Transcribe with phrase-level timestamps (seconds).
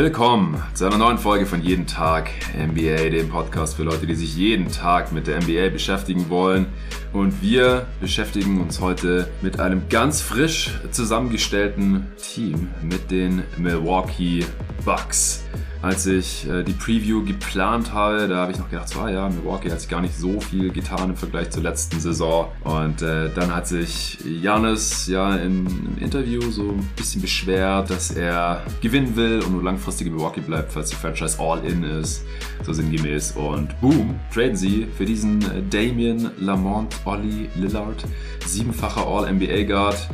[0.00, 4.36] Willkommen zu einer neuen Folge von Jeden Tag NBA, dem Podcast für Leute, die sich
[4.36, 6.66] jeden Tag mit der NBA beschäftigen wollen.
[7.12, 14.46] Und wir beschäftigen uns heute mit einem ganz frisch zusammengestellten Team, mit den Milwaukee
[14.84, 15.44] Bucks
[15.80, 19.28] als ich äh, die Preview geplant habe, da habe ich noch gedacht, so, ah ja,
[19.28, 22.48] Milwaukee hat sich gar nicht so viel getan im Vergleich zur letzten Saison.
[22.64, 28.10] Und äh, dann hat sich Janis ja im, im, Interview so ein bisschen beschwert, dass
[28.10, 32.24] er gewinnen will und nur langfristig in Milwaukee bleibt, falls die Franchise All-In ist,
[32.64, 33.32] so sinngemäß.
[33.32, 38.04] Und boom, traden sie für diesen äh, Damien Lamont Olli Lillard,
[38.44, 40.08] siebenfacher All-NBA-Guard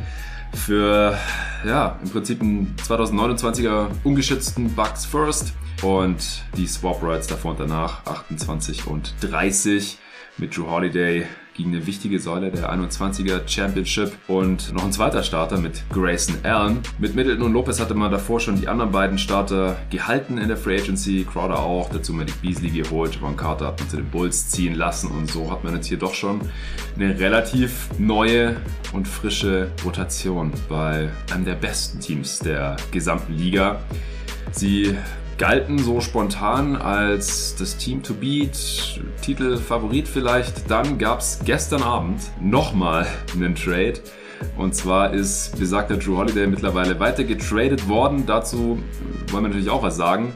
[0.55, 1.17] für
[1.65, 8.05] ja, im Prinzip einen 2029er ungeschützten Bucks First und die Swap Rights davor und danach
[8.05, 9.97] 28 und 30
[10.37, 11.25] mit Drew Holiday
[11.55, 16.79] gegen eine wichtige Säule der 21er Championship und noch ein zweiter Starter mit Grayson Allen.
[16.99, 20.57] Mit Middleton und Lopez hatte man davor schon die anderen beiden Starter gehalten in der
[20.57, 24.49] Free Agency, Crowder auch, dazu Malik Beasley geholt, Javon Carter hat man zu den Bulls
[24.49, 26.41] ziehen lassen und so hat man jetzt hier doch schon
[26.95, 28.57] eine relativ neue
[28.91, 33.79] und frische Rotation bei einem der besten Teams der gesamten Liga.
[34.51, 34.95] Sie
[35.37, 40.69] galten so spontan als das Team to beat, Titelfavorit vielleicht.
[40.69, 43.95] Dann gab es gestern Abend nochmal einen Trade.
[44.57, 48.25] Und zwar ist besagter Drew Holiday mittlerweile weiter getradet worden.
[48.25, 48.79] Dazu
[49.31, 50.33] wollen wir natürlich auch was sagen.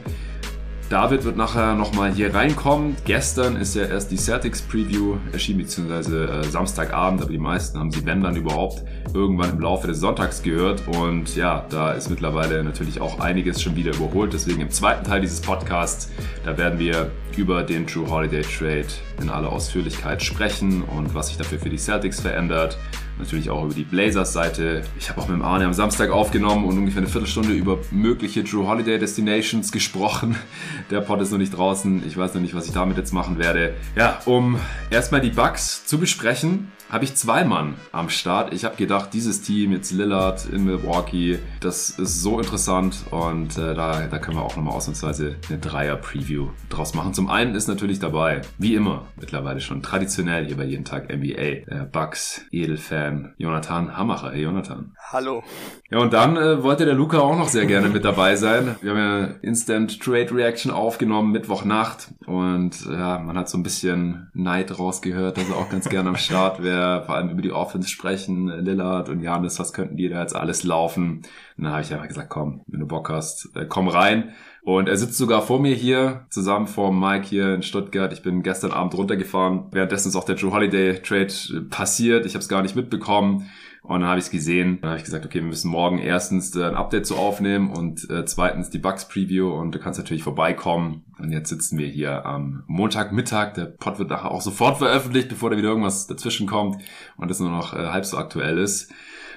[0.90, 2.96] David wird nachher nochmal hier reinkommen.
[3.04, 7.92] Gestern ist ja erst die Celtics Preview erschienen, beziehungsweise äh, Samstagabend, aber die meisten haben
[7.92, 8.82] sie, wenn dann überhaupt,
[9.14, 10.82] irgendwann im Laufe des Sonntags gehört.
[10.88, 14.32] Und ja, da ist mittlerweile natürlich auch einiges schon wieder überholt.
[14.32, 16.10] Deswegen im zweiten Teil dieses Podcasts,
[16.44, 18.88] da werden wir über den True Holiday Trade
[19.22, 22.76] in aller Ausführlichkeit sprechen und was sich dafür für die Celtics verändert
[23.20, 24.82] natürlich auch über die Blazers-Seite.
[24.98, 28.42] Ich habe auch mit dem Arne am Samstag aufgenommen und ungefähr eine Viertelstunde über mögliche
[28.42, 30.36] Drew Holiday Destinations gesprochen.
[30.90, 32.02] Der Pod ist noch nicht draußen.
[32.06, 33.74] Ich weiß noch nicht, was ich damit jetzt machen werde.
[33.96, 34.58] Ja, um
[34.90, 38.52] erstmal die Bugs zu besprechen, habe ich zwei Mann am Start.
[38.52, 43.74] Ich habe gedacht, dieses Team, jetzt Lillard in Milwaukee, das ist so interessant und äh,
[43.74, 47.14] da, da können wir auch nochmal ausnahmsweise eine Dreier-Preview draus machen.
[47.14, 51.66] Zum einen ist natürlich dabei, wie immer, mittlerweile schon traditionell hier bei jeden Tag NBA,
[51.68, 54.32] der Bucks Edelfan Jonathan Hammacher.
[54.32, 54.92] Hey Jonathan.
[55.12, 55.44] Hallo.
[55.90, 58.76] Ja, und dann äh, wollte der Luca auch noch sehr gerne mit dabei sein.
[58.82, 64.30] Wir haben ja Instant Trade Reaction aufgenommen, Mittwochnacht und ja, man hat so ein bisschen
[64.34, 67.88] Neid rausgehört, dass er auch ganz gerne am Start wäre vor allem über die Offense
[67.88, 71.22] sprechen, Lillard und Janis, was könnten die da jetzt alles laufen?
[71.56, 74.32] Und dann habe ich einfach gesagt, komm, wenn du Bock hast, äh, komm rein.
[74.62, 78.12] Und er sitzt sogar vor mir hier, zusammen vor Mike hier in Stuttgart.
[78.12, 79.64] Ich bin gestern Abend runtergefahren.
[79.72, 81.32] Währenddessen ist auch der Joe Holiday Trade
[81.70, 82.26] passiert.
[82.26, 83.48] Ich habe es gar nicht mitbekommen.
[83.82, 84.78] Und dann habe ich es gesehen.
[84.80, 88.08] Dann habe ich gesagt, okay, wir müssen morgen erstens äh, ein Update zu aufnehmen und
[88.10, 91.04] äh, zweitens die Bugs Preview und du kannst natürlich vorbeikommen.
[91.18, 93.54] Und jetzt sitzen wir hier am Montagmittag.
[93.54, 96.82] Der Pod wird nachher auch sofort veröffentlicht, bevor da wieder irgendwas dazwischen kommt
[97.16, 98.92] und es nur noch äh, halb so aktuell ist.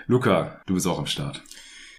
[0.07, 1.41] Luca, du bist auch am Start.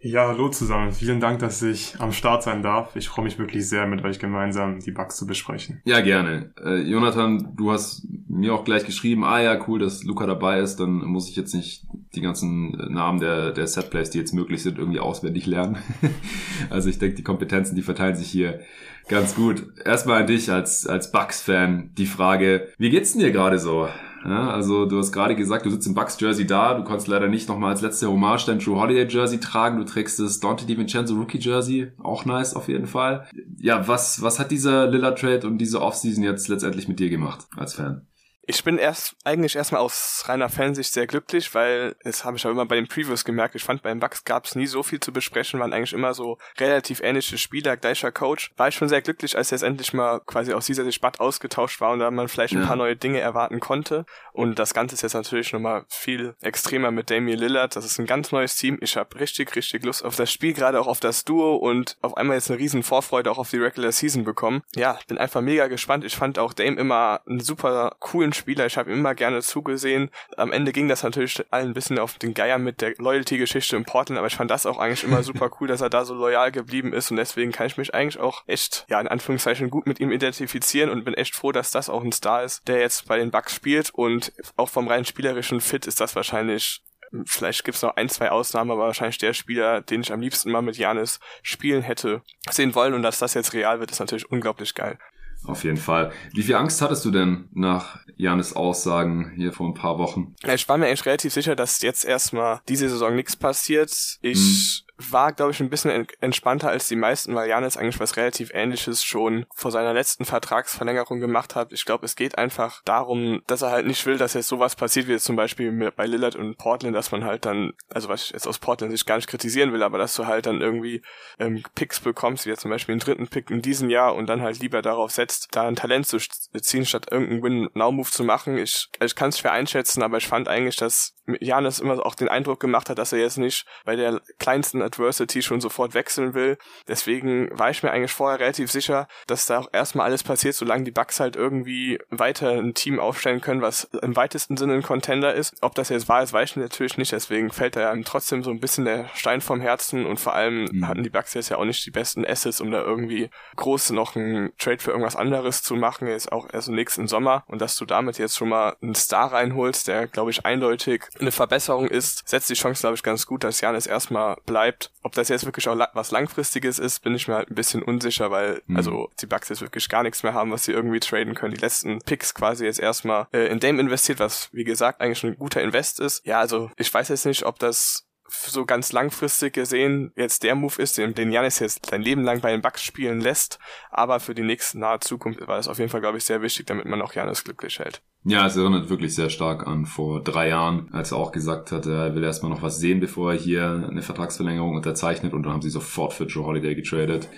[0.04, 0.92] Ja, hallo zusammen.
[0.92, 2.94] Vielen Dank, dass ich am Start sein darf.
[2.94, 5.81] Ich freue mich wirklich sehr, mit euch gemeinsam die Bugs zu besprechen.
[5.87, 6.53] Ja, gerne.
[6.62, 10.76] Äh, Jonathan, du hast mir auch gleich geschrieben, ah ja, cool, dass Luca dabei ist,
[10.76, 14.76] dann muss ich jetzt nicht die ganzen Namen der, der Setplays, die jetzt möglich sind,
[14.78, 15.78] irgendwie auswendig lernen.
[16.69, 18.60] also ich denke, die Kompetenzen, die verteilen sich hier
[19.09, 19.65] ganz gut.
[19.86, 23.88] Erstmal an dich als, als Bugs-Fan die Frage, wie geht's denn dir gerade so?
[24.24, 27.48] Ja, also du hast gerade gesagt, du sitzt im Bucks-Jersey da, du konntest leider nicht
[27.48, 32.24] nochmal als letzte Hommage dein True Holiday-Jersey tragen, du trägst das Dante DiVincenzo Rookie-Jersey, auch
[32.24, 33.26] nice auf jeden Fall.
[33.58, 37.74] Ja, was, was hat dieser Lillard-Trade und diese Offseason jetzt letztendlich mit dir gemacht als
[37.74, 38.06] Fan?
[38.47, 42.50] Ich bin erst eigentlich erstmal aus reiner Fansicht sehr glücklich, weil das habe ich auch
[42.50, 43.55] immer bei den Previews gemerkt.
[43.55, 46.38] Ich fand beim Bucks gab es nie so viel zu besprechen, waren eigentlich immer so
[46.59, 48.50] relativ ähnliche Spieler, gleicher Coach.
[48.56, 51.92] War ich schon sehr glücklich, als jetzt endlich mal quasi aus dieser Debatte ausgetauscht war
[51.92, 52.66] und da man vielleicht ein ja.
[52.66, 54.04] paar neue Dinge erwarten konnte.
[54.33, 57.77] Und das Ganze ist jetzt natürlich nochmal viel extremer mit Damian Lillard.
[57.77, 58.78] Das ist ein ganz neues Team.
[58.83, 62.16] Ich habe richtig, richtig Lust auf das Spiel, gerade auch auf das Duo und auf
[62.16, 64.63] einmal jetzt eine riesen Vorfreude auch auf die Regular Season bekommen.
[64.74, 66.04] Ja, bin einfach mega gespannt.
[66.04, 68.66] Ich fand auch Dame immer einen super coolen Spieler.
[68.66, 70.10] Ich habe ihm immer gerne zugesehen.
[70.36, 73.84] Am Ende ging das natürlich allen ein bisschen auf den Geier mit der Loyalty-Geschichte in
[73.84, 76.53] Portland, aber ich fand das auch eigentlich immer super cool, dass er da so loyal
[76.53, 80.01] geblieben ist und deswegen kann ich mich eigentlich auch echt, ja, in Anführungszeichen gut mit
[80.01, 83.19] ihm identifizieren und bin echt froh, dass das auch ein Star ist, der jetzt bei
[83.19, 86.83] den Bucks spielt und auch vom rein spielerischen Fit ist das wahrscheinlich
[87.27, 90.63] Vielleicht gibt's noch ein, zwei Ausnahmen, aber wahrscheinlich der Spieler, den ich am liebsten mal
[90.63, 92.95] mit Janis spielen hätte sehen wollen.
[92.95, 94.98] Und dass das jetzt real wird, ist natürlich unglaublich geil.
[95.46, 96.12] Auf jeden Fall.
[96.32, 100.34] Wie viel Angst hattest du denn nach Janis Aussagen hier vor ein paar Wochen?
[100.46, 104.18] Ich war mir eigentlich relativ sicher, dass jetzt erstmal diese Saison nichts passiert.
[104.22, 108.50] Ich war, glaube ich, ein bisschen entspannter als die meisten, weil Janis eigentlich was relativ
[108.54, 111.72] ähnliches schon vor seiner letzten Vertragsverlängerung gemacht hat.
[111.72, 115.08] Ich glaube, es geht einfach darum, dass er halt nicht will, dass jetzt sowas passiert,
[115.08, 118.30] wie jetzt zum Beispiel bei Lillard und Portland, dass man halt dann, also was ich
[118.30, 121.02] jetzt aus Portland sich gar nicht kritisieren will, aber dass du halt dann irgendwie
[121.38, 124.42] ähm, Picks bekommst, wie jetzt zum Beispiel einen dritten Pick in diesem Jahr und dann
[124.42, 128.58] halt lieber darauf setzt, da ein Talent zu ziehen, statt irgendeinen Win-Now-Move zu machen.
[128.58, 132.28] Ich, ich kann es schwer einschätzen, aber ich fand eigentlich, dass Janis immer auch den
[132.28, 136.59] Eindruck gemacht hat, dass er jetzt nicht bei der kleinsten Adversity schon sofort wechseln will.
[136.89, 140.84] Deswegen war ich mir eigentlich vorher relativ sicher, dass da auch erstmal alles passiert, solange
[140.84, 145.34] die Bucks halt irgendwie weiter ein Team aufstellen können, was im weitesten Sinne ein Contender
[145.34, 145.54] ist.
[145.60, 147.13] Ob das jetzt wahr ist, weiß ich natürlich nicht.
[147.13, 150.89] Deswegen fällt da trotzdem so ein bisschen der Stein vom Herzen und vor allem mhm.
[150.89, 154.16] hatten die Bucks jetzt ja auch nicht die besten Assets, um da irgendwie groß noch
[154.16, 157.45] einen Trade für irgendwas anderes zu machen, jetzt auch erst im nächsten Sommer.
[157.47, 161.33] Und dass du damit jetzt schon mal einen Star reinholst, der, glaube ich, eindeutig eine
[161.33, 164.73] Verbesserung ist, setzt die Chance, glaube ich, ganz gut, dass Janis erstmal bleibt.
[165.03, 168.30] Ob das jetzt wirklich auch was Langfristiges ist, bin ich mir halt ein bisschen unsicher,
[168.30, 168.76] weil mhm.
[168.76, 171.54] also die Bucks jetzt wirklich gar nichts mehr haben, was sie irgendwie traden können.
[171.54, 175.30] Die letzten Picks quasi jetzt erstmal äh, in Dame investiert, was wie gesagt eigentlich schon
[175.30, 176.24] ein guter Invest ist.
[176.26, 180.80] Ja, also ich weiß jetzt nicht, ob das so ganz langfristig gesehen jetzt der Move
[180.80, 183.59] ist, den, Janis jetzt sein Leben lang bei den Bucks spielen lässt.
[183.91, 186.66] Aber für die nächste nahe Zukunft war das auf jeden Fall, glaube ich, sehr wichtig,
[186.66, 188.03] damit man auch Janis glücklich hält.
[188.24, 191.84] Ja, es erinnert wirklich sehr stark an vor drei Jahren, als er auch gesagt hat,
[191.84, 195.62] er will erstmal noch was sehen, bevor er hier eine Vertragsverlängerung unterzeichnet und dann haben
[195.62, 197.28] sie sofort für Joe Holiday getradet.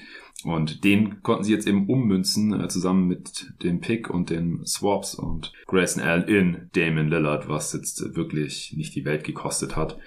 [0.44, 5.14] Und den konnten sie jetzt eben ummünzen, äh, zusammen mit dem Pick und den Swaps
[5.14, 9.98] und Grayson Allen in Damon Lillard, was jetzt wirklich nicht die Welt gekostet hat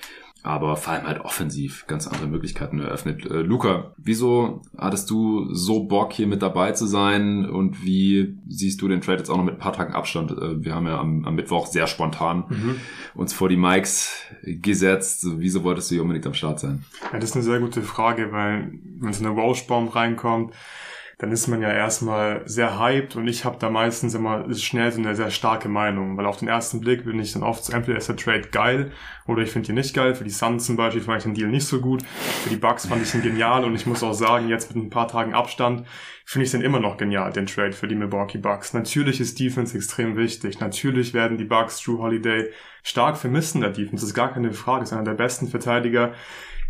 [0.44, 3.26] aber vor allem halt offensiv ganz andere Möglichkeiten eröffnet.
[3.26, 8.82] Äh, Luca, wieso hattest du so Bock hier mit dabei zu sein und wie siehst
[8.82, 10.32] du den Trade jetzt auch noch mit ein paar Tagen Abstand?
[10.32, 12.76] Äh, wir haben ja am, am Mittwoch sehr spontan mhm.
[13.16, 15.26] uns vor die Mikes gesetzt.
[15.38, 16.86] Wieso wolltest du hier unbedingt am Start sein?
[17.12, 20.54] Ja, das ist eine sehr gute Frage, weil wenn so eine Roche-Bomb reinkommt,
[21.20, 25.00] dann ist man ja erstmal sehr hyped und ich habe da meistens immer schnell so
[25.00, 27.98] eine sehr starke Meinung, weil auf den ersten Blick bin ich dann oft so, entweder
[27.98, 28.94] ist der Trade geil
[29.28, 30.16] oder ich finde ihn nicht geil.
[30.16, 32.04] Für die Suns zum Beispiel fand ich den Deal nicht so gut.
[32.04, 34.90] Für die Bucks fand ich ihn genial und ich muss auch sagen, jetzt mit ein
[34.90, 35.86] paar Tagen Abstand
[36.24, 38.74] finde ich den immer noch genial, den Trade für die Milwaukee Bucks.
[38.74, 40.62] Natürlich ist Defense extrem wichtig.
[40.62, 42.50] Natürlich werden die Bucks Drew Holiday
[42.82, 43.98] stark vermissen der Defense.
[43.98, 44.82] Das ist gar keine Frage.
[44.82, 46.14] Das ist einer der besten Verteidiger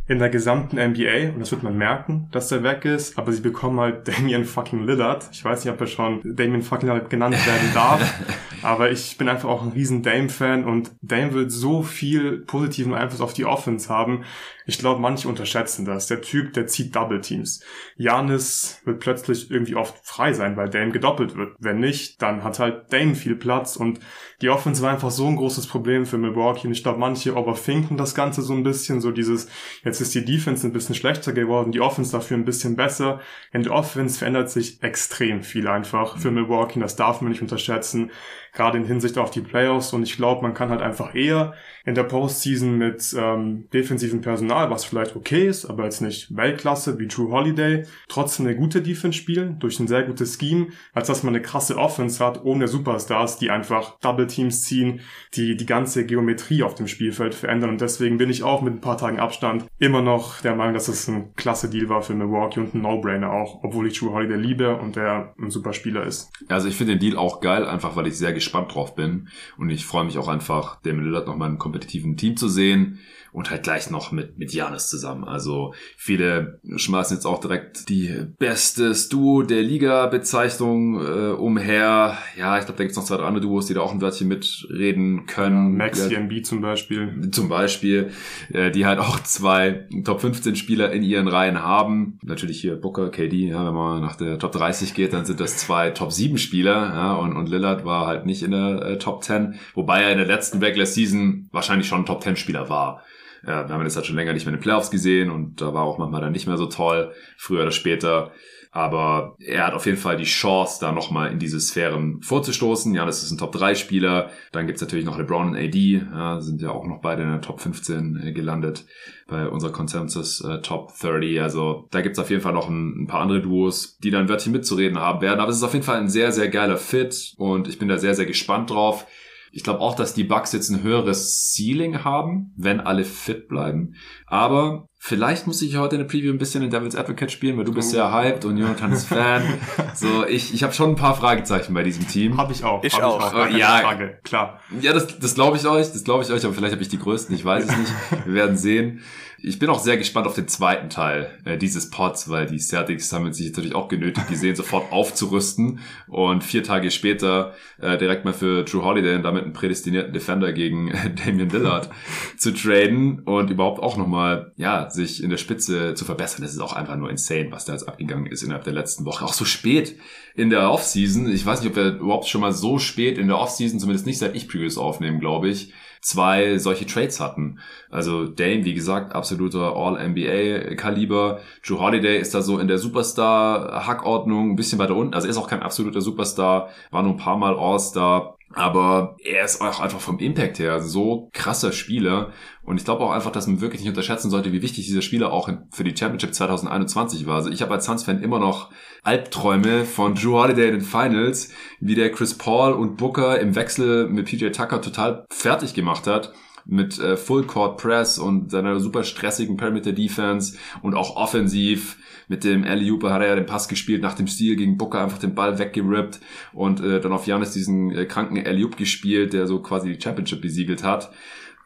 [0.10, 3.42] in der gesamten NBA und das wird man merken, dass der weg ist, aber sie
[3.42, 5.30] bekommen halt Damian fucking Lillard.
[5.32, 8.20] Ich weiß nicht, ob er schon Damian fucking Lillard genannt werden darf,
[8.64, 13.22] aber ich bin einfach auch ein riesen Dame-Fan und Dame wird so viel positiven Einfluss
[13.22, 14.24] auf die Offense haben.
[14.70, 16.06] Ich glaube, manche unterschätzen das.
[16.06, 17.62] Der Typ, der zieht Double Teams.
[17.98, 21.56] Janis wird plötzlich irgendwie oft frei sein, weil Dame gedoppelt wird.
[21.58, 24.00] Wenn nicht, dann hat halt Dame viel Platz und
[24.44, 27.98] die Offense war einfach so ein großes Problem für Milwaukee und ich glaube, manche overthinken
[27.98, 29.48] das Ganze so ein bisschen, so dieses,
[29.84, 33.22] jetzt ist die Defense ein bisschen schlechter geworden, die Offense dafür ein bisschen besser.
[33.52, 38.12] In der Offense verändert sich extrem viel einfach für Milwaukee, das darf man nicht unterschätzen
[38.54, 39.94] gerade in Hinsicht auf die Playoffs.
[39.94, 41.54] Und ich glaube, man kann halt einfach eher
[41.86, 47.00] in der Postseason mit ähm, defensivem Personal, was vielleicht okay ist, aber jetzt nicht Weltklasse
[47.00, 51.24] wie True Holiday, trotzdem eine gute Defense spielen durch ein sehr gutes Scheme, als dass
[51.24, 55.02] man eine krasse Offense hat ohne Superstars, die einfach Double Teams ziehen,
[55.34, 57.72] die die ganze Geometrie auf dem Spielfeld verändern.
[57.72, 60.88] Und deswegen bin ich auch mit ein paar Tagen Abstand immer noch der Meinung, dass
[60.88, 64.38] es ein klasse Deal war für Milwaukee und ein No-Brainer auch, obwohl ich True Holiday
[64.38, 66.32] liebe und der ein super Spieler ist.
[66.50, 69.30] Also ich finde den Deal auch geil, einfach weil ich sehr gespannt drauf bin.
[69.58, 73.00] Und ich freue mich auch einfach, Damon Lillard noch mal im kompetitiven Team zu sehen
[73.32, 75.24] und halt gleich noch mit, mit Janis zusammen.
[75.24, 82.18] Also viele schmeißen jetzt auch direkt die bestes Duo der Liga-Bezeichnung äh, umher.
[82.38, 84.28] Ja, ich glaube, da gibt's noch zwei, drei andere Duos, die da auch ein Wörtchen
[84.28, 85.74] mitreden können.
[85.74, 87.30] Ja, Max ja, MB zum Beispiel.
[87.32, 88.12] Zum Beispiel,
[88.52, 92.20] äh, die halt auch zwei Top 15 Spieler in ihren Reihen haben.
[92.24, 95.58] Natürlich hier Booker, KD, ja, wenn man nach der Top 30 geht, dann sind das
[95.58, 99.24] zwei Top 7 Spieler, ja, und, und Lillard war halt nicht in der äh, Top
[99.24, 103.04] 10, wobei er in der letzten Backlash Season wahrscheinlich schon ein Top 10 Spieler war.
[103.46, 105.74] Ja, wir haben das halt schon länger nicht mehr in den Playoffs gesehen und da
[105.74, 108.32] war auch manchmal dann nicht mehr so toll, früher oder später.
[108.72, 112.94] Aber er hat auf jeden Fall die Chance, da nochmal in diese Sphären vorzustoßen.
[112.94, 114.30] Ja, das ist ein Top-3-Spieler.
[114.52, 117.42] Dann gibt's natürlich noch LeBron und AD, ja, sind ja auch noch beide in der
[117.42, 118.86] Top 15 äh, gelandet
[119.28, 121.42] bei unserer Consensus äh, Top 30.
[121.42, 124.52] Also da gibt's auf jeden Fall noch ein, ein, paar andere Duos, die dann Wörtchen
[124.52, 125.40] mitzureden haben werden.
[125.40, 127.98] Aber es ist auf jeden Fall ein sehr, sehr geiler Fit und ich bin da
[127.98, 129.08] sehr, sehr gespannt drauf.
[129.52, 133.96] Ich glaube auch, dass die Bucks jetzt ein höheres Ceiling haben, wenn alle fit bleiben.
[134.28, 137.64] Aber Vielleicht muss ich heute in der Preview ein bisschen den Devil's Advocate spielen, weil
[137.64, 139.42] du bist ja hyped und Jonathan ist Fan.
[139.96, 142.36] so, ich, ich habe schon ein paar Fragezeichen bei diesem Team.
[142.36, 142.84] Habe ich auch.
[142.84, 143.32] Ich hab auch.
[143.32, 143.78] Gar keine Ja.
[143.78, 144.60] Frage, klar.
[144.82, 147.00] Ja, das, das glaube ich euch, das glaube ich euch, aber vielleicht habe ich die
[147.00, 147.94] größten, ich weiß es nicht.
[148.26, 149.00] Wir werden sehen.
[149.42, 153.12] Ich bin auch sehr gespannt auf den zweiten Teil äh, dieses Pods, weil die Celtics
[153.14, 158.34] haben sich natürlich auch genötigt gesehen, sofort aufzurüsten und vier Tage später äh, direkt mal
[158.34, 161.90] für Drew Holiday und damit einen prädestinierten Defender gegen äh, Damian Lillard
[162.38, 166.42] zu traden und überhaupt auch nochmal, ja, sich in der Spitze zu verbessern.
[166.42, 169.26] Das ist auch einfach nur insane, was da jetzt abgegangen ist innerhalb der letzten Woche.
[169.26, 169.96] Auch so spät
[170.36, 171.30] in der Offseason.
[171.32, 174.20] Ich weiß nicht, ob wir überhaupt schon mal so spät in der Offseason, zumindest nicht
[174.20, 177.60] seit ich Previews aufnehmen, glaube ich, zwei solche Trades hatten.
[177.90, 181.40] Also Dame, wie gesagt, absoluter All-NBA-Kaliber.
[181.66, 185.14] Drew Holiday ist da so in der Superstar-Hackordnung ein bisschen weiter unten.
[185.14, 188.39] Also ist auch kein absoluter Superstar, war nur ein paar Mal All-Star.
[188.54, 192.32] Aber er ist auch einfach vom Impact her so krasser Spieler.
[192.64, 195.32] Und ich glaube auch einfach, dass man wirklich nicht unterschätzen sollte, wie wichtig dieser Spieler
[195.32, 197.36] auch für die Championship 2021 war.
[197.36, 198.72] Also ich habe als Suns-Fan immer noch
[199.04, 204.10] Albträume von Drew Holiday in den Finals, wie der Chris Paul und Booker im Wechsel
[204.10, 206.34] mit PJ Tucker total fertig gemacht hat
[206.70, 211.98] mit äh, Full Court Press und seiner super stressigen Perimeter Defense und auch offensiv
[212.28, 215.02] mit dem Alley Ooper hat er ja den Pass gespielt nach dem Stil gegen Booker
[215.02, 216.20] einfach den Ball weggerippt
[216.54, 220.02] und äh, dann auf Janis diesen äh, kranken Alley Oop gespielt, der so quasi die
[220.02, 221.12] Championship besiegelt hat.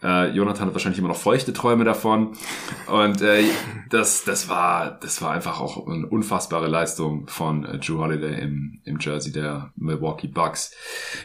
[0.04, 2.34] Äh, Jonathan hat wahrscheinlich immer noch feuchte Träume davon.
[2.88, 3.44] Und äh,
[3.90, 8.82] das, das war, das war einfach auch eine unfassbare Leistung von äh, Drew Holiday im,
[8.84, 10.76] im Jersey der Milwaukee Bucks.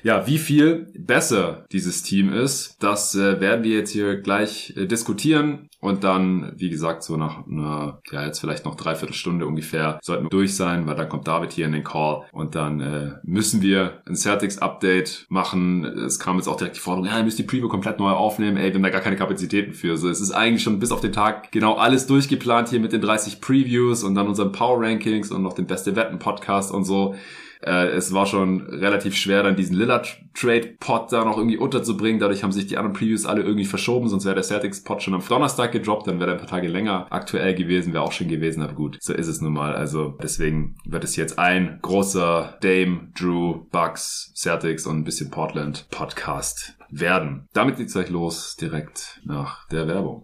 [0.02, 4.86] Ja, wie viel besser dieses Team ist, das äh, werden wir jetzt hier gleich äh,
[4.86, 5.68] diskutieren.
[5.80, 10.24] Und dann, wie gesagt, so nach einer, ja, jetzt vielleicht noch dreiviertel Stunde ungefähr sollten
[10.24, 13.62] wir durch sein, weil dann kommt David hier in den Call und dann äh, müssen
[13.62, 15.84] wir ein Celtics-Update machen.
[15.84, 18.56] Es kam jetzt auch direkt die Forderung, ja, ihr müsst die Preview komplett neu aufnehmen.
[18.56, 19.96] Ey, haben da gar keine Kapazitäten für.
[19.96, 23.00] So, es ist eigentlich schon bis auf den Tag genau alles durchgeplant hier mit den
[23.00, 27.14] 30 Previews und dann unseren Power Rankings und noch den Beste Wetten Podcast und so.
[27.60, 32.20] Äh, es war schon relativ schwer, dann diesen Lillard-Trade-Pod da noch irgendwie unterzubringen.
[32.20, 35.22] Dadurch haben sich die anderen Previews alle irgendwie verschoben, sonst wäre der Celtics-Pod schon am
[35.26, 38.62] Donnerstag gedroppt, dann wäre er ein paar Tage länger aktuell gewesen, wäre auch schon gewesen,
[38.62, 39.74] aber gut, so ist es nun mal.
[39.74, 45.86] Also deswegen wird es jetzt ein großer Dame, Drew, Bucks, Celtics und ein bisschen Portland
[45.90, 47.46] Podcast werden.
[47.52, 50.22] Damit geht's gleich los, direkt nach der Werbung.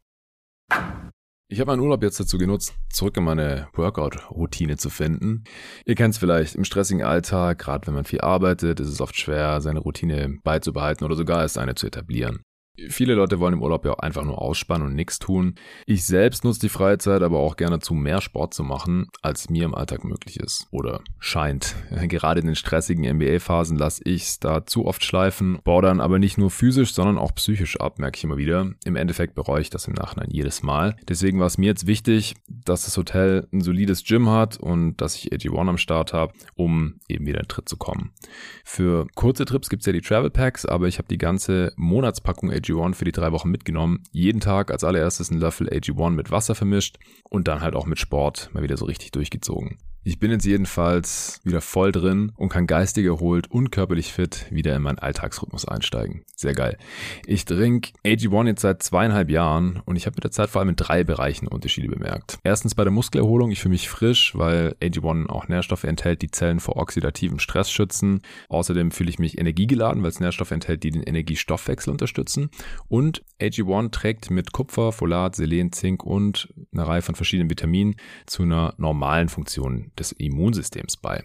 [1.48, 5.44] Ich habe meinen Urlaub jetzt dazu genutzt, zurück in meine Workout-Routine zu finden.
[5.84, 9.14] Ihr kennt es vielleicht, im stressigen Alltag, gerade wenn man viel arbeitet, ist es oft
[9.14, 12.42] schwer, seine Routine beizubehalten oder sogar erst eine zu etablieren.
[12.88, 15.54] Viele Leute wollen im Urlaub ja auch einfach nur ausspannen und nichts tun.
[15.86, 19.64] Ich selbst nutze die Freizeit aber auch gerne zu mehr Sport zu machen, als mir
[19.64, 20.66] im Alltag möglich ist.
[20.72, 21.76] Oder scheint.
[22.08, 26.18] Gerade in den stressigen NBA-Phasen lasse ich es da zu oft schleifen, baue dann aber
[26.18, 28.72] nicht nur physisch, sondern auch psychisch ab, merke ich immer wieder.
[28.84, 30.96] Im Endeffekt bereue ich das im Nachhinein jedes Mal.
[31.08, 35.14] Deswegen war es mir jetzt wichtig, dass das Hotel ein solides Gym hat und dass
[35.14, 38.10] ich AG1 am Start habe, um eben wieder in Tritt zu kommen.
[38.64, 42.50] Für kurze Trips gibt es ja die Travel Packs, aber ich habe die ganze Monatspackung
[42.64, 44.02] AG1 für die drei Wochen mitgenommen.
[44.12, 47.98] Jeden Tag als allererstes einen Löffel AG1 mit Wasser vermischt und dann halt auch mit
[47.98, 49.78] Sport mal wieder so richtig durchgezogen.
[50.06, 54.76] Ich bin jetzt jedenfalls wieder voll drin und kann geistig erholt und körperlich fit wieder
[54.76, 56.26] in meinen Alltagsrhythmus einsteigen.
[56.36, 56.76] Sehr geil.
[57.24, 60.68] Ich trinke AG1 jetzt seit zweieinhalb Jahren und ich habe mit der Zeit vor allem
[60.68, 62.38] in drei Bereichen Unterschiede bemerkt.
[62.44, 66.60] Erstens bei der Muskelerholung, ich fühle mich frisch, weil AG1 auch Nährstoffe enthält, die Zellen
[66.60, 68.20] vor oxidativem Stress schützen.
[68.50, 72.50] Außerdem fühle ich mich energiegeladen, weil es Nährstoffe enthält, die den Energiestoffwechsel unterstützen.
[72.88, 77.96] Und AG1 trägt mit Kupfer, Folat, Selen, Zink und einer Reihe von verschiedenen Vitaminen
[78.26, 81.24] zu einer normalen Funktion des Immunsystems bei.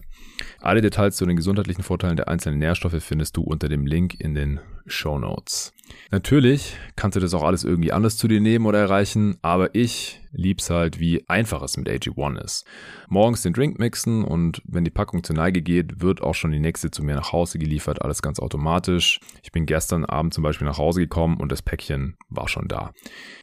[0.59, 4.35] Alle Details zu den gesundheitlichen Vorteilen der einzelnen Nährstoffe findest du unter dem Link in
[4.35, 5.73] den Show Notes.
[6.11, 10.21] Natürlich kannst du das auch alles irgendwie anders zu dir nehmen oder erreichen, aber ich
[10.31, 12.65] lieb's halt, wie einfach es mit AG1 ist.
[13.07, 16.59] Morgens den Drink mixen und wenn die Packung zur Neige geht, wird auch schon die
[16.59, 19.19] nächste zu mir nach Hause geliefert, alles ganz automatisch.
[19.43, 22.93] Ich bin gestern Abend zum Beispiel nach Hause gekommen und das Päckchen war schon da.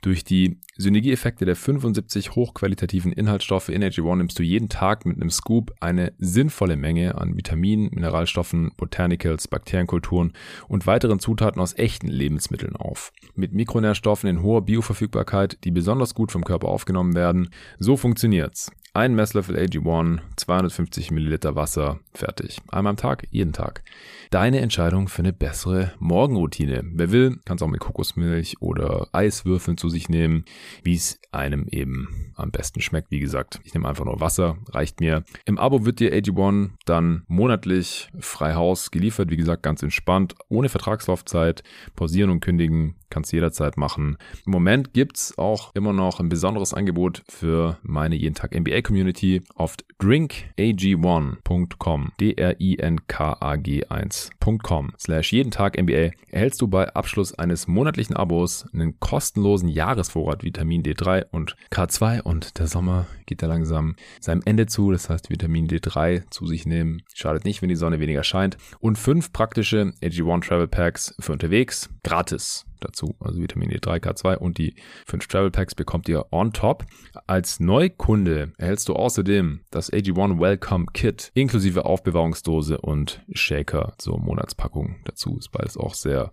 [0.02, 5.30] Durch die Synergieeffekte der 75 hochqualitativen Inhaltsstoffe in AG1 nimmst du jeden Tag mit einem
[5.30, 10.32] Scoop eine sinnvolle Menge an Vitaminen, Mineralstoffen, Botanicals, Bakterienkulturen
[10.68, 13.12] und weiteren Zutaten aus echten Lebensmitteln auf.
[13.34, 17.48] Mit Mikronährstoffen in hoher Bioverfügbarkeit, die besonders gut vom Körper aufgenommen werden.
[17.78, 18.70] So funktioniert's.
[18.92, 22.60] ein Messlöffel AG1, 250 Milliliter Wasser, fertig.
[22.68, 23.82] Einmal am Tag, jeden Tag.
[24.30, 26.82] Deine Entscheidung für eine bessere Morgenroutine.
[26.94, 30.44] Wer will, kann es auch mit Kokosmilch oder Eiswürfeln zu sich nehmen,
[30.82, 33.10] wie es einem eben am besten schmeckt.
[33.10, 35.24] Wie gesagt, ich nehme einfach nur Wasser, reicht mir.
[35.44, 39.30] Im Abo wird dir AG1 dann monatlich frei Haus geliefert.
[39.30, 41.62] Wie gesagt, ganz entspannt, ohne Vertragslaufzeit,
[41.94, 44.16] pausieren und kündigen kannst du jederzeit machen.
[44.44, 49.42] Im Moment gibt's auch immer noch ein besonderes Angebot für meine jeden Tag NBA Community
[49.54, 52.12] auf drinkag1.com,
[54.46, 60.44] D-R-I-N-K-A-G1.com slash jeden Tag NBA erhältst du bei Abschluss eines monatlichen Abos einen kostenlosen Jahresvorrat
[60.44, 64.92] Vitamin D3 und K2 und der Sommer geht da langsam seinem Ende zu.
[64.92, 68.98] Das heißt, Vitamin D3 zu sich nehmen schadet nicht, wenn die Sonne weniger scheint und
[68.98, 74.74] fünf praktische AG1 Travel Packs für unterwegs gratis dazu, also Vitamin D3, K2 und die
[75.06, 76.84] 5 Travel Packs bekommt ihr on top.
[77.26, 84.96] Als Neukunde erhältst du außerdem das AG1 Welcome Kit inklusive Aufbewahrungsdose und Shaker zur Monatspackung
[85.04, 85.36] dazu.
[85.38, 86.30] Ist beides auch sehr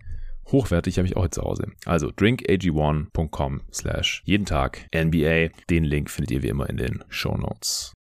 [0.50, 1.72] hochwertig, habe ich auch jetzt zu Hause.
[1.84, 5.48] Also drinkag1.com slash jeden Tag NBA.
[5.70, 7.92] Den Link findet ihr wie immer in den Show Notes.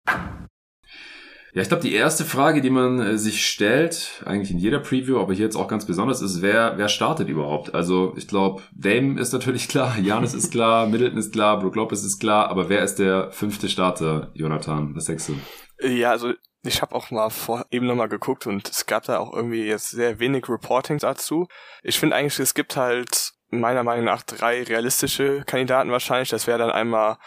[1.54, 5.20] Ja, ich glaube, die erste Frage, die man äh, sich stellt, eigentlich in jeder Preview,
[5.20, 7.74] aber hier jetzt auch ganz besonders, ist, wer, wer startet überhaupt?
[7.74, 12.04] Also ich glaube, Dame ist natürlich klar, Janis ist klar, Middleton ist klar, Brook Lopez
[12.04, 14.96] ist klar, aber wer ist der fünfte Starter, Jonathan?
[14.96, 15.86] Was denkst du?
[15.86, 16.32] Ja, also
[16.64, 19.90] ich habe auch mal vor eben nochmal geguckt und es gab da auch irgendwie jetzt
[19.90, 21.48] sehr wenig Reporting dazu.
[21.82, 26.30] Ich finde eigentlich, es gibt halt meiner Meinung nach drei realistische Kandidaten wahrscheinlich.
[26.30, 27.18] Das wäre dann einmal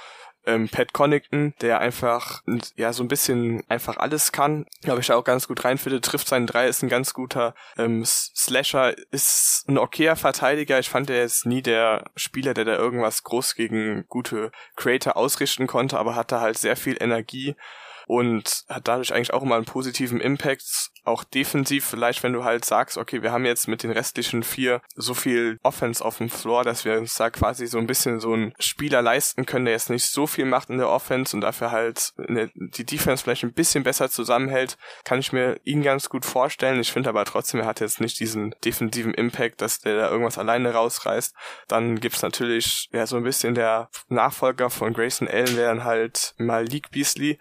[0.46, 2.42] ähm, Pat Connaughton, der einfach
[2.76, 6.28] ja so ein bisschen einfach alles kann, glaube ich da auch ganz gut reinfinde, trifft
[6.28, 10.80] seinen Drei, ist ein ganz guter ähm, Slasher, ist ein okayer Verteidiger.
[10.80, 15.68] Ich fand er jetzt nie der Spieler, der da irgendwas groß gegen gute Creator ausrichten
[15.68, 17.56] konnte, aber hatte halt sehr viel Energie
[18.08, 20.92] und hat dadurch eigentlich auch immer einen positiven Impact.
[21.04, 24.82] Auch defensiv vielleicht, wenn du halt sagst, okay, wir haben jetzt mit den restlichen vier
[24.96, 28.34] so viel Offense auf dem Floor, dass wir uns da quasi so ein bisschen so
[28.34, 31.72] einen Spieler leisten können, der jetzt nicht so viel macht in der Offense und dafür
[31.72, 36.80] halt die Defense vielleicht ein bisschen besser zusammenhält, kann ich mir ihn ganz gut vorstellen.
[36.80, 40.40] Ich finde aber trotzdem, er hat jetzt nicht diesen defensiven Impact, dass der da irgendwas
[40.40, 41.36] alleine rausreißt.
[41.68, 46.34] Dann gibt's natürlich ja so ein bisschen der Nachfolger von Grayson Allen, der dann halt
[46.38, 47.38] Malik Beasley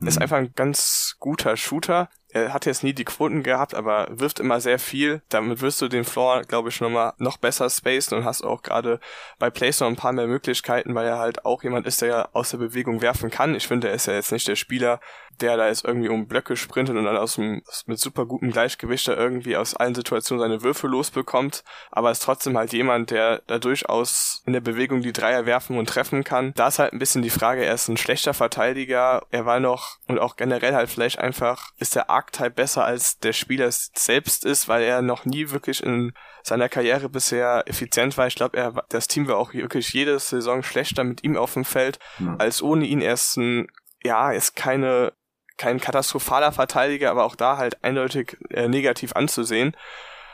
[0.00, 0.22] ist mhm.
[0.22, 2.08] einfach ein ganz guter Shooter.
[2.30, 5.22] Er hat jetzt nie die Quoten gehabt, aber wirft immer sehr viel.
[5.28, 9.00] Damit wirst du den Floor, glaube ich, nochmal noch besser spacen und hast auch gerade
[9.38, 12.28] bei Plays noch ein paar mehr Möglichkeiten, weil er halt auch jemand ist, der ja
[12.32, 13.54] aus der Bewegung werfen kann.
[13.54, 15.00] Ich finde, er ist ja jetzt nicht der Spieler,
[15.40, 19.08] der da jetzt irgendwie um Blöcke sprintet und dann aus dem, mit super gutem Gleichgewicht
[19.08, 23.58] da irgendwie aus allen Situationen seine Würfe losbekommt, aber ist trotzdem halt jemand, der da
[23.58, 26.52] durchaus in der Bewegung die Dreier werfen und treffen kann.
[26.54, 29.98] Da ist halt ein bisschen die Frage, er ist ein schlechter Verteidiger, er war noch
[30.08, 34.68] und auch generell halt vielleicht einfach, ist der Archetype besser als der Spieler selbst ist,
[34.68, 38.26] weil er noch nie wirklich in seiner Karriere bisher effizient war.
[38.26, 41.64] Ich glaube, er das Team war auch wirklich jede Saison schlechter mit ihm auf dem
[41.64, 42.36] Feld ja.
[42.38, 43.00] als ohne ihn.
[43.00, 43.68] Er ist ein
[44.02, 45.12] ja, ist keine
[45.56, 49.76] kein katastrophaler Verteidiger, aber auch da halt eindeutig äh, negativ anzusehen.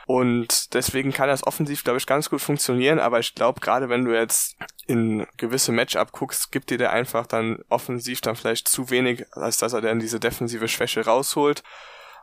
[0.05, 2.99] Und deswegen kann das offensiv, glaube ich, ganz gut funktionieren.
[2.99, 4.55] Aber ich glaube, gerade wenn du jetzt
[4.87, 9.57] in gewisse Matchup guckst, gibt dir der einfach dann offensiv dann vielleicht zu wenig, als
[9.57, 11.63] dass er dann diese defensive Schwäche rausholt.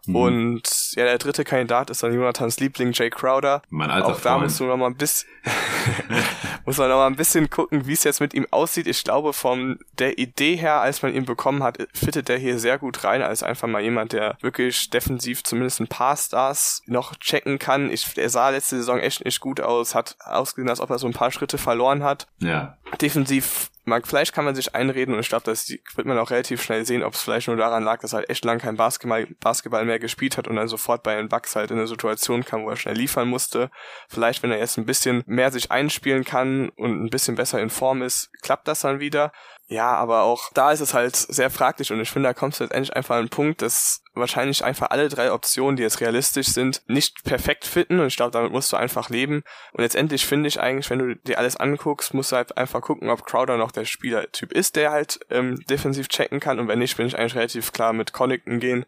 [0.06, 0.16] Mhm.
[0.16, 3.62] Und ja, der dritte Kandidat ist dann Jonathans Liebling Jay Crowder.
[3.68, 5.28] Mein alter Auch da musst du noch mal ein bisschen,
[6.66, 8.86] muss man noch mal ein bisschen gucken, wie es jetzt mit ihm aussieht.
[8.86, 12.78] Ich glaube, von der Idee her, als man ihn bekommen hat, fittet der hier sehr
[12.78, 17.58] gut rein, als einfach mal jemand, der wirklich defensiv zumindest ein paar Stars noch checken
[17.58, 17.90] kann.
[17.90, 21.06] Ich, er sah letzte Saison echt nicht gut aus, hat ausgesehen, als ob er so
[21.06, 22.26] ein paar Schritte verloren hat.
[22.38, 22.76] Ja.
[23.00, 26.62] Defensiv man, vielleicht kann man sich einreden und ich glaube, das wird man auch relativ
[26.62, 29.26] schnell sehen, ob es vielleicht nur daran lag, dass er halt echt lang kein Basketball,
[29.40, 32.64] Basketball mehr gespielt hat und dann sofort bei den Bucks halt in eine Situation kam,
[32.64, 33.70] wo er schnell liefern musste.
[34.08, 37.70] Vielleicht, wenn er jetzt ein bisschen mehr sich einspielen kann und ein bisschen besser in
[37.70, 39.32] Form ist, klappt das dann wieder.
[39.72, 42.64] Ja, aber auch da ist es halt sehr fraglich und ich finde, da kommst du
[42.64, 46.82] letztendlich einfach an einen Punkt, dass wahrscheinlich einfach alle drei Optionen, die jetzt realistisch sind,
[46.88, 49.42] nicht perfekt fitten und ich glaube, damit musst du einfach leben.
[49.72, 53.08] Und letztendlich finde ich eigentlich, wenn du dir alles anguckst, musst du halt einfach gucken,
[53.08, 56.98] ob Crowder noch der Spielertyp ist, der halt ähm, defensiv checken kann und wenn nicht,
[56.98, 58.84] bin ich eigentlich relativ klar mit Connaughton gehen,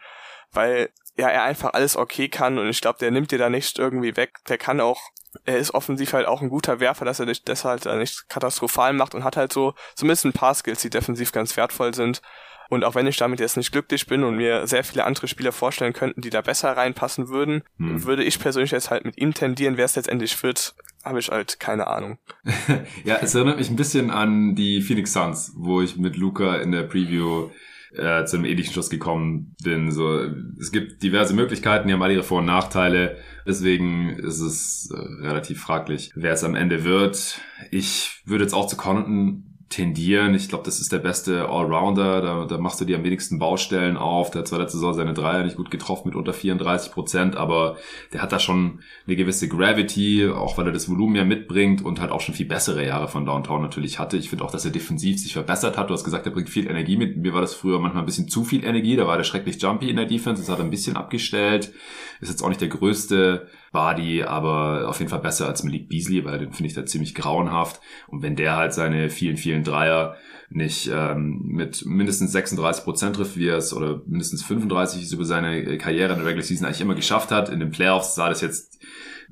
[0.52, 3.78] weil ja, er einfach alles okay kann und ich glaube, der nimmt dir da nicht
[3.78, 4.38] irgendwie weg.
[4.48, 5.00] Der kann auch
[5.44, 9.14] er ist offensiv halt auch ein guter Werfer, dass er das halt nicht katastrophal macht
[9.14, 12.22] und hat halt so zumindest ein paar Skills, die defensiv ganz wertvoll sind.
[12.70, 15.52] Und auch wenn ich damit jetzt nicht glücklich bin und mir sehr viele andere Spieler
[15.52, 18.04] vorstellen könnten, die da besser reinpassen würden, hm.
[18.04, 19.76] würde ich persönlich jetzt halt mit ihm tendieren.
[19.76, 20.74] Wer es letztendlich wird,
[21.04, 22.18] habe ich halt keine Ahnung.
[23.04, 26.72] ja, es erinnert mich ein bisschen an die Phoenix Suns, wo ich mit Luca in
[26.72, 27.50] der Preview
[27.96, 29.90] äh, zu einem ähnlichen Schluss gekommen bin.
[29.90, 30.20] So,
[30.60, 33.16] es gibt diverse Möglichkeiten, die haben alle ihre Vor- und Nachteile.
[33.46, 37.40] Deswegen ist es äh, relativ fraglich, wer es am Ende wird.
[37.70, 40.34] Ich würde jetzt auch zu Connaughton tendieren.
[40.34, 42.20] Ich glaube, das ist der beste Allrounder.
[42.20, 44.30] Da, da machst du dir am wenigsten Baustellen auf.
[44.30, 47.76] Der hat zwar letzte Saison seine Dreier nicht gut getroffen mit unter 34 Prozent, aber
[48.12, 52.00] der hat da schon eine gewisse Gravity, auch weil er das Volumen ja mitbringt und
[52.00, 54.16] halt auch schon viel bessere Jahre von Downtown natürlich hatte.
[54.16, 55.90] Ich finde auch, dass er defensiv sich verbessert hat.
[55.90, 57.16] Du hast gesagt, er bringt viel Energie mit.
[57.16, 58.96] Mir war das früher manchmal ein bisschen zu viel Energie.
[58.96, 60.42] Da war der schrecklich jumpy in der Defense.
[60.42, 61.72] Das hat er ein bisschen abgestellt.
[62.20, 66.24] Ist jetzt auch nicht der größte Body, aber auf jeden Fall besser als Malik Beasley,
[66.24, 67.80] weil den finde ich da ziemlich grauenhaft.
[68.06, 70.14] Und wenn der halt seine vielen, vielen Dreier
[70.48, 75.76] nicht ähm, mit mindestens 36 Prozent trifft, wie er es oder mindestens 35 über seine
[75.76, 77.48] Karriere in der Regular Season eigentlich immer geschafft hat.
[77.48, 78.78] In den Playoffs sah das jetzt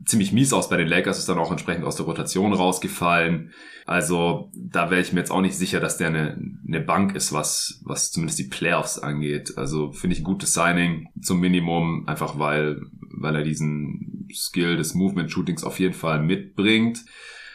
[0.05, 3.53] ziemlich mies aus bei den Lakers, ist dann auch entsprechend aus der Rotation rausgefallen.
[3.87, 7.33] Also da wäre ich mir jetzt auch nicht sicher, dass der eine, eine Bank ist,
[7.33, 9.55] was, was zumindest die Playoffs angeht.
[9.57, 12.83] Also finde ich ein gutes Signing zum Minimum, einfach weil,
[13.15, 17.05] weil er diesen Skill des Movement-Shootings auf jeden Fall mitbringt.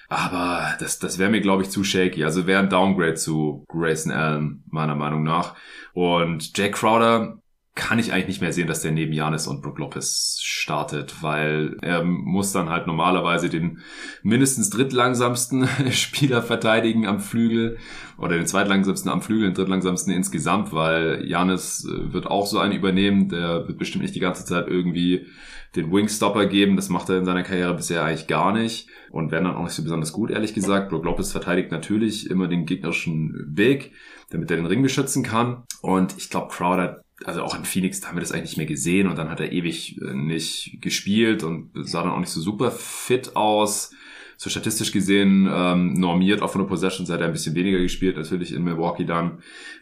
[0.10, 2.24] Aber das, das wäre mir, glaube ich, zu shaky.
[2.24, 5.56] Also wäre ein Downgrade zu Grayson Allen, meiner Meinung nach.
[5.94, 7.42] Und Jake Crowder
[7.78, 11.78] kann ich eigentlich nicht mehr sehen, dass der neben Janis und Brook Lopez startet, weil
[11.82, 13.80] er muss dann halt normalerweise den
[14.24, 17.78] mindestens drittlangsamsten Spieler verteidigen am Flügel
[18.18, 22.74] oder den zweitlangsamsten am Flügel, den drittlangsamsten insgesamt, weil Janis äh, wird auch so einen
[22.74, 25.28] übernehmen, der wird bestimmt nicht die ganze Zeit irgendwie
[25.76, 29.46] den Wingstopper geben, das macht er in seiner Karriere bisher eigentlich gar nicht und werden
[29.46, 30.90] dann auch nicht so besonders gut, ehrlich gesagt.
[30.90, 33.92] Brook Lopez verteidigt natürlich immer den gegnerischen Weg,
[34.32, 35.64] damit er den Ring beschützen kann.
[35.82, 39.08] Und ich glaube Crowder also auch in Phoenix haben wir das eigentlich nicht mehr gesehen
[39.08, 42.72] und dann hat er ewig äh, nicht gespielt und sah dann auch nicht so super
[42.72, 43.92] fit aus.
[44.40, 48.18] So statistisch gesehen ähm, normiert auch von der Possession seit er ein bisschen weniger gespielt,
[48.18, 49.40] natürlich in Milwaukee dann.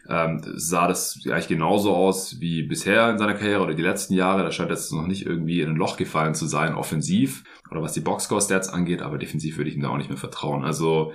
[0.08, 4.42] Ähm, sah das eigentlich genauso aus wie bisher in seiner Karriere oder die letzten Jahre.
[4.42, 7.92] Da scheint jetzt noch nicht irgendwie in ein Loch gefallen zu sein, offensiv oder was
[7.92, 10.64] die Boxscore-Stats angeht, aber defensiv würde ich ihm da auch nicht mehr vertrauen.
[10.64, 11.12] Also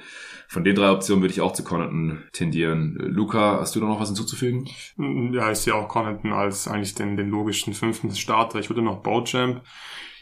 [0.47, 2.95] von den drei Optionen würde ich auch zu Connaughton tendieren.
[2.99, 4.69] Luca, hast du da noch was hinzuzufügen?
[5.33, 8.59] Ja, ich sehe auch Connaughton als eigentlich den, den logischen fünften Starter.
[8.59, 9.61] Ich würde noch Bojamp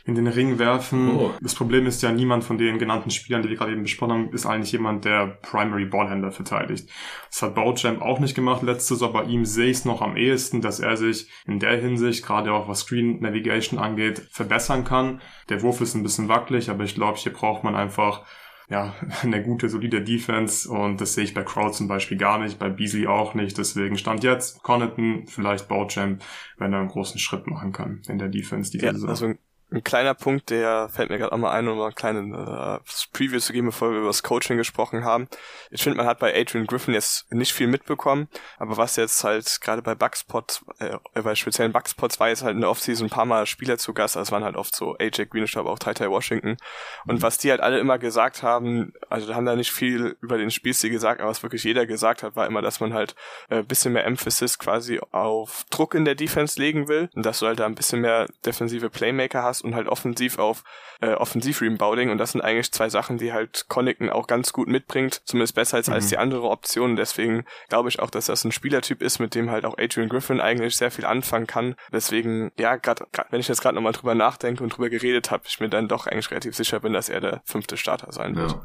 [0.09, 1.15] in den Ring werfen.
[1.15, 1.31] Oh.
[1.41, 4.33] Das Problem ist ja, niemand von den genannten Spielern, die wir gerade eben besprochen haben,
[4.33, 6.89] ist eigentlich jemand, der Primary Ballhändler verteidigt.
[7.29, 10.61] Das hat Bojamp auch nicht gemacht letztes, aber ihm sehe ich es noch am ehesten,
[10.61, 15.21] dass er sich in der Hinsicht, gerade auch was Screen Navigation angeht, verbessern kann.
[15.47, 18.25] Der Wurf ist ein bisschen wackelig, aber ich glaube, hier braucht man einfach
[18.69, 22.59] ja, eine gute, solide Defense und das sehe ich bei Crowd zum Beispiel gar nicht,
[22.59, 23.57] bei Beasley auch nicht.
[23.57, 26.23] Deswegen stand jetzt Connaughton, vielleicht Bauchamp,
[26.57, 29.09] wenn er einen großen Schritt machen kann in der Defense diese ja, Saison.
[29.09, 29.39] Also ein
[29.83, 32.79] kleiner Punkt, der fällt mir gerade auch mal ein, um mal einen kleinen äh,
[33.13, 35.27] Preview zu geben, bevor wir über das Coaching gesprochen haben.
[35.69, 38.27] Ich finde, man hat bei Adrian Griffin jetzt nicht viel mitbekommen,
[38.57, 42.61] aber was jetzt halt gerade bei Bugspot, äh, bei speziellen Bugspots war jetzt halt in
[42.61, 45.27] der Offseason ein paar Mal Spieler zu Gast, also es waren halt oft so AJ
[45.29, 46.57] Greenish, aber auch Tai Washington.
[47.05, 47.21] Und mhm.
[47.21, 50.89] was die halt alle immer gesagt haben, also haben da nicht viel über den Spielstil
[50.89, 53.15] gesagt, aber was wirklich jeder gesagt hat, war immer, dass man halt
[53.49, 57.47] äh, bisschen mehr Emphasis quasi auf Druck in der Defense legen will und dass du
[57.47, 60.63] halt da ein bisschen mehr defensive Playmaker hast und halt offensiv auf
[61.01, 65.21] äh, Offensiv-Rebounding und das sind eigentlich zwei Sachen, die halt Connaughton auch ganz gut mitbringt,
[65.25, 65.93] zumindest besser als, mhm.
[65.93, 66.95] als die andere Option.
[66.95, 70.41] Deswegen glaube ich auch, dass das ein Spielertyp ist, mit dem halt auch Adrian Griffin
[70.41, 71.75] eigentlich sehr viel anfangen kann.
[71.91, 75.59] Deswegen, ja, gerade wenn ich jetzt gerade nochmal drüber nachdenke und drüber geredet habe, ich
[75.59, 78.51] mir dann doch eigentlich relativ sicher bin, dass er der fünfte Starter sein wird.
[78.51, 78.61] Ja.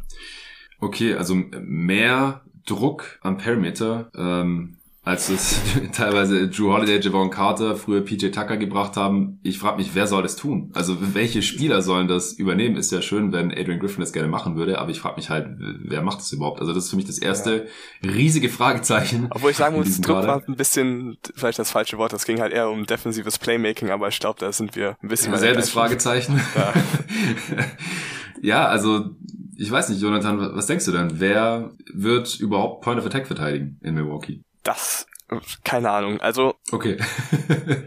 [0.80, 4.10] Okay, also mehr Druck am Perimeter.
[4.16, 5.60] Ähm als es
[5.92, 9.38] teilweise Drew Holiday, Javon Carter, früher PJ Tucker gebracht haben.
[9.42, 10.70] Ich frage mich, wer soll das tun?
[10.74, 12.76] Also welche Spieler sollen das übernehmen?
[12.76, 15.56] Ist ja schön, wenn Adrian Griffin das gerne machen würde, aber ich frage mich halt,
[15.58, 16.60] wer macht das überhaupt?
[16.60, 17.66] Also das ist für mich das erste
[18.02, 18.10] ja.
[18.10, 19.28] riesige Fragezeichen.
[19.30, 22.52] Obwohl ich sagen muss, Druck war ein bisschen, vielleicht das falsche Wort, das ging halt
[22.52, 26.40] eher um defensives Playmaking, aber ich glaube, da sind wir ein bisschen ja, Selbes Fragezeichen.
[26.56, 26.72] Ja.
[28.40, 29.10] ja, also
[29.56, 31.20] ich weiß nicht, Jonathan, was denkst du denn?
[31.20, 34.43] Wer wird überhaupt Point of Attack verteidigen in Milwaukee?
[34.64, 35.06] Das,
[35.62, 36.20] keine Ahnung.
[36.20, 36.56] Also.
[36.72, 36.96] Okay.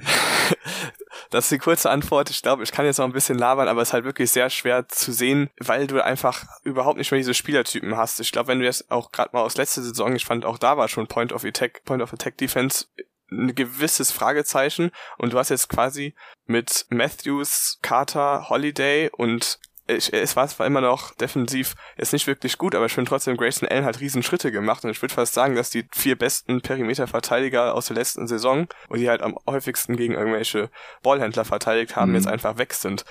[1.30, 2.30] das ist die kurze Antwort.
[2.30, 4.50] Ich glaube, ich kann jetzt noch ein bisschen labern, aber es ist halt wirklich sehr
[4.50, 8.20] schwer zu sehen, weil du einfach überhaupt nicht mehr diese Spielertypen hast.
[8.20, 10.78] Ich glaube, wenn du jetzt auch gerade mal aus letzter Saison, ich fand auch da
[10.78, 12.86] war schon Point of Attack, Point of Attack Defense
[13.30, 20.36] ein gewisses Fragezeichen und du hast jetzt quasi mit Matthews, Carter, Holiday und ich, es
[20.36, 23.86] war zwar immer noch defensiv jetzt nicht wirklich gut, aber ich finde trotzdem, Grayson Allen
[23.86, 27.88] hat riesen Schritte gemacht und ich würde fast sagen, dass die vier besten Perimeterverteidiger aus
[27.88, 30.70] der letzten Saison und die halt am häufigsten gegen irgendwelche
[31.04, 32.18] Ballhändler verteidigt haben, mhm.
[32.18, 33.06] jetzt einfach weg sind.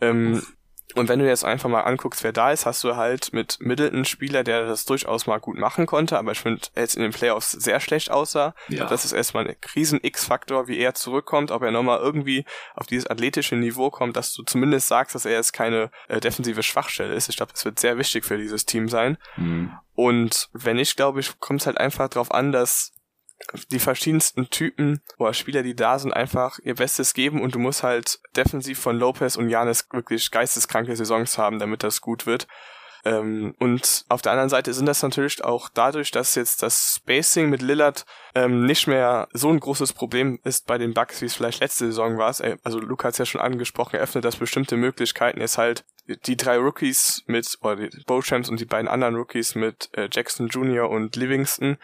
[0.00, 0.42] Ähm,
[0.94, 4.06] Und wenn du jetzt einfach mal anguckst, wer da ist, hast du halt mit Middleton
[4.06, 7.12] Spieler, der das durchaus mal gut machen konnte, aber ich finde, er jetzt in den
[7.12, 8.54] Playoffs sehr schlecht aussah.
[8.68, 8.86] Ja.
[8.86, 13.06] Das ist erstmal ein riesen X-Faktor, wie er zurückkommt, ob er nochmal irgendwie auf dieses
[13.06, 17.28] athletische Niveau kommt, dass du zumindest sagst, dass er jetzt keine äh, defensive Schwachstelle ist.
[17.28, 19.18] Ich glaube, das wird sehr wichtig für dieses Team sein.
[19.36, 19.72] Mhm.
[19.94, 22.92] Und wenn ich glaube, ich kommt es halt einfach darauf an, dass
[23.70, 27.82] die verschiedensten Typen oder Spieler, die da sind, einfach ihr Bestes geben und du musst
[27.82, 32.46] halt defensiv von Lopez und Janis wirklich geisteskranke Saisons haben, damit das gut wird.
[33.04, 37.48] Ähm, und auf der anderen Seite sind das natürlich auch dadurch, dass jetzt das Spacing
[37.48, 41.34] mit Lillard ähm, nicht mehr so ein großes Problem ist bei den Bucks, wie es
[41.34, 42.34] vielleicht letzte Saison war.
[42.64, 45.84] Also Luca hat es ja schon angesprochen, eröffnet das bestimmte Möglichkeiten, jetzt halt
[46.26, 50.48] die drei Rookies mit, oder die Bochamps und die beiden anderen Rookies mit äh, Jackson
[50.48, 50.88] Jr.
[50.88, 51.78] und Livingston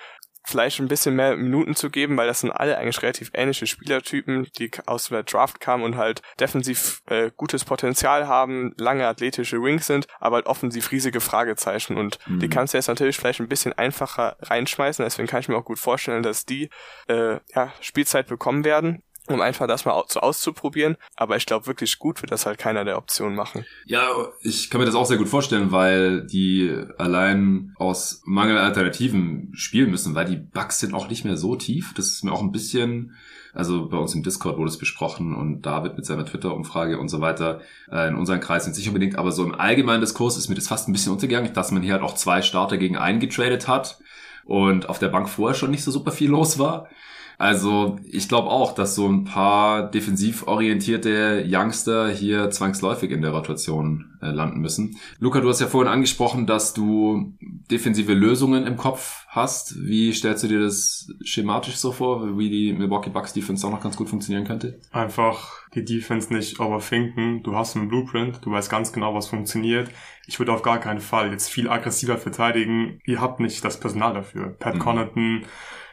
[0.44, 4.48] vielleicht ein bisschen mehr Minuten zu geben, weil das sind alle eigentlich relativ ähnliche Spielertypen,
[4.58, 9.86] die aus der Draft kamen und halt defensiv äh, gutes Potenzial haben, lange athletische Wings
[9.86, 11.96] sind, aber halt offensiv riesige Fragezeichen.
[11.96, 12.40] Und mhm.
[12.40, 15.64] die kannst du jetzt natürlich vielleicht ein bisschen einfacher reinschmeißen, deswegen kann ich mir auch
[15.64, 16.68] gut vorstellen, dass die
[17.08, 20.96] äh, ja, Spielzeit bekommen werden um einfach das mal so auszuprobieren.
[21.16, 23.64] Aber ich glaube, wirklich gut wird das halt keiner der Optionen machen.
[23.86, 24.08] Ja,
[24.42, 29.90] ich kann mir das auch sehr gut vorstellen, weil die allein aus Mangel Alternativen spielen
[29.90, 31.94] müssen, weil die Bugs sind auch nicht mehr so tief.
[31.94, 33.16] Das ist mir auch ein bisschen,
[33.54, 37.20] also bei uns im Discord wurde es besprochen und David mit seiner Twitter-Umfrage und so
[37.20, 37.60] weiter
[37.90, 40.88] äh, in unseren Kreisen nicht unbedingt, aber so im allgemeinen Diskurs ist mir das fast
[40.88, 43.98] ein bisschen untergegangen, dass man hier halt auch zwei Starter gegen einen getradet hat
[44.44, 46.88] und auf der Bank vorher schon nicht so super viel los war.
[47.38, 53.32] Also ich glaube auch, dass so ein paar defensiv orientierte Youngster hier zwangsläufig in der
[53.32, 54.98] Rotation äh, landen müssen.
[55.18, 57.34] Luca, du hast ja vorhin angesprochen, dass du
[57.70, 59.76] defensive Lösungen im Kopf hast.
[59.84, 63.82] Wie stellst du dir das schematisch so vor, wie die Milwaukee Bucks Defense auch noch
[63.82, 64.80] ganz gut funktionieren könnte?
[64.92, 67.42] Einfach die Defense nicht overthinken.
[67.42, 69.90] Du hast einen Blueprint, du weißt ganz genau, was funktioniert.
[70.26, 73.00] Ich würde auf gar keinen Fall jetzt viel aggressiver verteidigen.
[73.04, 74.56] Ihr habt nicht das Personal dafür.
[74.58, 74.78] Pat mhm.
[74.78, 75.42] Connaughton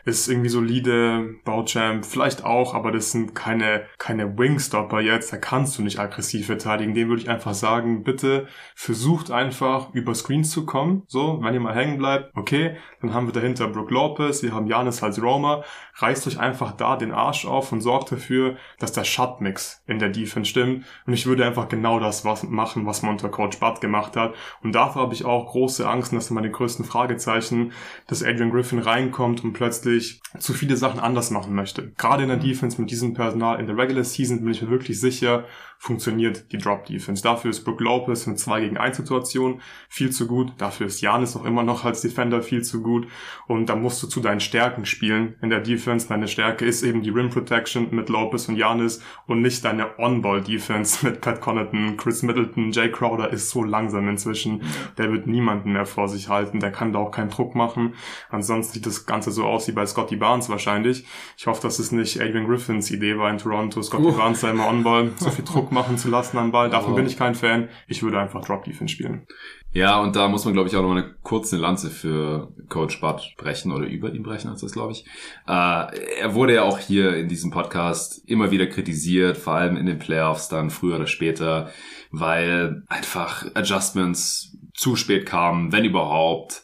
[0.05, 5.77] ist irgendwie solide, Bauchamp vielleicht auch, aber das sind keine, keine Wingstopper jetzt, da kannst
[5.77, 6.93] du nicht aggressiv verteidigen.
[6.93, 11.59] Dem würde ich einfach sagen, bitte versucht einfach über Screens zu kommen, so, wenn ihr
[11.59, 15.63] mal hängen bleibt, okay, dann haben wir dahinter Brook Lopez, wir haben Janis als Roma,
[16.01, 20.09] reißt euch einfach da den Arsch auf und sorgt dafür, dass der Shotmix in der
[20.09, 23.81] Defense stimmt und ich würde einfach genau das was machen, was man unter Coach Butt
[23.81, 24.33] gemacht hat
[24.63, 27.71] und dafür habe ich auch große Angst, und das sind meine größten Fragezeichen,
[28.07, 31.91] dass Adrian Griffin reinkommt und plötzlich plötzlich zu viele Sachen anders machen möchte.
[31.97, 32.43] Gerade in der mhm.
[32.43, 35.45] Defense mit diesem Personal in der Regular Season bin ich mir wirklich sicher,
[35.81, 37.23] funktioniert die Drop Defense.
[37.23, 40.53] Dafür ist Brook Lopez in 2 gegen 1 Situation viel zu gut.
[40.59, 43.07] Dafür ist Janis auch immer noch als Defender viel zu gut.
[43.47, 46.07] Und da musst du zu deinen Stärken spielen in der Defense.
[46.07, 50.41] Deine Stärke ist eben die Rim Protection mit Lopez und Janis und nicht deine On-Ball
[50.41, 54.61] Defense mit Pat Connaughton, Chris Middleton, Jay Crowder ist so langsam inzwischen.
[54.99, 56.59] Der wird niemanden mehr vor sich halten.
[56.59, 57.95] Der kann da auch keinen Druck machen.
[58.29, 61.07] Ansonsten sieht das Ganze so aus wie bei Scotty Barnes wahrscheinlich.
[61.37, 63.81] Ich hoffe, dass es nicht Adrian Griffins Idee war in Toronto.
[63.81, 64.15] Scotty uh.
[64.15, 65.13] Barnes sei immer On-Ball.
[65.15, 66.69] So viel Druck machen zu lassen am Ball.
[66.69, 66.95] Davon oh.
[66.95, 67.69] bin ich kein Fan.
[67.87, 69.25] Ich würde einfach Drop Defense spielen.
[69.73, 73.33] Ja, und da muss man, glaube ich, auch noch eine kurze Lanze für Coach Butt
[73.37, 75.05] brechen oder über ihn brechen, als das, glaube ich.
[75.47, 79.85] Äh, er wurde ja auch hier in diesem Podcast immer wieder kritisiert, vor allem in
[79.85, 81.71] den Playoffs dann früher oder später,
[82.11, 86.63] weil einfach Adjustments zu spät kamen, wenn überhaupt.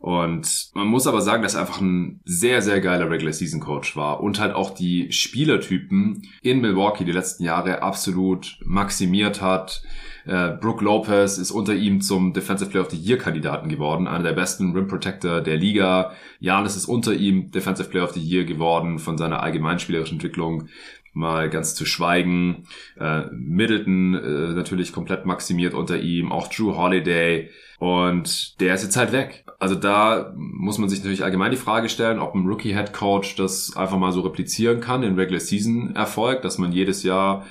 [0.00, 3.96] Und man muss aber sagen, dass er einfach ein sehr, sehr geiler Regular Season Coach
[3.96, 9.82] war und halt auch die Spielertypen in Milwaukee die letzten Jahre absolut maximiert hat.
[10.24, 14.24] Äh, Brooke Lopez ist unter ihm zum Defensive Player of the Year Kandidaten geworden, einer
[14.24, 16.12] der besten Rim Protector der Liga.
[16.38, 20.68] Janis ist unter ihm Defensive Player of the Year geworden von seiner allgemeinspielerischen Entwicklung
[21.12, 22.64] mal ganz zu schweigen.
[22.98, 28.98] Äh, Middleton äh, natürlich komplett maximiert unter ihm, auch Drew Holiday und der ist jetzt
[28.98, 29.44] halt weg.
[29.58, 33.74] Also da muss man sich natürlich allgemein die Frage stellen, ob ein Rookie-Head Coach das
[33.74, 37.46] einfach mal so replizieren kann, den Regular Season Erfolg, dass man jedes Jahr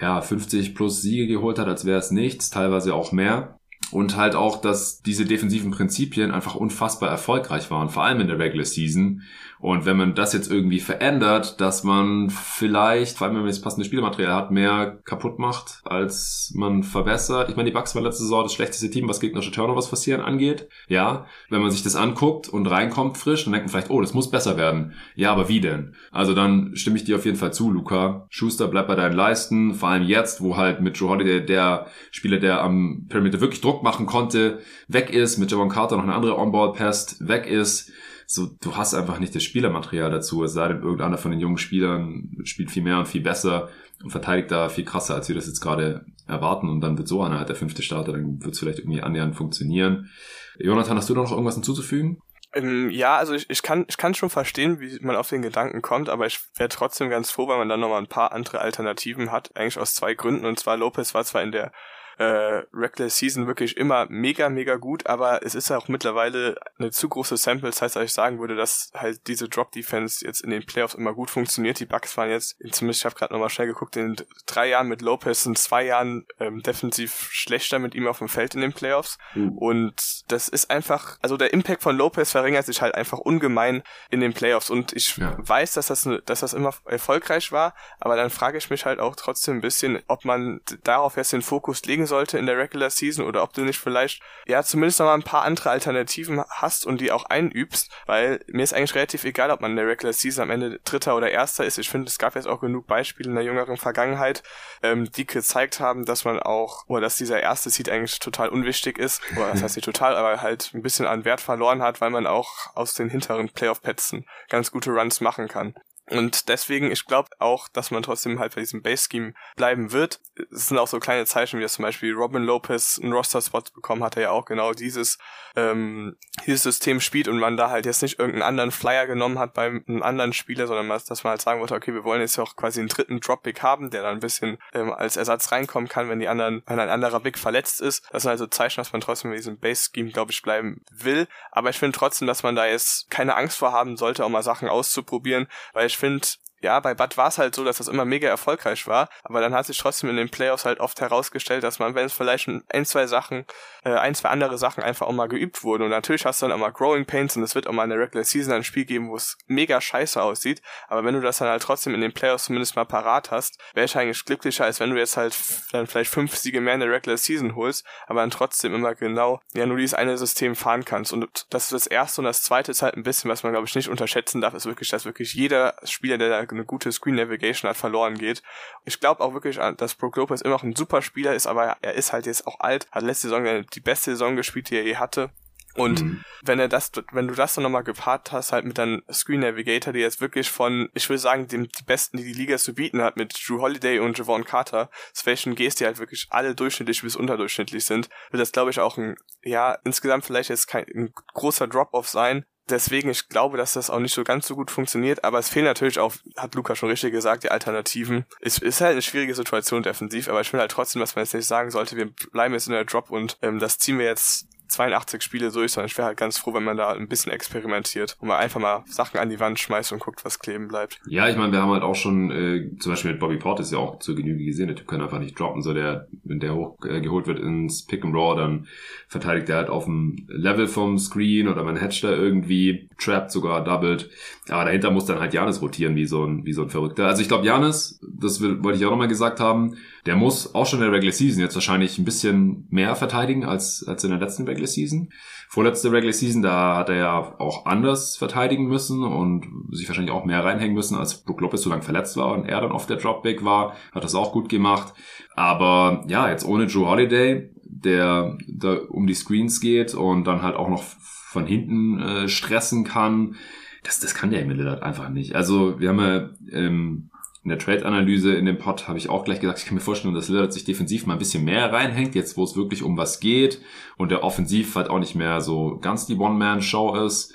[0.00, 3.58] ja 50 plus Siege geholt hat, als wäre es nichts, teilweise auch mehr.
[3.92, 8.38] Und halt auch, dass diese defensiven Prinzipien einfach unfassbar erfolgreich waren, vor allem in der
[8.38, 9.22] Regular Season.
[9.62, 13.60] Und wenn man das jetzt irgendwie verändert, dass man vielleicht, vor allem wenn man das
[13.60, 17.48] passende Spielmaterial hat, mehr kaputt macht, als man verbessert.
[17.48, 20.68] Ich meine, die Bucks waren letzte Saison das schlechteste Team, was gegnerische Turnovers passieren angeht.
[20.88, 24.14] Ja, wenn man sich das anguckt und reinkommt frisch, dann denkt man vielleicht, oh, das
[24.14, 24.94] muss besser werden.
[25.14, 25.94] Ja, aber wie denn?
[26.10, 28.26] Also dann stimme ich dir auf jeden Fall zu, Luca.
[28.30, 29.74] Schuster, bleib bei deinen Leisten.
[29.74, 33.84] Vor allem jetzt, wo halt mit Joe Holiday der Spieler, der am Perimeter wirklich Druck
[33.84, 37.92] machen konnte, weg ist, mit Javon Carter noch eine andere On-Ball-Pest weg ist
[38.32, 41.58] so, du hast einfach nicht das Spielermaterial dazu, es sei denn, irgendeiner von den jungen
[41.58, 43.68] Spielern spielt viel mehr und viel besser
[44.02, 47.22] und verteidigt da viel krasser, als wir das jetzt gerade erwarten und dann wird so
[47.22, 50.10] einer halt der fünfte Starter, dann wird es vielleicht irgendwie annähernd funktionieren.
[50.58, 52.22] Jonathan, hast du da noch irgendwas hinzuzufügen?
[52.54, 55.82] Ähm, ja, also ich, ich kann ich kann schon verstehen, wie man auf den Gedanken
[55.82, 59.30] kommt, aber ich wäre trotzdem ganz froh, wenn man dann nochmal ein paar andere Alternativen
[59.30, 60.44] hat, eigentlich aus zwei Gründen.
[60.46, 61.72] Und zwar Lopez war zwar in der
[62.18, 66.90] äh, Regular Season wirklich immer mega, mega gut, aber es ist ja auch mittlerweile eine
[66.90, 70.50] zu große Sample Size, als ich sagen würde, dass halt diese Drop Defense jetzt in
[70.50, 71.80] den Playoffs immer gut funktioniert.
[71.80, 75.02] Die Bucks waren jetzt, zumindest ich habe gerade nochmal schnell geguckt, in drei Jahren mit
[75.02, 79.18] Lopez in zwei Jahren ähm, defensiv schlechter mit ihm auf dem Feld in den Playoffs.
[79.34, 79.58] Mhm.
[79.58, 84.20] Und das ist einfach, also der Impact von Lopez verringert sich halt einfach ungemein in
[84.20, 84.70] den Playoffs.
[84.70, 85.36] Und ich ja.
[85.38, 89.16] weiß, dass das, dass das immer erfolgreich war, aber dann frage ich mich halt auch
[89.16, 93.24] trotzdem ein bisschen, ob man darauf erst den Fokus legen sollte in der Regular Season
[93.24, 97.00] oder ob du nicht vielleicht, ja, zumindest noch mal ein paar andere Alternativen hast und
[97.00, 100.42] die auch einübst, weil mir ist eigentlich relativ egal, ob man in der Regular Season
[100.44, 101.78] am Ende Dritter oder Erster ist.
[101.78, 104.42] Ich finde, es gab jetzt auch genug Beispiele in der jüngeren Vergangenheit,
[104.82, 108.98] ähm, die gezeigt haben, dass man auch, oder dass dieser erste Seed eigentlich total unwichtig
[108.98, 112.10] ist, oder das heißt nicht total, aber halt ein bisschen an Wert verloren hat, weil
[112.10, 115.74] man auch aus den hinteren Playoff-Plätzen ganz gute Runs machen kann.
[116.18, 120.20] Und deswegen, ich glaube auch, dass man trotzdem halt bei diesem Base-Scheme bleiben wird.
[120.52, 124.02] Es sind auch so kleine Zeichen, wie das zum Beispiel Robin Lopez einen Roster-Spot bekommen
[124.02, 125.18] hat, er ja auch genau dieses,
[125.56, 129.54] ähm, dieses System spielt und man da halt jetzt nicht irgendeinen anderen Flyer genommen hat
[129.54, 132.56] beim einem anderen Spieler, sondern dass man halt sagen wollte, okay, wir wollen jetzt auch
[132.56, 136.20] quasi einen dritten Drop-Big haben, der dann ein bisschen ähm, als Ersatz reinkommen kann, wenn
[136.20, 138.04] die anderen, wenn ein anderer Big verletzt ist.
[138.10, 141.26] Das sind also Zeichen, dass man trotzdem bei diesem Base-Scheme, glaube ich, bleiben will.
[141.50, 144.42] Aber ich finde trotzdem, dass man da jetzt keine Angst vor haben sollte, auch mal
[144.42, 146.26] Sachen auszuprobieren, weil ich finde,
[146.62, 149.54] ja, bei Bud war es halt so, dass das immer mega erfolgreich war, aber dann
[149.54, 152.84] hat sich trotzdem in den Playoffs halt oft herausgestellt, dass man, wenn es vielleicht ein,
[152.84, 153.44] zwei Sachen,
[153.84, 156.54] äh, ein, zwei andere Sachen einfach auch mal geübt wurden und natürlich hast du dann
[156.54, 158.84] auch mal Growing Pains und es wird auch mal in der Regular Season ein Spiel
[158.84, 162.12] geben, wo es mega scheiße aussieht, aber wenn du das dann halt trotzdem in den
[162.12, 165.36] Playoffs zumindest mal parat hast, wäre ich eigentlich glücklicher, als wenn du jetzt halt
[165.72, 169.40] dann vielleicht fünf Siege mehr in der Regular Season holst, aber dann trotzdem immer genau,
[169.54, 171.12] ja, nur dieses eine System fahren kannst.
[171.12, 172.20] Und das ist das erste.
[172.20, 174.66] Und das zweite ist halt ein bisschen, was man glaube ich nicht unterschätzen darf, ist
[174.66, 178.42] wirklich, dass wirklich jeder Spieler, der da eine gute Screen Navigation hat, verloren geht.
[178.84, 181.94] Ich glaube auch wirklich, dass Brook Lopez immer noch ein super Spieler ist, aber er
[181.94, 184.96] ist halt jetzt auch alt, hat letzte Saison die beste Saison gespielt, die er je
[184.96, 185.30] hatte.
[185.74, 186.24] Und mhm.
[186.42, 189.92] wenn er das, wenn du das dann nochmal gepaart hast, halt mit deinem Screen Navigator,
[189.92, 193.00] die jetzt wirklich von, ich will sagen, dem die besten, die die Liga zu bieten
[193.00, 197.16] hat, mit Drew Holiday und Javon Carter, zwischen Gs, die halt wirklich alle durchschnittlich bis
[197.16, 201.68] unterdurchschnittlich sind, wird das, glaube ich, auch ein, ja, insgesamt vielleicht jetzt kein ein großer
[201.68, 205.38] Drop-off sein, deswegen, ich glaube, dass das auch nicht so ganz so gut funktioniert, aber
[205.38, 208.24] es fehlen natürlich auch, hat Luca schon richtig gesagt, die Alternativen.
[208.40, 211.34] Es ist halt eine schwierige Situation defensiv, aber ich finde halt trotzdem, dass man jetzt
[211.34, 214.48] nicht sagen sollte, wir bleiben jetzt in der Drop und ähm, das ziehen wir jetzt
[214.72, 218.16] 82 Spiele durch, sondern ich wäre halt ganz froh, wenn man da ein bisschen experimentiert
[218.20, 221.00] und mal einfach mal Sachen an die Wand schmeißt und guckt, was kleben bleibt.
[221.06, 223.78] Ja, ich meine, wir haben halt auch schon, äh, zum Beispiel mit Bobby Portis ja
[223.78, 227.24] auch zur Genüge gesehen, der Typ kann einfach nicht droppen, so der, wenn der hochgeholt
[227.24, 228.66] äh, wird ins Pick and Raw, dann
[229.08, 233.62] verteidigt er halt auf dem Level vom Screen oder man hatcht da irgendwie, trappt sogar,
[233.64, 234.10] doubled,
[234.48, 237.06] aber dahinter muss dann halt Janis rotieren wie so ein, wie so ein Verrückter.
[237.06, 240.66] Also ich glaube, Janis, das will, wollte ich auch nochmal gesagt haben, der muss auch
[240.66, 244.18] schon in der Regular Season jetzt wahrscheinlich ein bisschen mehr verteidigen als, als in der
[244.18, 245.10] letzten Regular Season.
[245.48, 250.24] Vorletzte Regular Season, da hat er ja auch anders verteidigen müssen und sich wahrscheinlich auch
[250.24, 252.96] mehr reinhängen müssen, als Brook Lopez so lange verletzt war und er dann auf der
[252.96, 254.92] Dropback war, hat das auch gut gemacht.
[255.36, 260.56] Aber ja, jetzt ohne Joe Holiday, der da um die Screens geht und dann halt
[260.56, 263.36] auch noch von hinten äh, stressen kann,
[263.84, 265.34] das, das kann der Emil Lillard einfach nicht.
[265.34, 267.10] Also wir haben ja ähm,
[267.44, 270.14] in der Trade-Analyse in dem Pod habe ich auch gleich gesagt, ich kann mir vorstellen,
[270.14, 273.18] dass Lillard sich defensiv mal ein bisschen mehr reinhängt, jetzt wo es wirklich um was
[273.18, 273.60] geht
[273.96, 277.34] und der Offensiv halt auch nicht mehr so ganz die One-Man-Show ist.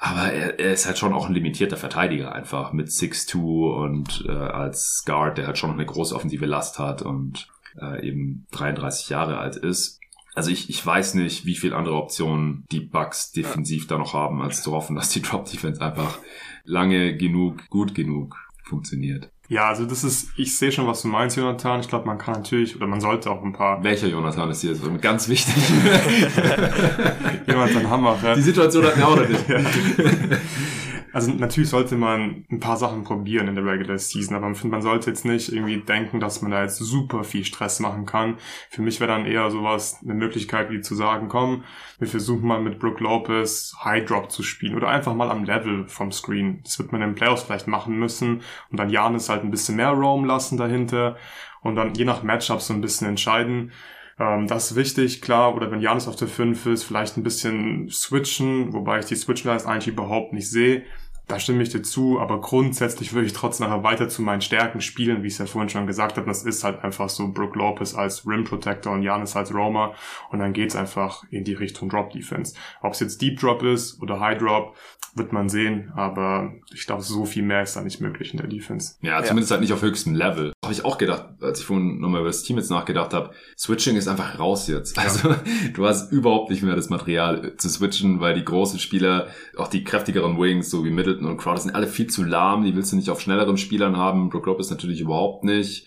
[0.00, 4.32] Aber er, er ist halt schon auch ein limitierter Verteidiger einfach mit 6'2 und äh,
[4.32, 7.48] als Guard, der halt schon eine große offensive Last hat und
[7.80, 10.00] äh, eben 33 Jahre alt ist.
[10.36, 14.42] Also ich, ich weiß nicht, wie viel andere Optionen die Bucks defensiv da noch haben,
[14.42, 16.18] als zu hoffen, dass die Drop Defense einfach
[16.64, 19.30] lange genug, gut genug funktioniert.
[19.48, 21.80] Ja, also das ist, ich sehe schon, was du meinst, Jonathan.
[21.80, 23.84] Ich glaube, man kann natürlich oder man sollte auch ein paar.
[23.84, 25.54] Welcher Jonathan ist hier so ganz wichtig?
[27.46, 28.18] Jonathan Hammer.
[28.22, 28.34] Ja.
[28.34, 29.44] Die Situation hat mir auch noch nicht.
[31.14, 35.10] Also natürlich sollte man ein paar Sachen probieren in der Regular Season, aber man sollte
[35.10, 38.38] jetzt nicht irgendwie denken, dass man da jetzt super viel Stress machen kann.
[38.68, 41.62] Für mich wäre dann eher sowas eine Möglichkeit, wie zu sagen, komm,
[42.00, 45.86] wir versuchen mal mit Brook Lopez High Drop zu spielen oder einfach mal am Level
[45.86, 46.60] vom Screen.
[46.64, 49.76] Das wird man in den Playoffs vielleicht machen müssen und dann Janis halt ein bisschen
[49.76, 51.16] mehr roam lassen dahinter
[51.62, 53.70] und dann je nach Matchup so ein bisschen entscheiden.
[54.18, 55.54] Ähm, das ist wichtig, klar.
[55.54, 59.66] Oder wenn Janis auf der 5 ist, vielleicht ein bisschen switchen, wobei ich die Switchleist
[59.66, 60.82] eigentlich überhaupt nicht sehe.
[61.26, 64.80] Da stimme ich dir zu, aber grundsätzlich würde ich trotzdem nachher weiter zu meinen Stärken
[64.80, 66.26] spielen, wie ich es ja vorhin schon gesagt habe.
[66.26, 69.94] Das ist halt einfach so Brook Lopez als Rim Protector und Janis als Roamer
[70.30, 72.54] und dann geht's einfach in die Richtung Drop Defense.
[72.82, 74.76] Ob es jetzt Deep Drop ist oder High Drop,
[75.14, 78.48] wird man sehen, aber ich glaube, so viel mehr ist da nicht möglich in der
[78.48, 78.96] Defense.
[79.00, 79.54] Ja, zumindest ja.
[79.54, 80.52] halt nicht auf höchstem Level.
[80.64, 83.96] Habe ich auch gedacht, als ich vorhin nochmal über das Team jetzt nachgedacht habe, Switching
[83.96, 84.96] ist einfach raus jetzt.
[84.96, 85.04] Ja.
[85.04, 85.34] Also
[85.74, 89.84] du hast überhaupt nicht mehr das Material zu switchen, weil die großen Spieler, auch die
[89.84, 92.64] kräftigeren Wings, so wie Middleton und Crowder, sind alle viel zu lahm.
[92.64, 94.30] Die willst du nicht auf schnelleren Spielern haben.
[94.30, 95.86] Brook Lopez natürlich überhaupt nicht.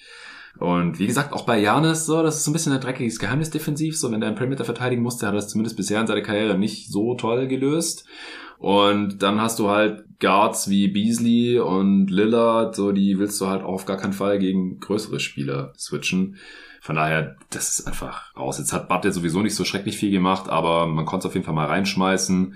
[0.59, 3.51] Und wie gesagt, auch bei Janis so, das ist so ein bisschen ein dreckiges Geheimnis
[3.51, 3.97] defensiv.
[3.97, 6.57] So, wenn der einen Perimeter verteidigen musste, hat er das zumindest bisher in seiner Karriere
[6.57, 8.05] nicht so toll gelöst.
[8.57, 13.63] Und dann hast du halt Guards wie Beasley und Lillard, so die willst du halt
[13.63, 16.37] auf gar keinen Fall gegen größere Spieler switchen.
[16.81, 18.59] Von daher, das ist einfach raus.
[18.59, 21.45] Jetzt hat ja sowieso nicht so schrecklich viel gemacht, aber man konnte es auf jeden
[21.45, 22.55] Fall mal reinschmeißen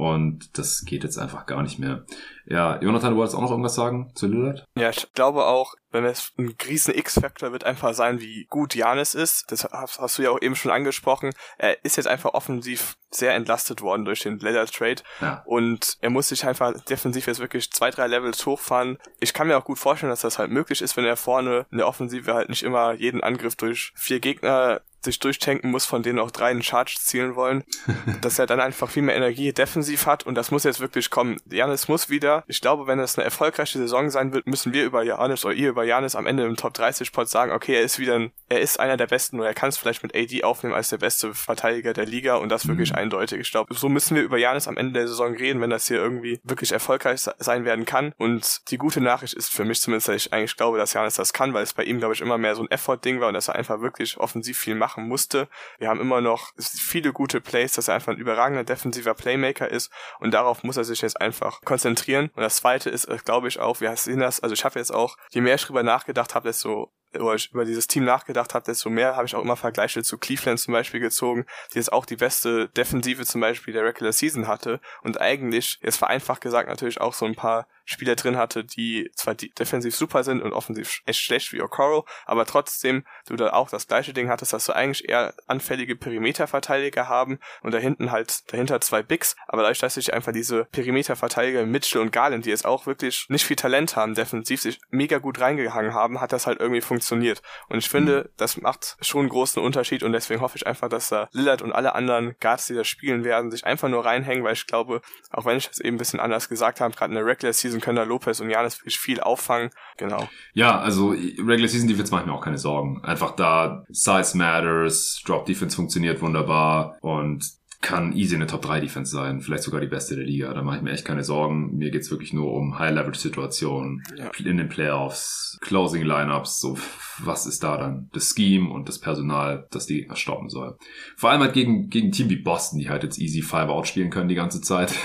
[0.00, 2.06] und das geht jetzt einfach gar nicht mehr.
[2.46, 4.64] Ja, Jonathan, du wolltest auch noch irgendwas sagen zu Lillard?
[4.74, 9.14] Ja, ich glaube auch, wenn es ein riesen X-Faktor wird einfach sein, wie gut Janis
[9.14, 9.52] ist.
[9.52, 11.32] Das hast, du ja auch eben schon angesprochen.
[11.58, 15.02] Er ist jetzt einfach offensiv sehr entlastet worden durch den Lillard Trade.
[15.20, 15.42] Ja.
[15.44, 18.96] Und er muss sich einfach defensiv jetzt wirklich zwei, drei Levels hochfahren.
[19.20, 21.76] Ich kann mir auch gut vorstellen, dass das halt möglich ist, wenn er vorne in
[21.76, 26.18] der Offensive halt nicht immer jeden Angriff durch vier Gegner sich durchtanken muss, von denen
[26.18, 27.64] auch drei einen Charge zielen wollen,
[28.20, 31.38] dass er dann einfach viel mehr Energie defensiv hat und das muss jetzt wirklich kommen.
[31.50, 35.02] Janis muss wieder, ich glaube, wenn es eine erfolgreiche Saison sein wird, müssen wir über
[35.02, 37.98] Janis oder ihr über Janis am Ende im Top 30 Spot sagen, okay, er ist
[37.98, 40.74] wieder ein, er ist einer der besten oder er kann es vielleicht mit AD aufnehmen
[40.74, 42.98] als der beste Verteidiger der Liga und das wirklich mhm.
[42.98, 43.40] eindeutig.
[43.40, 45.98] Ich glaube, so müssen wir über Janis am Ende der Saison reden, wenn das hier
[45.98, 50.16] irgendwie wirklich erfolgreich sein werden kann und die gute Nachricht ist für mich zumindest, dass
[50.16, 52.54] ich eigentlich glaube, dass Janis das kann, weil es bei ihm, glaube ich, immer mehr
[52.54, 55.48] so ein Effort-Ding war und dass er einfach wirklich offensiv viel macht machen musste.
[55.78, 59.90] Wir haben immer noch viele gute Plays, dass er einfach ein überragender defensiver Playmaker ist
[60.18, 62.30] und darauf muss er sich jetzt einfach konzentrieren.
[62.34, 64.92] Und das zweite ist, äh, glaube ich auch, wir sehen das, also ich habe jetzt
[64.92, 69.16] auch, je mehr ich drüber nachgedacht habe, desto über dieses Team nachgedacht habe, desto mehr
[69.16, 72.68] habe ich auch immer Vergleiche zu Cleveland zum Beispiel gezogen, die jetzt auch die beste
[72.68, 77.26] Defensive zum Beispiel der Regular Season hatte und eigentlich, jetzt vereinfacht gesagt, natürlich auch so
[77.26, 81.60] ein paar Spieler drin hatte, die zwar defensiv super sind und offensiv echt schlecht wie
[81.60, 85.96] Okoro, aber trotzdem du da auch das gleiche Ding hattest, dass du eigentlich eher anfällige
[85.96, 90.66] Perimeterverteidiger haben und da hinten halt dahinter zwei Bigs, aber dadurch, dass sich einfach diese
[90.66, 95.18] Perimeterverteidiger Mitchell und Garland, die jetzt auch wirklich nicht viel Talent haben, defensiv sich mega
[95.18, 97.42] gut reingehangen haben, hat das halt irgendwie funktioniert.
[97.68, 98.28] Und ich finde, mhm.
[98.36, 101.72] das macht schon einen großen Unterschied und deswegen hoffe ich einfach, dass da Lillard und
[101.72, 105.44] alle anderen Guards, die da spielen werden, sich einfach nur reinhängen, weil ich glaube, auch
[105.44, 107.96] wenn ich das eben ein bisschen anders gesagt habe, gerade in der Regular Season Können
[107.96, 109.70] da Lopez und Janis viel auffangen.
[109.96, 110.28] Genau.
[110.54, 113.02] Ja, also Regular Season Defense mache ich mir auch keine Sorgen.
[113.04, 119.10] Einfach da Size matters, Drop Defense funktioniert wunderbar und kann easy eine Top 3 Defense
[119.10, 120.52] sein, vielleicht sogar die beste der Liga.
[120.52, 121.76] Da mache ich mir echt keine Sorgen.
[121.76, 124.30] Mir geht's wirklich nur um High-Level-Situationen ja.
[124.44, 126.76] in den Playoffs, Closing Lineups, so
[127.20, 130.76] was ist da dann das Scheme und das Personal, das die stoppen soll.
[131.16, 134.10] Vor allem halt gegen, gegen ein Team wie Boston, die halt jetzt easy Five-Out spielen
[134.10, 134.94] können die ganze Zeit.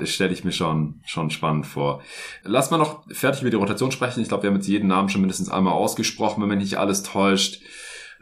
[0.00, 2.02] Das stelle ich mir schon, schon spannend vor.
[2.42, 4.20] Lass mal noch fertig mit der Rotation sprechen.
[4.20, 7.04] Ich glaube, wir haben jetzt jeden Namen schon mindestens einmal ausgesprochen, wenn mich nicht alles
[7.04, 7.62] täuscht.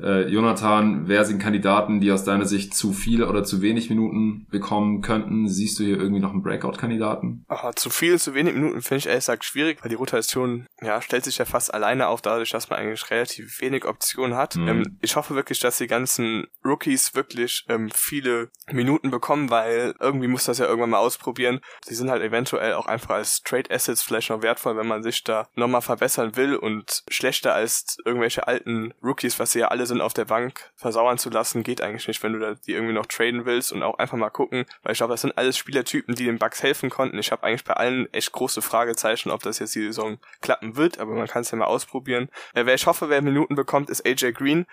[0.01, 4.47] Äh, Jonathan, wer sind Kandidaten, die aus deiner Sicht zu viele oder zu wenig Minuten
[4.51, 5.49] bekommen könnten?
[5.49, 7.45] Siehst du hier irgendwie noch einen Breakout-Kandidaten?
[7.77, 11.25] Zu viel, zu wenig Minuten finde ich ehrlich gesagt schwierig, weil die Rotation ja, stellt
[11.25, 14.57] sich ja fast alleine auf, dadurch, dass man eigentlich relativ wenig Optionen hat.
[14.57, 14.69] Mhm.
[14.69, 20.29] Ähm, ich hoffe wirklich, dass die ganzen Rookies wirklich ähm, viele Minuten bekommen, weil irgendwie
[20.29, 21.61] muss das ja irgendwann mal ausprobieren.
[21.85, 25.23] Sie sind halt eventuell auch einfach als Trade Assets vielleicht noch wertvoll, wenn man sich
[25.25, 29.89] da nochmal verbessern will und schlechter als irgendwelche alten Rookies, was sie ja alle alle
[29.89, 32.95] sind auf der Bank versauern zu lassen, geht eigentlich nicht, wenn du da die irgendwie
[32.95, 36.15] noch traden willst und auch einfach mal gucken, weil ich glaube, das sind alles Spielertypen,
[36.15, 37.19] die den Bugs helfen konnten.
[37.19, 40.99] Ich habe eigentlich bei allen echt große Fragezeichen, ob das jetzt die Saison klappen wird,
[40.99, 42.31] aber man kann es ja mal ausprobieren.
[42.55, 44.65] Äh, wer ich hoffe, wer Minuten bekommt, ist AJ Green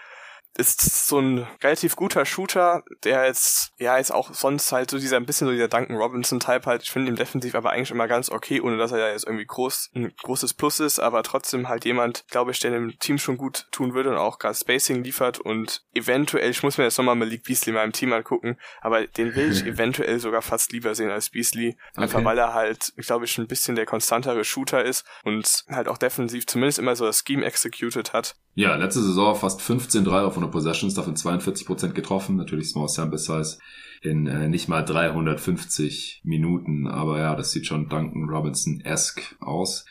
[0.57, 5.17] ist so ein relativ guter Shooter, der jetzt, ja, jetzt auch sonst halt so dieser,
[5.17, 6.83] ein bisschen so dieser Duncan Robinson-Type halt.
[6.83, 9.45] Ich finde ihn defensiv aber eigentlich immer ganz okay, ohne dass er ja jetzt irgendwie
[9.45, 13.37] groß, ein großes Plus ist, aber trotzdem halt jemand, glaube ich, der dem Team schon
[13.37, 17.15] gut tun würde und auch gerade Spacing liefert und eventuell, ich muss mir jetzt nochmal
[17.15, 21.11] Malik Beasley mal im Team angucken, aber den will ich eventuell sogar fast lieber sehen
[21.11, 22.25] als Beasley, einfach okay.
[22.25, 26.45] weil er halt, glaube ich, ein bisschen der konstantere Shooter ist und halt auch defensiv
[26.45, 28.35] zumindest immer so das Scheme executed hat.
[28.53, 33.17] Ja, letzte Saison fast 15 Dreier von der Possessions, davon 42% getroffen, natürlich Small Sample
[33.17, 33.57] Size
[34.01, 39.85] in äh, nicht mal 350 Minuten, aber ja, das sieht schon Duncan Robinson-esque aus.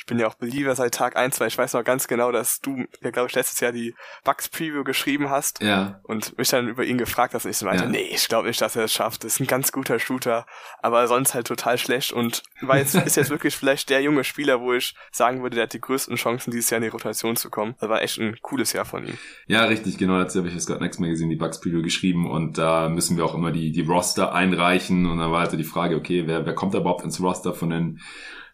[0.00, 2.60] Ich bin ja auch Believer seit Tag eins, weil ich weiß noch ganz genau, dass
[2.62, 3.94] du, ja glaube ich, letztes Jahr die
[4.24, 5.62] Bugs Preview geschrieben hast.
[5.62, 6.00] Ja.
[6.04, 7.90] Und mich dann über ihn gefragt hast und ich so meinte, Ja.
[7.90, 9.24] nee, ich glaube nicht, dass er es schafft.
[9.24, 10.46] Das ist ein ganz guter Shooter,
[10.80, 14.60] aber sonst halt total schlecht und war jetzt, ist jetzt wirklich vielleicht der junge Spieler,
[14.62, 17.50] wo ich sagen würde, der hat die größten Chancen, dieses Jahr in die Rotation zu
[17.50, 17.74] kommen.
[17.78, 19.18] Das war echt ein cooles Jahr von ihm.
[19.48, 20.16] Ja, richtig, genau.
[20.18, 23.24] Dazu habe ich fürs God Next Magazine die Bugs Preview geschrieben und da müssen wir
[23.26, 26.46] auch immer die, die Roster einreichen und dann war halt so die Frage, okay, wer,
[26.46, 28.00] wer kommt da überhaupt ins Roster von den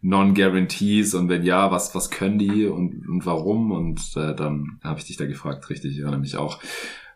[0.06, 3.72] Non-Guarantees und wenn ja, was, was können die und, und warum?
[3.72, 6.60] Und äh, dann habe ich dich da gefragt, richtig, ich erinnere mich auch.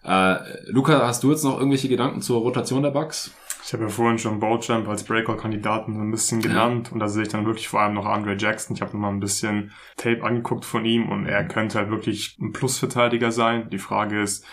[0.02, 0.36] Äh,
[0.66, 3.32] Luca, hast du jetzt noch irgendwelche Gedanken zur Rotation der Bugs?
[3.64, 7.22] Ich habe ja vorhin schon Bochamp als Breakout-Kandidaten so ein bisschen genannt und da sehe
[7.22, 8.74] ich dann wirklich vor allem noch Andre Jackson.
[8.74, 12.36] Ich habe noch mal ein bisschen Tape angeguckt von ihm und er könnte halt wirklich
[12.40, 13.70] ein Plusverteidiger sein.
[13.70, 14.44] Die Frage ist,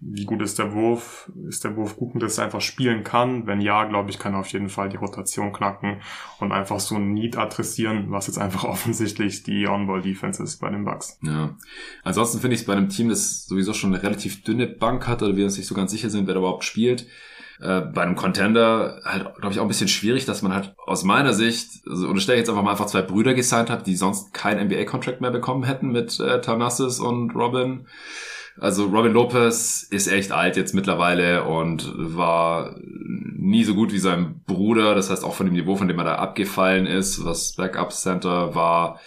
[0.00, 1.30] wie gut ist der Wurf?
[1.48, 3.46] Ist der Wurf gut, dass er einfach spielen kann?
[3.46, 6.02] Wenn ja, glaube ich, kann er auf jeden Fall die Rotation knacken
[6.38, 10.84] und einfach so ein Need adressieren, was jetzt einfach offensichtlich die On-Ball-Defense ist bei den
[10.84, 11.18] Bucks.
[11.22, 11.56] Ja.
[12.04, 15.22] Ansonsten finde ich es bei einem Team, das sowieso schon eine relativ dünne Bank hat
[15.22, 17.06] oder wir uns nicht so ganz sicher sind, wer da überhaupt spielt,
[17.60, 21.04] äh, bei einem Contender halt, glaube ich, auch ein bisschen schwierig, dass man halt aus
[21.04, 24.34] meiner Sicht, also und ich jetzt einfach mal einfach zwei Brüder gesigned habe, die sonst
[24.34, 27.86] keinen NBA-Contract mehr bekommen hätten mit äh, Thanasis und Robin.
[28.58, 34.42] Also Robin Lopez ist echt alt jetzt mittlerweile und war nie so gut wie sein
[34.46, 34.94] Bruder.
[34.94, 38.54] Das heißt auch von dem Niveau, von dem er da abgefallen ist, was Backup Center
[38.54, 38.98] war.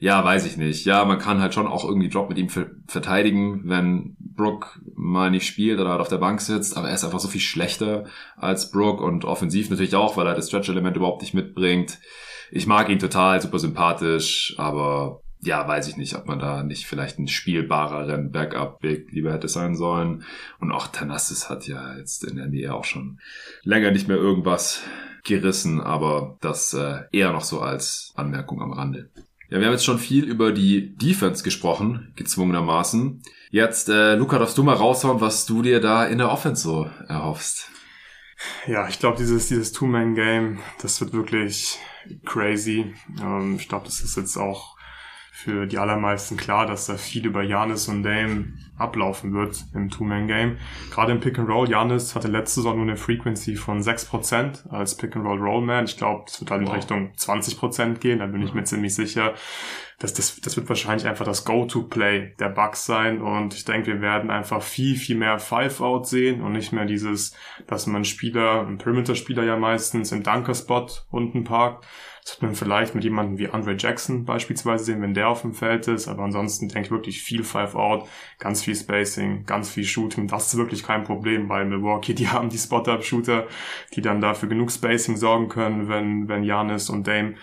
[0.00, 0.84] Ja, weiß ich nicht.
[0.84, 5.30] Ja, man kann halt schon auch irgendwie Drop mit ihm ver verteidigen, wenn Brook mal
[5.30, 8.04] nicht spielt oder halt auf der Bank sitzt, aber er ist einfach so viel schlechter
[8.36, 11.98] als Brook und offensiv natürlich auch, weil er das Stretch-Element überhaupt nicht mitbringt.
[12.52, 16.86] Ich mag ihn total, super sympathisch, aber ja, weiß ich nicht, ob man da nicht
[16.86, 20.24] vielleicht einen spielbareren Backup-Big lieber hätte sein sollen.
[20.58, 23.20] Und auch Tanassis hat ja jetzt in der NBA auch schon
[23.62, 24.82] länger nicht mehr irgendwas
[25.24, 29.10] gerissen, aber das äh, eher noch so als Anmerkung am Rande.
[29.50, 33.22] Ja, wir haben jetzt schon viel über die Defense gesprochen, gezwungenermaßen.
[33.50, 36.90] Jetzt, äh, Luca, darfst du mal raushauen, was du dir da in der Offense so
[37.06, 37.70] erhoffst.
[38.66, 41.78] Ja, ich glaube, dieses, dieses Two-Man-Game, das wird wirklich
[42.24, 42.94] crazy.
[43.20, 44.77] Ähm, ich glaube, das ist jetzt auch
[45.40, 50.56] für die allermeisten klar, dass da viel über Janis und Dame ablaufen wird im Two-Man-Game.
[50.90, 55.84] Gerade im Pick-and-Roll, Janis hatte letzte Saison nur eine Frequency von 6% als Pick-and-Roll-Rollman.
[55.84, 56.68] Ich glaube, es wird halt in.
[56.68, 59.34] Richtung 20% gehen, da bin ich mir ziemlich sicher.
[60.00, 64.00] Das, das, das wird wahrscheinlich einfach das Go-To-Play der Bucks sein und ich denke, wir
[64.00, 67.36] werden einfach viel, viel mehr Five-Out sehen und nicht mehr dieses,
[67.68, 71.86] dass man Spieler, ein Perimeter-Spieler ja meistens im Dunker-Spot unten parkt.
[72.28, 75.54] Das wird man vielleicht mit jemandem wie Andre Jackson beispielsweise sehen, wenn der auf dem
[75.54, 78.06] Feld ist, aber ansonsten denke ich wirklich viel Five-Out,
[78.38, 80.28] ganz viel Spacing, ganz viel Shooting.
[80.28, 82.12] Das ist wirklich kein Problem bei Milwaukee.
[82.18, 83.46] Die haben die Spot-Up-Shooter,
[83.94, 87.36] die dann dafür genug Spacing sorgen können, wenn, wenn Janis und Dame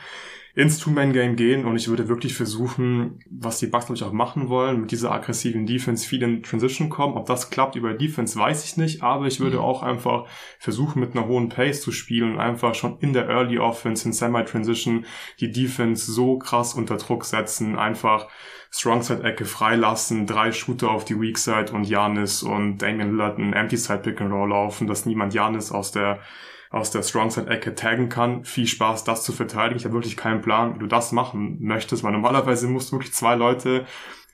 [0.56, 4.48] ins Two-Man-Game gehen und ich würde wirklich versuchen, was die Bucks, glaube ich, auch machen
[4.48, 7.18] wollen, mit dieser aggressiven Defense viel in Transition kommen.
[7.18, 9.64] Ob das klappt über Defense, weiß ich nicht, aber ich würde Mhm.
[9.64, 10.26] auch einfach
[10.58, 14.14] versuchen, mit einer hohen Pace zu spielen und einfach schon in der Early Offense, in
[14.14, 15.06] Semi-Transition,
[15.42, 18.28] die Defense so krass unter Druck setzen, einfach
[18.72, 24.88] Strong-Side-Ecke freilassen, drei Shooter auf die Weak-Side und Janis und Damian Lillard ein Empty-Side-Pick-and-Roll laufen,
[24.88, 26.20] dass niemand Janis aus der
[26.76, 28.44] aus der Strongside-Ecke taggen kann.
[28.44, 29.78] Viel Spaß, das zu verteidigen.
[29.80, 33.14] Ich habe wirklich keinen Plan, wie du das machen möchtest, weil normalerweise musst du wirklich
[33.14, 33.86] zwei Leute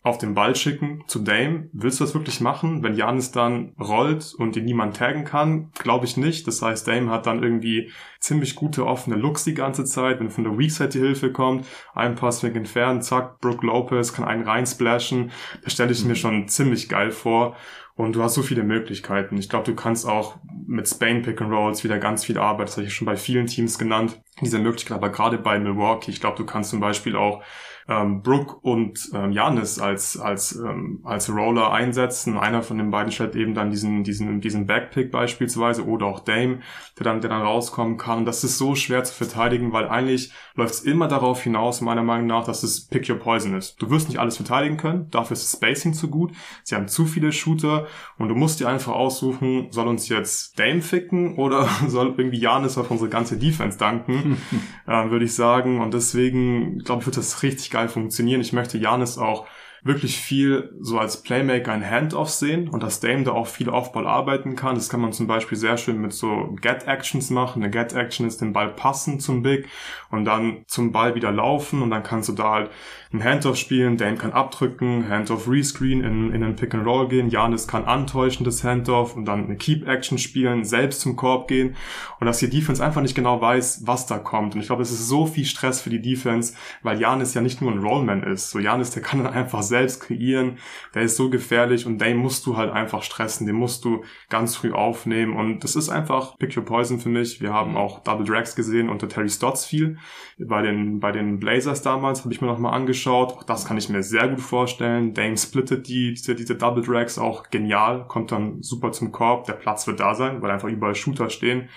[0.03, 1.69] auf den Ball schicken zu Dame.
[1.73, 2.81] Willst du das wirklich machen?
[2.81, 6.47] Wenn Janis dann rollt und ihn niemand taggen kann, glaube ich nicht.
[6.47, 10.19] Das heißt, Dame hat dann irgendwie ziemlich gute offene Looks die ganze Zeit.
[10.19, 14.25] Wenn von der Weakside die Hilfe kommt, ein Pass weg entfernt, zack, Brook Lopez kann
[14.25, 15.29] einen reinsplashen.
[15.63, 17.55] Das stelle ich mir schon ziemlich geil vor.
[18.01, 19.37] Und du hast so viele Möglichkeiten.
[19.37, 22.65] Ich glaube, du kannst auch mit Spain Pick and Rolls wieder ganz viel arbeiten.
[22.65, 24.19] Das habe ich schon bei vielen Teams genannt.
[24.41, 27.43] Diese Möglichkeit, aber gerade bei Milwaukee, ich glaube, du kannst zum Beispiel auch
[27.91, 32.37] ähm, Brook und ähm, Janis als als ähm, als Roller einsetzen.
[32.37, 36.59] Einer von den beiden stellt eben dann diesen diesen diesen Backpick beispielsweise oder auch Dame,
[36.97, 38.25] der dann der dann rauskommen kann.
[38.25, 42.27] Das ist so schwer zu verteidigen, weil eigentlich läuft es immer darauf hinaus, meiner Meinung
[42.27, 43.81] nach, dass es Pick Your Poison ist.
[43.81, 46.31] Du wirst nicht alles verteidigen können, dafür ist das Spacing zu gut.
[46.63, 47.87] Sie haben zu viele Shooter
[48.17, 52.77] und du musst dir einfach aussuchen, soll uns jetzt Dame ficken oder soll irgendwie Janis
[52.77, 54.37] auf unsere ganze Defense danken,
[54.87, 55.81] ähm, würde ich sagen.
[55.81, 58.41] Und deswegen, glaube ich, wird das richtig geil funktionieren.
[58.41, 59.47] Ich möchte Janis auch
[59.83, 64.05] wirklich viel so als Playmaker in Handoff sehen und dass Dame da auch viel Aufball
[64.05, 64.75] arbeiten kann.
[64.75, 67.63] Das kann man zum Beispiel sehr schön mit so Get-Actions machen.
[67.63, 69.67] Eine Get-Action ist den Ball passen zum Big
[70.11, 72.71] und dann zum Ball wieder laufen und dann kannst du da halt
[73.13, 77.29] ein Handoff spielen, Dame kann abdrücken, Handoff Rescreen in, in einen Pick and Roll gehen,
[77.29, 81.75] Janis kann antäuschendes Handoff und dann eine Keep Action spielen, selbst zum Korb gehen
[82.21, 84.55] und dass die Defense einfach nicht genau weiß, was da kommt.
[84.55, 86.53] Und ich glaube, es ist so viel Stress für die Defense,
[86.83, 88.49] weil Janis ja nicht nur ein Rollman ist.
[88.49, 90.57] So Janis, der kann dann einfach selbst kreieren,
[90.95, 94.55] der ist so gefährlich und Dame musst du halt einfach stressen, den musst du ganz
[94.55, 97.41] früh aufnehmen und das ist einfach Pick Your Poison für mich.
[97.41, 99.97] Wir haben auch Double Drags gesehen unter Terry Stotts viel.
[100.37, 103.33] Bei den, bei den Blazers damals habe ich mir nochmal angeschaut, angeschaut.
[103.33, 105.13] Auch das kann ich mir sehr gut vorstellen.
[105.13, 109.45] Dame splittet die, diese, diese Double Drags auch genial, kommt dann super zum Korb.
[109.45, 111.69] Der Platz wird da sein, weil einfach überall Shooter stehen.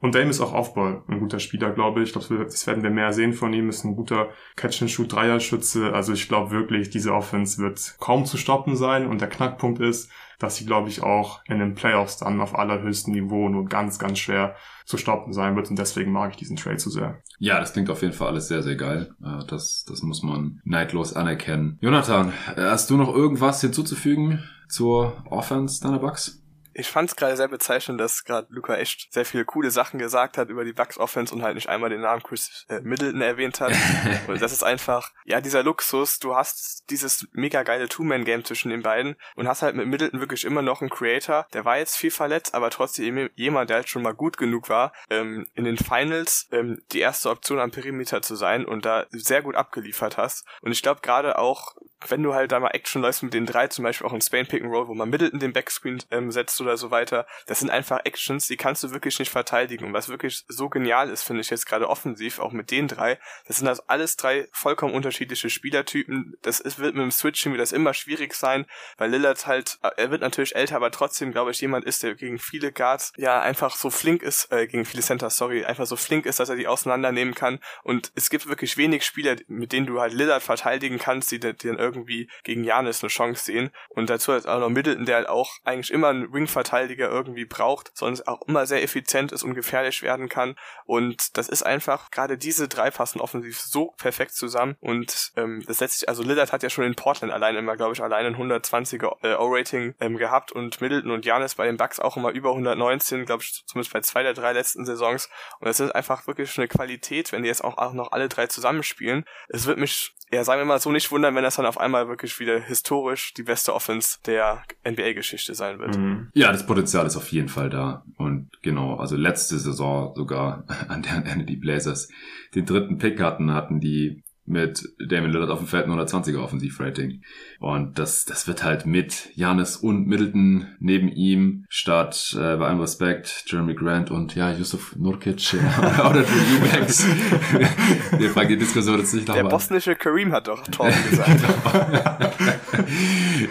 [0.00, 2.14] Und Dame ist auch Aufbau ein guter Spieler, glaube ich.
[2.14, 3.68] Ich glaube, das werden wir mehr sehen von ihm.
[3.68, 5.92] Ist ein guter Catch-and-Shoot-Dreierschütze.
[5.92, 9.08] Also ich glaube wirklich, diese Offense wird kaum zu stoppen sein.
[9.08, 10.08] Und der Knackpunkt ist,
[10.38, 14.20] dass sie, glaube ich, auch in den Playoffs dann auf allerhöchstem Niveau nur ganz, ganz
[14.20, 14.54] schwer
[14.88, 15.68] zu stoppen sein wird.
[15.68, 17.20] Und deswegen mag ich diesen Trade zu sehr.
[17.38, 19.10] Ja, das klingt auf jeden Fall alles sehr, sehr geil.
[19.22, 21.76] Äh, das, das muss man neidlos anerkennen.
[21.82, 26.42] Jonathan, äh, hast du noch irgendwas hinzuzufügen zur Offense deiner Bucks?
[26.78, 30.38] Ich fand es gerade sehr bezeichnend, dass gerade Luca echt sehr viele coole Sachen gesagt
[30.38, 33.60] hat über die Bucks Offense und halt nicht einmal den Namen Chris äh, Middleton erwähnt
[33.60, 33.72] hat.
[34.28, 38.82] und das ist einfach, ja, dieser Luxus, du hast dieses mega geile Two-Man-Game zwischen den
[38.82, 42.12] beiden und hast halt mit Middleton wirklich immer noch einen Creator, der war jetzt viel
[42.12, 46.48] verletzt, aber trotzdem jemand, der halt schon mal gut genug war, ähm, in den Finals
[46.52, 50.46] ähm, die erste Option am Perimeter zu sein und da sehr gut abgeliefert hast.
[50.60, 51.74] Und ich glaube gerade auch,
[52.06, 54.46] wenn du halt da mal Action läufst mit den drei, zum Beispiel auch in Spain
[54.46, 57.70] Pick and Roll, wo man Middleton den Backscreen ähm, setzt oder so weiter, das sind
[57.70, 59.86] einfach Actions, die kannst du wirklich nicht verteidigen.
[59.86, 63.18] Und was wirklich so genial ist, finde ich jetzt gerade offensiv, auch mit den drei,
[63.46, 66.36] das sind das alles drei vollkommen unterschiedliche Spielertypen.
[66.42, 69.90] Das ist, wird mit dem Switching wird das immer schwierig sein, weil Lillard halt, äh,
[69.96, 73.40] er wird natürlich älter, aber trotzdem, glaube ich, jemand ist, der gegen viele Guards ja
[73.40, 76.56] einfach so flink ist, äh, gegen viele Centers, sorry, einfach so flink ist, dass er
[76.56, 77.58] die auseinandernehmen kann.
[77.82, 81.52] Und es gibt wirklich wenig Spieler, mit denen du halt Lillard verteidigen kannst, die, die
[81.54, 83.70] dann irgendwie gegen Janis eine Chance sehen.
[83.88, 87.90] Und dazu halt auch noch Middleton, der halt auch eigentlich immer einen Wing-Verteidiger irgendwie braucht,
[87.94, 90.56] sondern auch immer sehr effizient ist und gefährlich werden kann.
[90.84, 94.76] Und das ist einfach, gerade diese drei passen offensiv so perfekt zusammen.
[94.80, 98.02] Und ähm, das setzt also Lillard hat ja schon in Portland allein immer, glaube ich,
[98.02, 102.16] allein ein 120er äh, O-Rating ähm, gehabt und Middleton und Janis bei den Bucks auch
[102.16, 105.28] immer über 119, glaube ich, zumindest bei zwei der drei letzten Saisons.
[105.60, 108.46] Und das ist einfach wirklich eine Qualität, wenn die jetzt auch, auch noch alle drei
[108.46, 109.24] zusammenspielen.
[109.48, 112.08] Es wird mich ja, sagen wir mal so nicht wundern, wenn das dann auf einmal
[112.08, 115.96] wirklich wieder historisch die beste Offense der NBA-Geschichte sein wird.
[115.96, 116.30] Mhm.
[116.34, 118.04] Ja, das Potenzial ist auf jeden Fall da.
[118.16, 122.08] Und genau, also letzte Saison sogar, an deren Ende die Blazers
[122.54, 127.22] den dritten Pick hatten, hatten die mit Damon Lillard auf dem Feld 120er Offensivrating.
[127.60, 132.80] Und das, das wird halt mit Janis und Middleton neben ihm statt äh, bei allem
[132.80, 137.06] Respekt Jeremy Grant und ja, Yusuf Nurkic ja, oder Drew Eubanks.
[138.18, 141.40] Wir fangen die Diskussion jetzt nicht nochmal Der bosnische Kareem hat doch Torben gesagt.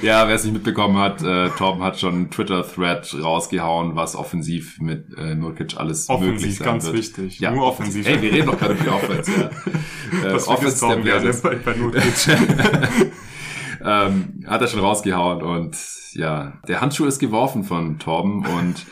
[0.01, 4.79] ja, wer es nicht mitbekommen hat, äh, Torben hat schon einen Twitter-Thread rausgehauen, was offensiv
[4.79, 6.95] mit äh, Nurkic alles offensiv, möglich sein ganz wird.
[6.95, 7.39] wichtig.
[7.39, 8.07] Ja, Nur offensiv.
[8.07, 9.31] Hey, wir reden doch gerade über die Offense.
[9.31, 10.29] Ja.
[10.29, 11.41] Äh, Offense der Blazers.
[11.41, 11.73] Bei, bei
[13.85, 15.77] ähm, hat er schon rausgehauen und
[16.13, 18.85] ja, der Handschuh ist geworfen von Torben und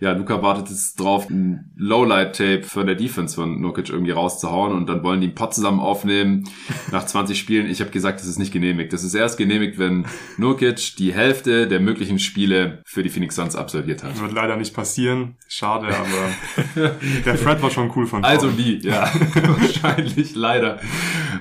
[0.00, 4.88] ja, Luca wartet jetzt drauf, ein Lowlight-Tape von der Defense von Nurkic irgendwie rauszuhauen und
[4.88, 6.48] dann wollen die einen Pot zusammen aufnehmen
[6.92, 7.68] nach 20 Spielen.
[7.68, 8.92] Ich habe gesagt, das ist nicht genehmigt.
[8.92, 13.56] Das ist erst genehmigt, wenn Nurkic die Hälfte der möglichen Spiele für die Phoenix Suns
[13.56, 14.12] absolviert hat.
[14.12, 15.36] Das wird leider nicht passieren.
[15.48, 15.88] Schade,
[16.76, 16.92] aber
[17.24, 18.30] der Fred war schon cool von Tom.
[18.30, 19.10] Also nie, ja.
[19.34, 20.78] Wahrscheinlich, leider.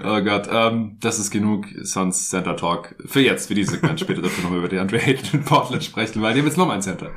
[0.04, 4.00] Oh Gott, ähm, das ist genug Suns Center Talk für jetzt, für dieses Segment.
[4.00, 6.58] Später dürfen wir nochmal über die Andre Ayton in Portland sprechen, weil die haben jetzt
[6.58, 7.12] noch ein Center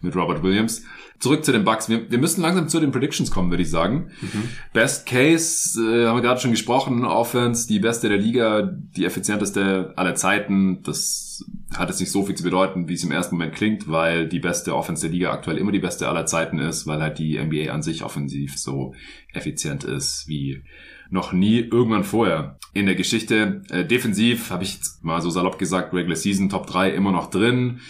[0.00, 0.82] mit Robert Williams.
[1.18, 1.88] Zurück zu den Bucks.
[1.88, 4.10] Wir, wir müssen langsam zu den Predictions kommen, würde ich sagen.
[4.20, 4.48] Mhm.
[4.72, 9.94] Best Case, äh, haben wir gerade schon gesprochen, Offense, die beste der Liga, die effizienteste
[9.96, 10.82] aller Zeiten.
[10.82, 11.44] Das
[11.76, 14.40] hat jetzt nicht so viel zu bedeuten, wie es im ersten Moment klingt, weil die
[14.40, 17.72] beste Offense der Liga aktuell immer die beste aller Zeiten ist, weil halt die NBA
[17.72, 18.94] an sich offensiv so
[19.32, 20.62] effizient ist wie
[21.10, 23.62] noch nie irgendwann vorher in der Geschichte.
[23.70, 27.80] Äh, defensiv habe ich mal so salopp gesagt, Regular Season Top 3 immer noch drin.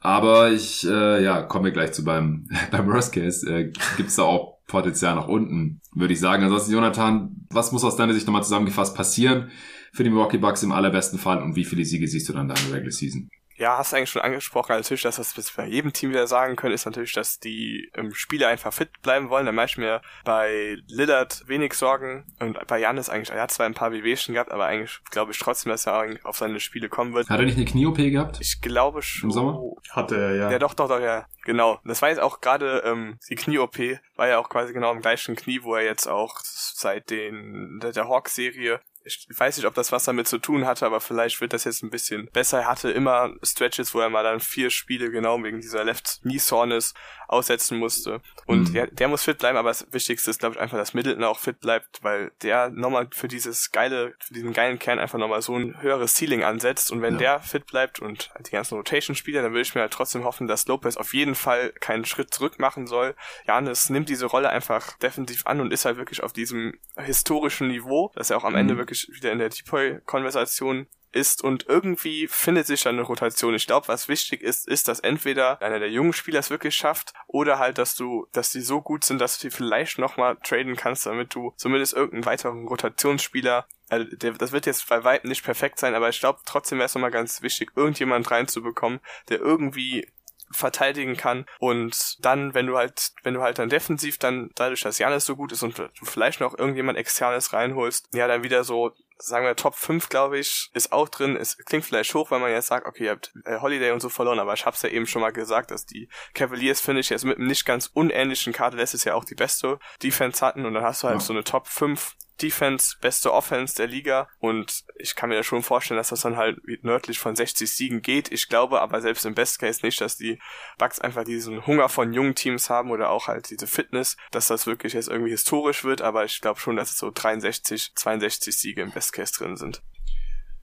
[0.00, 4.58] Aber ich, äh, ja, komme gleich zu beim, beim Worst Case, äh, gibt da auch
[4.66, 6.42] Potenzial nach unten, würde ich sagen.
[6.42, 9.50] Ansonsten, Jonathan, was muss aus deiner Sicht nochmal zusammengefasst passieren
[9.92, 12.54] für die Milwaukee Bucks im allerbesten Fall und wie viele Siege siehst du dann da
[12.54, 13.28] in der Regular Season?
[13.60, 16.56] Ja, hast du eigentlich schon angesprochen, natürlich, dass das bis bei jedem Team wieder sagen
[16.56, 19.44] können, ist natürlich, dass die ähm, Spieler einfach fit bleiben wollen.
[19.44, 23.66] Da mache ich mir bei Lillard wenig Sorgen und bei Janis eigentlich, er hat zwar
[23.66, 27.12] ein paar Wehwehchen gehabt, aber eigentlich glaube ich trotzdem, dass er auf seine Spiele kommen
[27.12, 27.28] wird.
[27.28, 28.38] Hat er nicht eine Knie-OP gehabt?
[28.40, 29.28] Ich glaube schon.
[29.28, 29.60] Im Sommer?
[29.90, 30.50] Hatte er, ja.
[30.52, 31.26] Ja, doch, doch, doch, ja.
[31.44, 31.80] Genau.
[31.84, 33.78] Das war jetzt auch gerade ähm, die Knie-OP,
[34.16, 37.92] war ja auch quasi genau im gleichen Knie, wo er jetzt auch seit den der,
[37.92, 38.80] der Hawk-Serie
[39.10, 41.82] ich weiß nicht, ob das was damit zu tun hatte, aber vielleicht wird das jetzt
[41.82, 42.60] ein bisschen besser.
[42.60, 46.38] Er hatte immer Stretches, wo er mal dann vier Spiele genau wegen dieser Left Knee
[46.38, 46.94] Soreness
[47.30, 48.20] aussetzen musste.
[48.46, 48.72] Und mhm.
[48.72, 51.38] der, der muss fit bleiben, aber das Wichtigste ist, glaube ich, einfach, dass Middleton auch
[51.38, 55.56] fit bleibt, weil der nochmal für dieses geile, für diesen geilen Kern einfach nochmal so
[55.56, 56.90] ein höheres Ceiling ansetzt.
[56.90, 57.18] Und wenn ja.
[57.18, 60.66] der fit bleibt und die ganzen Rotation-Spieler, dann würde ich mir halt trotzdem hoffen, dass
[60.66, 63.14] Lopez auf jeden Fall keinen Schritt zurück machen soll.
[63.46, 68.10] Janis nimmt diese Rolle einfach defensiv an und ist halt wirklich auf diesem historischen Niveau,
[68.16, 68.58] dass er auch am mhm.
[68.58, 73.54] Ende wirklich wieder in der Depoy-Konversation ist und irgendwie findet sich dann eine Rotation.
[73.54, 77.12] Ich glaube, was wichtig ist, ist, dass entweder einer der jungen Spieler es wirklich schafft
[77.26, 80.76] oder halt, dass du, dass die so gut sind, dass du die vielleicht nochmal traden
[80.76, 85.80] kannst, damit du zumindest irgendeinen weiteren Rotationsspieler also das wird jetzt bei weitem nicht perfekt
[85.80, 90.08] sein, aber ich glaube trotzdem wäre es nochmal ganz wichtig, irgendjemand reinzubekommen, der irgendwie
[90.50, 94.98] verteidigen kann und dann, wenn du halt, wenn du halt dann defensiv dann dadurch, dass
[94.98, 98.92] Janis so gut ist und du vielleicht noch irgendjemand externes reinholst, ja, dann wieder so
[99.22, 101.36] sagen wir Top 5, glaube ich, ist auch drin.
[101.36, 104.08] Es klingt vielleicht hoch, weil man jetzt sagt, okay, ihr habt äh, Holiday und so
[104.08, 107.24] verloren, aber ich hab's ja eben schon mal gesagt, dass die Cavaliers, finde ich, jetzt
[107.24, 110.84] mit einem nicht ganz unähnlichen Karte letztes Jahr auch die beste Defense hatten und dann
[110.84, 111.24] hast du halt ja.
[111.24, 115.62] so eine Top 5 Defense, beste Offense der Liga und ich kann mir ja schon
[115.62, 118.32] vorstellen, dass das dann halt nördlich von 60 Siegen geht.
[118.32, 120.38] Ich glaube aber selbst im Best Case nicht, dass die
[120.78, 124.66] Bucks einfach diesen Hunger von jungen Teams haben oder auch halt diese Fitness, dass das
[124.66, 128.82] wirklich jetzt irgendwie historisch wird, aber ich glaube schon, dass es so 63, 62 Siege
[128.82, 129.82] im Best Case drin sind.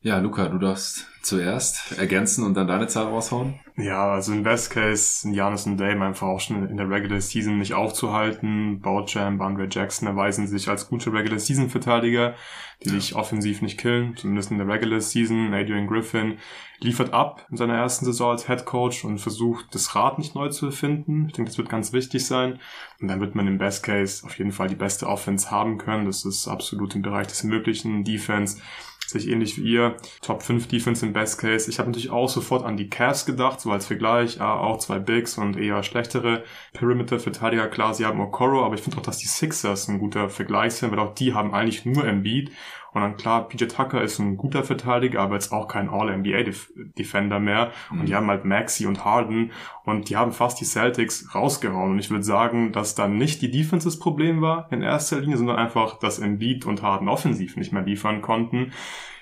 [0.02, 3.60] Ja, Luca, du darfst zuerst ergänzen und dann deine Zahl raushauen.
[3.76, 7.20] Ja, also im Best Case sind Janis und Dame einfach auch schon in der Regular
[7.20, 8.80] Season nicht aufzuhalten.
[8.80, 12.36] Bautjam, Andre Jackson erweisen sich als gute Regular Season Verteidiger,
[12.84, 15.54] die dich offensiv nicht killen, zumindest in der Regular Season.
[15.54, 16.38] Adrian Griffin
[16.80, 20.50] liefert ab in seiner ersten Saison als Head Coach und versucht, das Rad nicht neu
[20.50, 21.26] zu erfinden.
[21.28, 22.60] Ich denke, das wird ganz wichtig sein.
[23.02, 26.06] Und dann wird man im Best Case auf jeden Fall die beste Offense haben können.
[26.06, 28.04] Das ist absolut im Bereich des Möglichen.
[28.04, 28.62] Defense
[29.08, 29.96] sehe ich ähnlich wie ihr.
[30.22, 31.70] Top 5 Defense im Best Case.
[31.70, 34.38] Ich habe natürlich auch sofort an die Cavs gedacht, so als Vergleich.
[34.38, 36.44] Ja, auch zwei Bigs und eher schlechtere
[36.74, 37.68] Perimeter-Verteidiger.
[37.68, 40.92] Klar, sie haben Okoro, aber ich finde auch, dass die Sixers ein guter Vergleich sind,
[40.92, 42.52] weil auch die haben eigentlich nur Embiid.
[42.98, 47.72] Und dann klar, PJ Tucker ist ein guter Verteidiger, aber jetzt auch kein All-NBA-Defender mehr.
[47.90, 48.06] Und mhm.
[48.06, 49.52] die haben halt Maxi und Harden
[49.86, 51.92] und die haben fast die Celtics rausgehauen.
[51.92, 55.38] Und ich würde sagen, dass dann nicht die Defense das Problem war in erster Linie,
[55.38, 58.74] sondern einfach, dass Embiid und Harden offensiv nicht mehr liefern konnten.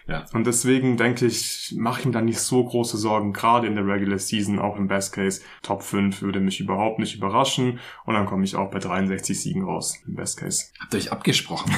[0.07, 0.25] Ja.
[0.33, 3.87] Und deswegen denke ich, mache ich mir da nicht so große Sorgen, gerade in der
[3.87, 5.41] Regular Season, auch im Best Case.
[5.63, 7.79] Top 5 würde mich überhaupt nicht überraschen.
[8.05, 10.65] Und dann komme ich auch bei 63 Siegen raus, im Best Case.
[10.79, 11.71] Habt ihr euch abgesprochen?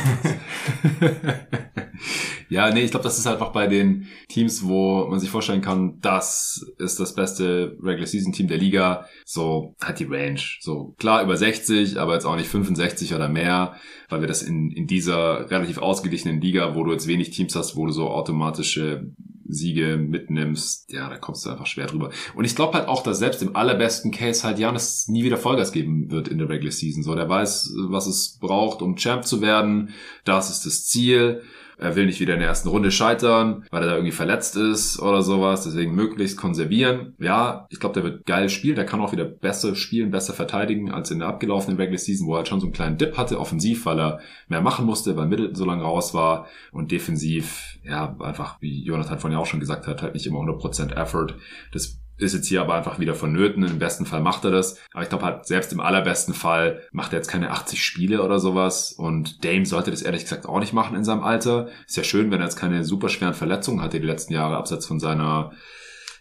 [2.49, 5.61] ja, nee, ich glaube, das ist halt einfach bei den Teams, wo man sich vorstellen
[5.61, 9.05] kann, das ist das beste Regular Season Team der Liga.
[9.23, 10.41] So hat die Range.
[10.59, 13.75] So klar über 60, aber jetzt auch nicht 65 oder mehr,
[14.09, 17.75] weil wir das in, in dieser relativ ausgeglichenen Liga, wo du jetzt wenig Teams hast,
[17.75, 19.11] wo du so automatische
[19.49, 22.11] Siege mitnimmst, ja, da kommst du einfach schwer drüber.
[22.35, 25.71] Und ich glaube halt auch, dass selbst im allerbesten Case halt Janis nie wieder Vollgas
[25.71, 27.03] geben wird in der Regular Season.
[27.03, 29.93] So, der weiß, was es braucht, um Champ zu werden.
[30.25, 31.43] Das ist das Ziel.
[31.79, 34.99] Er will nicht wieder in der ersten Runde scheitern, weil er da irgendwie verletzt ist
[34.99, 35.63] oder sowas.
[35.63, 37.13] Deswegen möglichst konservieren.
[37.19, 38.75] Ja, ich glaube, der wird geil spielen.
[38.75, 42.33] Der kann auch wieder besser spielen, besser verteidigen als in der abgelaufenen Regular Season, wo
[42.33, 45.27] er halt schon so einen kleinen Dip hatte, offensiv, weil er mehr machen musste, weil
[45.27, 49.59] Middleton so lange raus war und defensiv, ja, einfach, wie Jonathan vorhin ja auch schon
[49.59, 51.35] gesagt hat, halt nicht immer 100% Effort.
[51.71, 53.63] Das ist jetzt hier aber einfach wieder vonnöten.
[53.63, 54.77] Im besten Fall macht er das.
[54.93, 58.39] Aber ich glaube halt, selbst im allerbesten Fall macht er jetzt keine 80 Spiele oder
[58.39, 58.91] sowas.
[58.91, 61.67] Und Dame sollte das ehrlich gesagt auch nicht machen in seinem Alter.
[61.85, 64.85] Ist ja schön, wenn er jetzt keine super schweren Verletzungen hatte die letzten Jahre, abseits
[64.85, 65.51] von seiner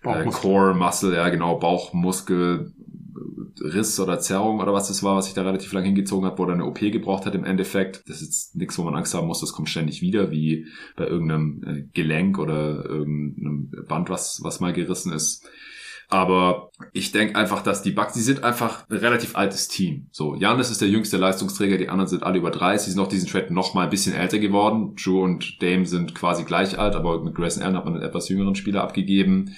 [0.02, 2.72] äh, Core Muscle, ja genau, Bauchmuskel,
[3.60, 6.44] Riss oder Zerrung oder was das war, was sich da relativ lang hingezogen hat, wo
[6.44, 8.02] er eine OP gebraucht hat im Endeffekt.
[8.06, 10.66] Das ist jetzt nichts, wo man Angst haben muss, das kommt ständig wieder, wie
[10.96, 15.48] bei irgendeinem äh, Gelenk oder irgendeinem Band, was, was mal gerissen ist.
[16.08, 20.06] Aber ich denke einfach, dass die Bucks, die sind einfach ein relativ altes Team.
[20.12, 23.08] So, Janis ist der jüngste Leistungsträger, die anderen sind alle über 30, sie sind auch
[23.08, 24.94] diesen Trade noch mal ein bisschen älter geworden.
[24.94, 28.28] Drew und Dame sind quasi gleich alt, aber mit Grayson Allen hat man einen etwas
[28.28, 29.56] jüngeren Spieler abgegeben.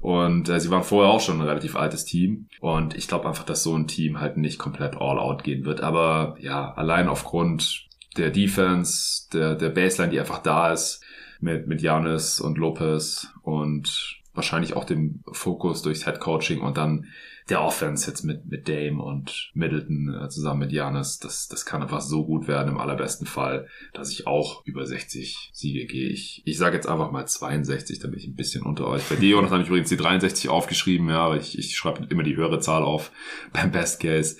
[0.00, 2.46] Und äh, sie waren vorher auch schon ein relativ altes Team.
[2.60, 5.80] Und ich glaube einfach, dass so ein Team halt nicht komplett all out gehen wird.
[5.80, 7.86] Aber ja, allein aufgrund
[8.18, 11.02] der Defense, der, der Baseline, die einfach da ist,
[11.40, 17.06] mit, mit Janis und Lopez und wahrscheinlich auch dem Fokus durchs Head Coaching und dann
[17.50, 21.82] der Offense jetzt mit, mit Dame und Middleton äh, zusammen mit Janis, das, das kann
[21.82, 26.08] einfach so gut werden im allerbesten Fall, dass ich auch über 60 Siege gehe.
[26.08, 29.02] Ich, ich sage jetzt einfach mal 62, damit ich ein bisschen unter euch.
[29.10, 32.22] Bei dir, Jonas, habe ich übrigens die 63 aufgeschrieben, ja, aber ich, ich schreibe immer
[32.22, 33.12] die höhere Zahl auf
[33.52, 34.38] beim Best Case,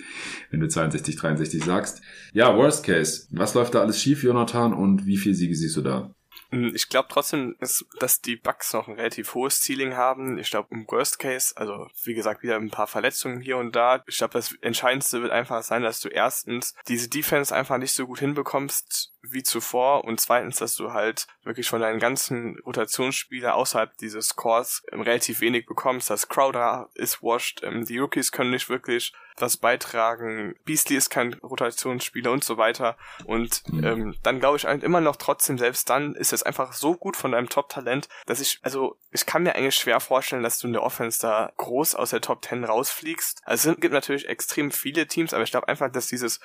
[0.49, 2.01] wenn du 62, 63 sagst.
[2.33, 3.27] Ja, Worst Case.
[3.29, 6.15] Was läuft da alles schief, Jonathan, und wie viele Siege siehst du da?
[6.55, 10.37] Hm, ich glaube trotzdem, dass die Bugs noch ein relativ hohes Ceiling haben.
[10.37, 14.01] Ich glaube, im Worst Case, also wie gesagt, wieder ein paar Verletzungen hier und da.
[14.07, 18.07] Ich glaube, das Entscheidendste wird einfach sein, dass du erstens diese Defense einfach nicht so
[18.07, 23.97] gut hinbekommst wie zuvor und zweitens, dass du halt wirklich von deinen ganzen Rotationsspieler außerhalb
[23.97, 26.09] dieses Cores relativ wenig bekommst.
[26.09, 30.55] Das Crowder ist washed, ähm, die Rookies können nicht wirklich was beitragen.
[30.65, 32.97] Beastly ist kein Rotationsspieler und so weiter.
[33.25, 36.95] Und ähm, dann glaube ich halt immer noch trotzdem, selbst dann ist es einfach so
[36.95, 40.67] gut von deinem Top-Talent, dass ich, also ich kann mir eigentlich schwer vorstellen, dass du
[40.67, 43.41] in der Offense da groß aus der Top 10 rausfliegst.
[43.45, 46.39] Also es gibt natürlich extrem viele Teams, aber ich glaube einfach, dass dieses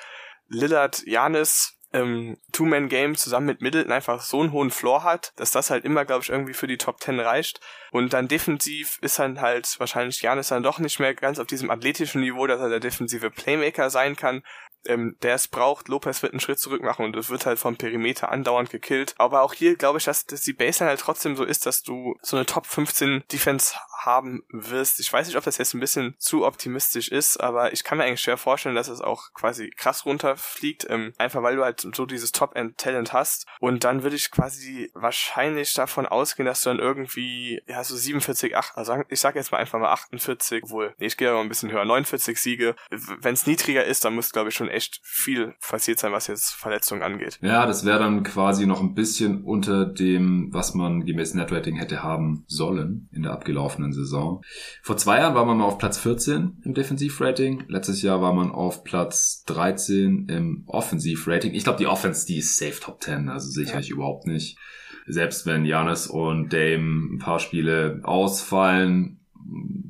[0.48, 5.70] Lillard, Janis, ähm, Two-Man-Game zusammen mit Middleton einfach so einen hohen Floor hat, dass das
[5.70, 7.60] halt immer, glaube ich, irgendwie für die Top 10 reicht.
[7.90, 11.70] Und dann defensiv ist dann halt wahrscheinlich Janis dann doch nicht mehr ganz auf diesem
[11.70, 14.42] athletischen Niveau, dass er der defensive Playmaker sein kann
[14.86, 15.88] ähm, der es braucht.
[15.88, 19.14] Lopez wird einen Schritt zurück machen und es wird halt vom Perimeter andauernd gekillt.
[19.18, 22.16] Aber auch hier glaube ich, dass, dass die Baseline halt trotzdem so ist, dass du
[22.22, 23.74] so eine Top 15 Defense
[24.04, 25.00] haben wirst.
[25.00, 28.04] Ich weiß nicht, ob das jetzt ein bisschen zu optimistisch ist, aber ich kann mir
[28.04, 32.06] eigentlich schwer vorstellen, dass es auch quasi krass runterfliegt, ähm, einfach weil du halt so
[32.06, 33.46] dieses Top-End-Talent hast.
[33.60, 38.56] Und dann würde ich quasi wahrscheinlich davon ausgehen, dass du dann irgendwie, ja, so 47,
[38.56, 41.48] 8, also ich sag jetzt mal einfach mal 48, wohl, nee, ich gehe aber ein
[41.48, 42.76] bisschen höher, 49 Siege.
[42.90, 46.50] Wenn es niedriger ist, dann muss, glaube ich, schon echt viel passiert sein, was jetzt
[46.50, 47.38] Verletzungen angeht.
[47.42, 52.02] Ja, das wäre dann quasi noch ein bisschen unter dem, was man gemäß Netrating hätte
[52.02, 54.42] haben sollen in der abgelaufenen Saison.
[54.82, 57.64] Vor zwei Jahren war man mal auf Platz 14 im Defensivrating.
[57.68, 61.54] Letztes Jahr war man auf Platz 13 im Offensivrating.
[61.54, 63.94] Ich glaube, die Offense, die ist safe Top 10, also sicher ja.
[63.94, 64.58] überhaupt nicht.
[65.06, 69.20] Selbst wenn Janis und Dame ein paar Spiele ausfallen,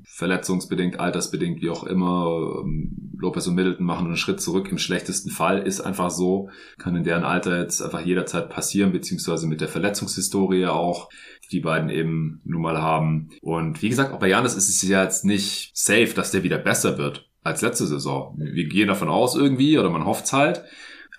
[0.04, 2.64] verletzungsbedingt, altersbedingt, wie auch immer.
[3.20, 4.68] Lopez und Middleton machen einen Schritt zurück.
[4.70, 6.48] Im schlechtesten Fall ist einfach so,
[6.78, 11.08] kann in deren Alter jetzt einfach jederzeit passieren, beziehungsweise mit der Verletzungshistorie auch,
[11.44, 13.30] die die beiden eben nun mal haben.
[13.42, 16.58] Und wie gesagt, auch bei Janis ist es ja jetzt nicht safe, dass der wieder
[16.58, 18.34] besser wird als letzte Saison.
[18.38, 20.62] Wir gehen davon aus irgendwie, oder man hofft halt.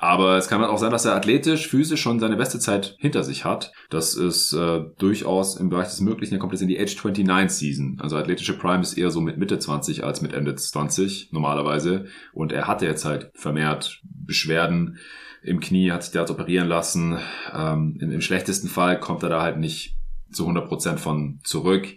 [0.02, 3.45] Aber es kann auch sein, dass er athletisch, physisch schon seine beste Zeit hinter sich
[3.45, 3.72] hat.
[3.91, 6.34] Das ist äh, durchaus im Bereich des Möglichen.
[6.34, 7.99] Er kommt jetzt in die Age 29 Season.
[8.02, 12.06] Also athletische Prime ist eher so mit Mitte 20 als mit Ende 20 normalerweise.
[12.34, 14.97] Und er hatte jetzt halt vermehrt Beschwerden
[15.43, 17.20] im Knie, hat sich da operieren lassen.
[17.54, 19.97] Ähm, im, Im schlechtesten Fall kommt er da halt nicht
[20.32, 21.88] zu 100% von zurück.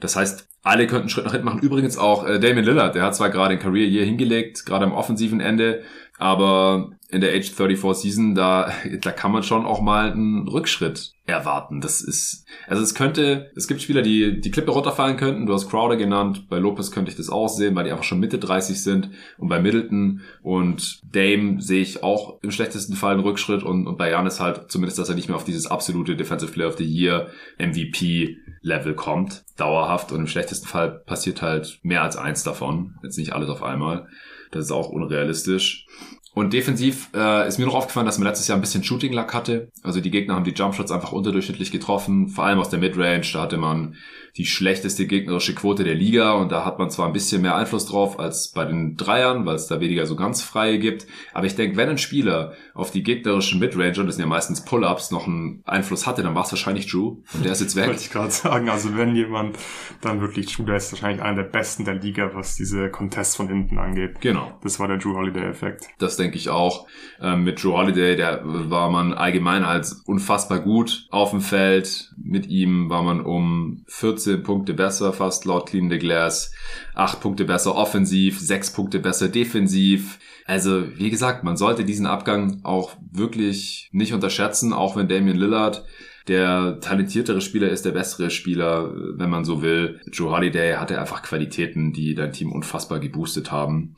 [0.00, 1.60] Das heißt, alle könnten einen Schritt nach hinten machen.
[1.60, 4.92] Übrigens auch äh, Damien Lillard, der hat zwar gerade ein Career Year hingelegt, gerade am
[4.92, 5.82] offensiven Ende,
[6.18, 11.12] aber in der Age 34 Season, da, da kann man schon auch mal einen Rückschritt
[11.26, 11.80] erwarten.
[11.80, 15.46] Das ist, also es könnte, es gibt Spieler, die die Klippe runterfallen könnten.
[15.46, 16.48] Du hast Crowder genannt.
[16.50, 19.10] Bei Lopez könnte ich das auch sehen, weil die einfach schon Mitte 30 sind.
[19.38, 23.62] Und bei Middleton und Dame sehe ich auch im schlechtesten Fall einen Rückschritt.
[23.62, 26.68] Und, und bei Janis halt zumindest, dass er nicht mehr auf dieses absolute Defensive Player
[26.68, 29.44] of the Year MVP Level kommt.
[29.56, 30.10] Dauerhaft.
[30.10, 32.96] Und im schlechtesten Fall passiert halt mehr als eins davon.
[33.04, 34.08] Jetzt nicht alles auf einmal.
[34.50, 35.86] Das ist auch unrealistisch.
[36.34, 39.68] Und defensiv äh, ist mir noch aufgefallen, dass man letztes Jahr ein bisschen Shooting-Luck hatte.
[39.82, 43.24] Also die Gegner haben die Jumpshots einfach unterdurchschnittlich getroffen, vor allem aus der Midrange.
[43.32, 43.96] Da hatte man
[44.36, 47.86] die schlechteste gegnerische Quote der Liga und da hat man zwar ein bisschen mehr Einfluss
[47.86, 51.06] drauf als bei den Dreiern, weil es da weniger so ganz freie gibt.
[51.32, 55.12] Aber ich denke, wenn ein Spieler auf die gegnerischen Midranger, das sind ja meistens Pull-Ups,
[55.12, 57.18] noch einen Einfluss hatte, dann war es wahrscheinlich Drew.
[57.32, 57.86] Und der ist jetzt weg.
[57.86, 58.68] Wollte ich gerade sagen.
[58.68, 59.56] Also wenn jemand
[60.00, 63.46] dann wirklich Drew, der ist wahrscheinlich einer der besten der Liga, was diese Contests von
[63.46, 64.20] hinten angeht.
[64.20, 64.58] Genau.
[64.64, 65.86] Das war der Drew Holiday-Effekt.
[65.98, 66.88] Das denke ich auch.
[67.20, 72.12] Ähm, mit Drew Holiday, der war man allgemein als unfassbar gut auf dem Feld.
[72.16, 76.52] Mit ihm war man um 14 Punkte besser, fast laut Clean the Glass.
[76.94, 80.18] 8 Punkte besser offensiv, 6 Punkte besser defensiv.
[80.46, 85.84] Also, wie gesagt, man sollte diesen Abgang auch wirklich nicht unterschätzen, auch wenn Damian Lillard
[86.28, 90.00] der talentiertere Spieler ist, der bessere Spieler, wenn man so will.
[90.10, 93.96] Joe Holiday hatte einfach Qualitäten, die dein Team unfassbar geboostet haben.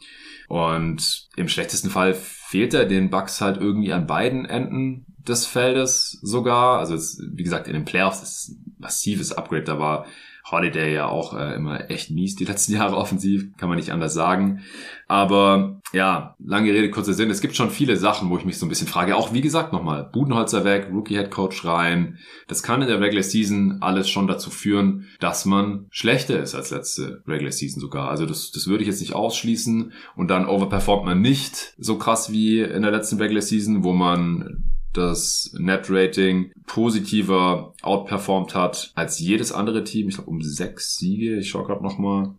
[0.48, 6.18] Und im schlechtesten Fall fehlt er den Bucks halt irgendwie an beiden Enden des Feldes
[6.22, 6.78] sogar.
[6.78, 9.64] Also es, wie gesagt, in den Playoffs ist ein massives Upgrade.
[9.64, 10.06] Da war
[10.48, 14.14] Holiday ja auch äh, immer echt mies die letzten Jahre offensiv, kann man nicht anders
[14.14, 14.60] sagen.
[15.08, 17.30] Aber ja, lange Rede, kurzer Sinn.
[17.30, 19.16] Es gibt schon viele Sachen, wo ich mich so ein bisschen frage.
[19.16, 22.18] Auch wie gesagt nochmal, Budenholzer weg, Rookie Head Coach rein.
[22.48, 26.70] Das kann in der Regular Season alles schon dazu führen, dass man schlechter ist als
[26.70, 28.08] letzte Regular Season sogar.
[28.08, 29.92] Also das, das würde ich jetzt nicht ausschließen.
[30.16, 34.64] Und dann overperformt man nicht so krass wie in der letzten Regular Season, wo man
[34.96, 40.08] das Net-Rating positiver outperformt hat als jedes andere Team.
[40.08, 41.38] Ich glaube um sechs Siege.
[41.38, 42.34] Ich schaue gerade nochmal.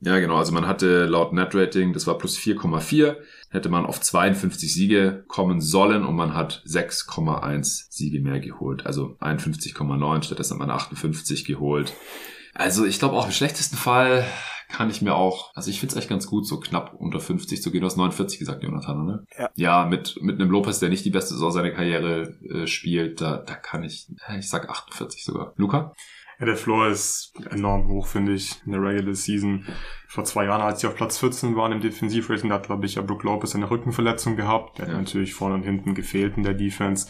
[0.00, 0.36] Ja, genau.
[0.36, 3.16] Also man hatte laut Net-Rating, das war plus 4,4,
[3.50, 8.86] hätte man auf 52 Siege kommen sollen und man hat 6,1 Siege mehr geholt.
[8.86, 11.92] Also 51,9, stattdessen hat man 58 geholt.
[12.54, 14.24] Also ich glaube auch im schlechtesten Fall
[14.70, 17.62] kann ich mir auch, also ich finde es echt ganz gut, so knapp unter 50
[17.62, 17.80] zu gehen.
[17.80, 19.26] Du hast 49 gesagt, Jonathan, ne?
[19.38, 19.50] Ja.
[19.56, 23.36] Ja, mit, mit einem Lopez, der nicht die beste Saison seiner Karriere äh, spielt, da,
[23.38, 24.08] da kann ich,
[24.38, 25.52] ich sag 48 sogar.
[25.56, 25.92] Luca?
[26.38, 29.66] Ja, der Floor ist enorm hoch, finde ich, in der Regular Season.
[30.08, 32.94] Vor zwei Jahren, als sie auf Platz 14 waren im Defensivrating, da hat, glaube ich,
[32.94, 34.78] ja Brook Lopez eine Rückenverletzung gehabt.
[34.78, 34.92] Der Ja.
[34.92, 37.08] hat natürlich vorne und hinten gefehlt in der Defense.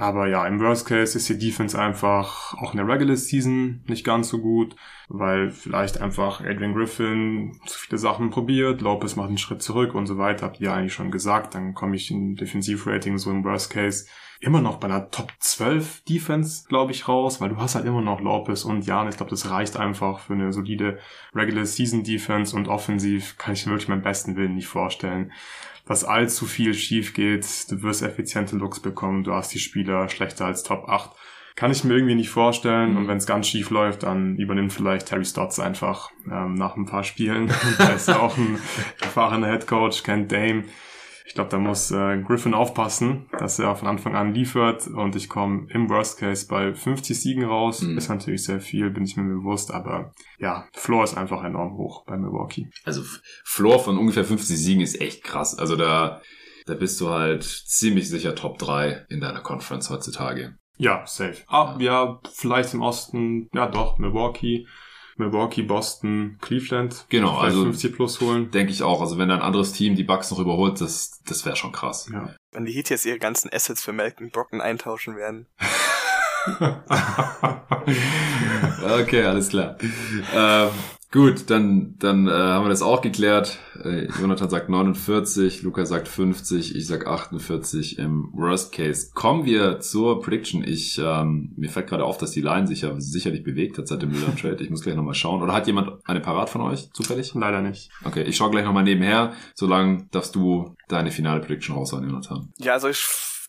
[0.00, 4.02] Aber ja, im Worst Case ist die Defense einfach auch in der Regular Season nicht
[4.02, 4.74] ganz so gut,
[5.10, 10.06] weil vielleicht einfach Adrian Griffin zu viele Sachen probiert, Lopez macht einen Schritt zurück und
[10.06, 11.54] so weiter, habt ihr eigentlich schon gesagt.
[11.54, 14.06] Dann komme ich im Defensivrating so im Worst Case
[14.40, 18.00] immer noch bei einer Top 12 Defense, glaube ich, raus, weil du hast halt immer
[18.00, 19.10] noch Lopez und Jan.
[19.10, 20.98] Ich glaube, das reicht einfach für eine solide
[21.34, 25.30] Regular Season Defense und offensiv kann ich mir wirklich meinen besten Willen nicht vorstellen,
[25.90, 27.44] dass allzu viel schief geht.
[27.68, 31.10] Du wirst effiziente Looks bekommen, du hast die Spieler schlechter als Top 8.
[31.56, 32.96] Kann ich mir irgendwie nicht vorstellen.
[32.96, 36.86] Und wenn es ganz schief läuft, dann übernimmt vielleicht Terry Stotts einfach ähm, nach ein
[36.86, 37.52] paar Spielen.
[37.78, 38.60] er ist auch ein
[39.00, 40.62] erfahrener Head Coach, kennt Dame.
[41.30, 45.28] Ich glaube, da muss äh, Griffin aufpassen, dass er von Anfang an liefert und ich
[45.28, 47.82] komme im Worst Case bei 50 Siegen raus.
[47.82, 47.96] Mhm.
[47.96, 52.04] Ist natürlich sehr viel, bin ich mir bewusst, aber ja, Floor ist einfach enorm hoch
[52.04, 52.68] bei Milwaukee.
[52.82, 53.02] Also
[53.44, 55.56] Floor von ungefähr 50 Siegen ist echt krass.
[55.56, 56.20] Also da,
[56.66, 60.56] da bist du halt ziemlich sicher Top 3 in deiner Conference heutzutage.
[60.78, 61.44] Ja, safe.
[61.46, 64.66] Ah, ja, vielleicht im Osten, ja doch, Milwaukee,
[65.20, 67.06] Milwaukee, Boston, Cleveland.
[67.08, 68.50] Genau, also- 50 plus holen.
[68.50, 69.00] Denke ich auch.
[69.00, 72.08] Also wenn da ein anderes Team die Bucks noch überholt, das, das wäre schon krass.
[72.12, 72.34] Ja.
[72.52, 75.46] Wenn die Heat jetzt ihre ganzen Assets für Malcolm Brocken eintauschen werden.
[78.82, 79.76] Okay, alles klar.
[80.34, 80.68] Ähm,
[81.10, 83.58] gut, dann, dann äh, haben wir das auch geklärt.
[83.82, 89.10] Äh, Jonathan sagt 49, Luca sagt 50, ich sag 48 im Worst Case.
[89.14, 90.62] Kommen wir zur Prediction.
[90.64, 94.02] Ich, ähm, mir fällt gerade auf, dass die Line sich ja sicherlich bewegt hat seit
[94.02, 94.62] dem Miller Trade.
[94.62, 95.42] Ich muss gleich nochmal schauen.
[95.42, 97.34] Oder hat jemand eine parat von euch zufällig?
[97.34, 97.90] Leider nicht.
[98.04, 99.32] Okay, ich schaue gleich nochmal nebenher.
[99.54, 102.52] Solange darfst du deine finale Prediction raushauen, Jonathan.
[102.58, 102.98] Ja, also ich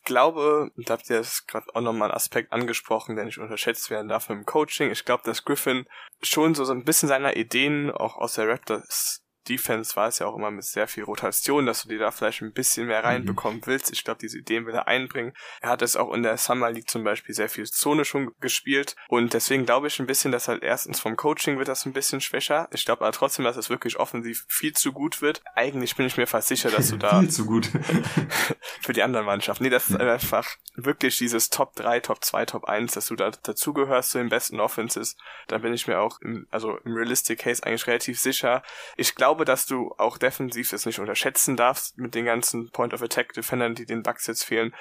[0.03, 4.07] glaube, da habt ihr jetzt gerade auch nochmal einen Aspekt angesprochen, der nicht unterschätzt werden
[4.07, 4.91] darf im Coaching.
[4.91, 5.85] Ich glaube, dass Griffin
[6.21, 10.27] schon so, so ein bisschen seiner Ideen, auch aus der Raptors Defense war es ja
[10.27, 13.61] auch immer mit sehr viel Rotation, dass du dir da vielleicht ein bisschen mehr reinbekommen
[13.65, 13.91] willst.
[13.91, 15.33] Ich glaube, diese Ideen will er einbringen.
[15.61, 18.95] Er hat es auch in der Summer League zum Beispiel sehr viel Zone schon gespielt
[19.07, 22.21] und deswegen glaube ich ein bisschen, dass halt erstens vom Coaching wird das ein bisschen
[22.21, 22.67] schwächer.
[22.71, 25.41] Ich glaube aber trotzdem, dass es wirklich offensiv viel zu gut wird.
[25.55, 27.69] Eigentlich bin ich mir fast sicher, dass du da Viel zu gut.
[28.81, 29.63] für die anderen Mannschaften.
[29.63, 33.31] Nee, das ist einfach wirklich dieses Top 3, Top 2, Top 1, dass du da
[33.31, 35.17] dazugehörst zu den besten Offenses.
[35.47, 38.63] Da bin ich mir auch im, also im Realistic Case eigentlich relativ sicher.
[38.97, 43.01] Ich glaube, dass du auch defensiv es nicht unterschätzen darfst mit den ganzen Point of
[43.01, 44.73] Attack Defendern, die den Bucks jetzt fehlen.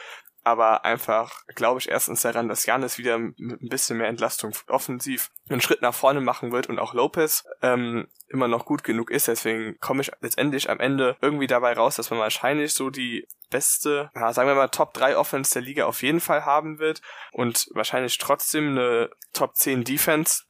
[0.42, 5.30] Aber einfach glaube ich erstens daran, dass Janis wieder mit ein bisschen mehr Entlastung offensiv
[5.51, 9.28] einen Schritt nach vorne machen wird und auch Lopez ähm, immer noch gut genug ist.
[9.28, 14.11] Deswegen komme ich letztendlich am Ende irgendwie dabei raus, dass man wahrscheinlich so die beste,
[14.14, 17.68] ja, sagen wir mal Top 3 Offense der Liga auf jeden Fall haben wird und
[17.74, 20.44] wahrscheinlich trotzdem eine Top 10 Defense.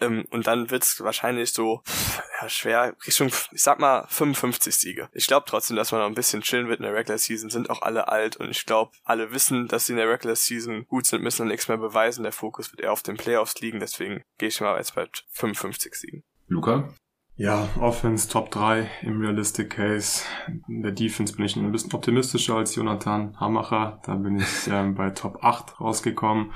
[0.00, 1.82] Ähm, und dann wird's wahrscheinlich so
[2.40, 5.08] ja, schwer Richtung, ich sag mal, 55 Siege.
[5.12, 7.70] Ich glaube trotzdem, dass man noch ein bisschen chillen wird in der Regular Season, sind
[7.70, 11.06] auch alle alt und ich glaube, alle wissen, dass sie in der Regular Season gut
[11.06, 12.22] sind, müssen dann nichts mehr beweisen.
[12.22, 15.94] Der Fokus wird eher auf den Playoffs liegen, deswegen gehe ich mal jetzt bei 55
[15.94, 16.24] Siegen.
[16.46, 16.88] Luca?
[17.36, 20.22] Ja, Offense Top 3 im Realistic Case.
[20.68, 23.98] In der Defense bin ich ein bisschen optimistischer als Jonathan Hamacher.
[24.04, 26.52] Da bin ich ähm, bei Top 8 rausgekommen.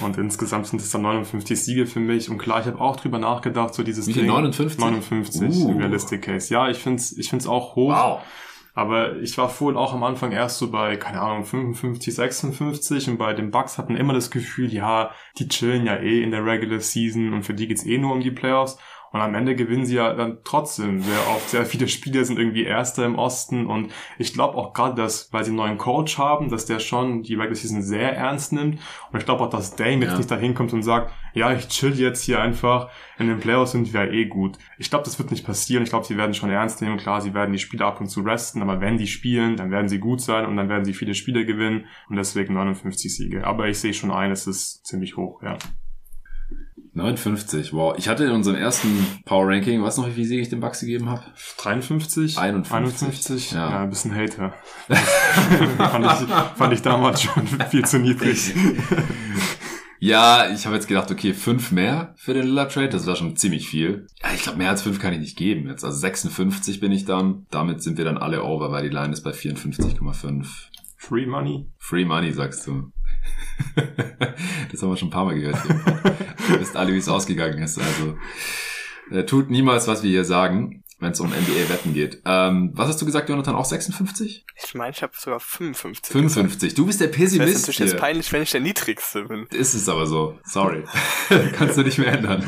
[0.00, 2.30] Und insgesamt sind es dann 59 Siege für mich.
[2.30, 4.22] Und klar, ich habe auch drüber nachgedacht, so dieses Wie viel?
[4.22, 4.32] Ding.
[4.32, 4.80] 59?
[4.80, 5.70] 59 Uh.
[5.70, 6.52] im Realistic Case.
[6.52, 7.92] Ja, ich find's, ich find's auch hoch.
[7.92, 8.20] Wow.
[8.72, 13.16] Aber ich war wohl auch am Anfang erst so bei, keine Ahnung, 55, 56 und
[13.16, 16.80] bei den Bucks hatten immer das Gefühl, ja, die chillen ja eh in der Regular
[16.80, 18.76] Season und für die geht's eh nur um die Playoffs.
[19.16, 21.48] Und am Ende gewinnen sie ja dann trotzdem sehr oft.
[21.48, 25.42] Sehr viele Spieler sind irgendwie Erster im Osten und ich glaube auch gerade, dass, weil
[25.42, 28.78] sie einen neuen Coach haben, dass der schon die Regular Season sehr ernst nimmt.
[29.10, 30.16] Und ich glaube auch, dass Dame jetzt Ja.
[30.18, 33.92] nicht dahin kommt und sagt, ja, ich chill jetzt hier einfach, in den Playoffs sind
[33.92, 34.58] wir ja eh gut.
[34.78, 35.82] Ich glaube, das wird nicht passieren.
[35.82, 36.98] Ich glaube, sie werden schon ernst nehmen.
[36.98, 39.88] Klar, sie werden die Spieler ab und zu resten, aber wenn die spielen, dann werden
[39.88, 43.46] sie gut sein und dann werden sie viele Spiele gewinnen und deswegen 59 Siege.
[43.46, 45.56] Aber ich sehe schon ein, es ist ziemlich hoch, ja.
[46.96, 47.94] 59, wow.
[47.98, 50.60] Ich hatte in unserem ersten Power Ranking, weißt du noch, wie viel Siege ich den
[50.60, 51.22] Bucks gegeben habe?
[51.58, 52.38] 53?
[52.38, 52.74] 51.
[52.74, 53.52] 51?
[53.52, 53.70] Ja.
[53.70, 54.54] Ja, ein bisschen Hater.
[55.76, 58.54] fand, ich, fand ich damals schon viel zu niedrig.
[59.98, 63.34] Ja, ich habe jetzt gedacht, okay, fünf mehr für den Lillard Trade, das war schon
[63.34, 64.06] ziemlich viel.
[64.22, 65.84] Ja, ich glaube, mehr als fünf kann ich nicht geben jetzt.
[65.84, 67.46] Also 56 bin ich dann.
[67.50, 70.46] Damit sind wir dann alle over, weil die Line ist bei 54,5.
[70.98, 71.70] Free Money?
[71.78, 72.92] Free Money, sagst du.
[74.70, 75.58] das haben wir schon ein paar Mal gehört.
[76.50, 77.78] Ihr wisst alle, wie es ausgegangen ist.
[77.78, 78.16] Also
[79.10, 82.22] äh, tut niemals, was wir hier sagen, wenn es um NBA-Wetten geht.
[82.24, 83.54] Ähm, was hast du gesagt, Jonathan?
[83.54, 84.46] Auch 56?
[84.64, 86.10] Ich meine, ich habe sogar 55.
[86.12, 86.74] 55.
[86.74, 89.46] Du bist der Das wäre Pessimist natürlich jetzt peinlich, wenn ich der Niedrigste bin.
[89.50, 90.38] Ist es aber so.
[90.44, 90.84] Sorry.
[91.52, 92.42] Kannst du nicht mehr ändern.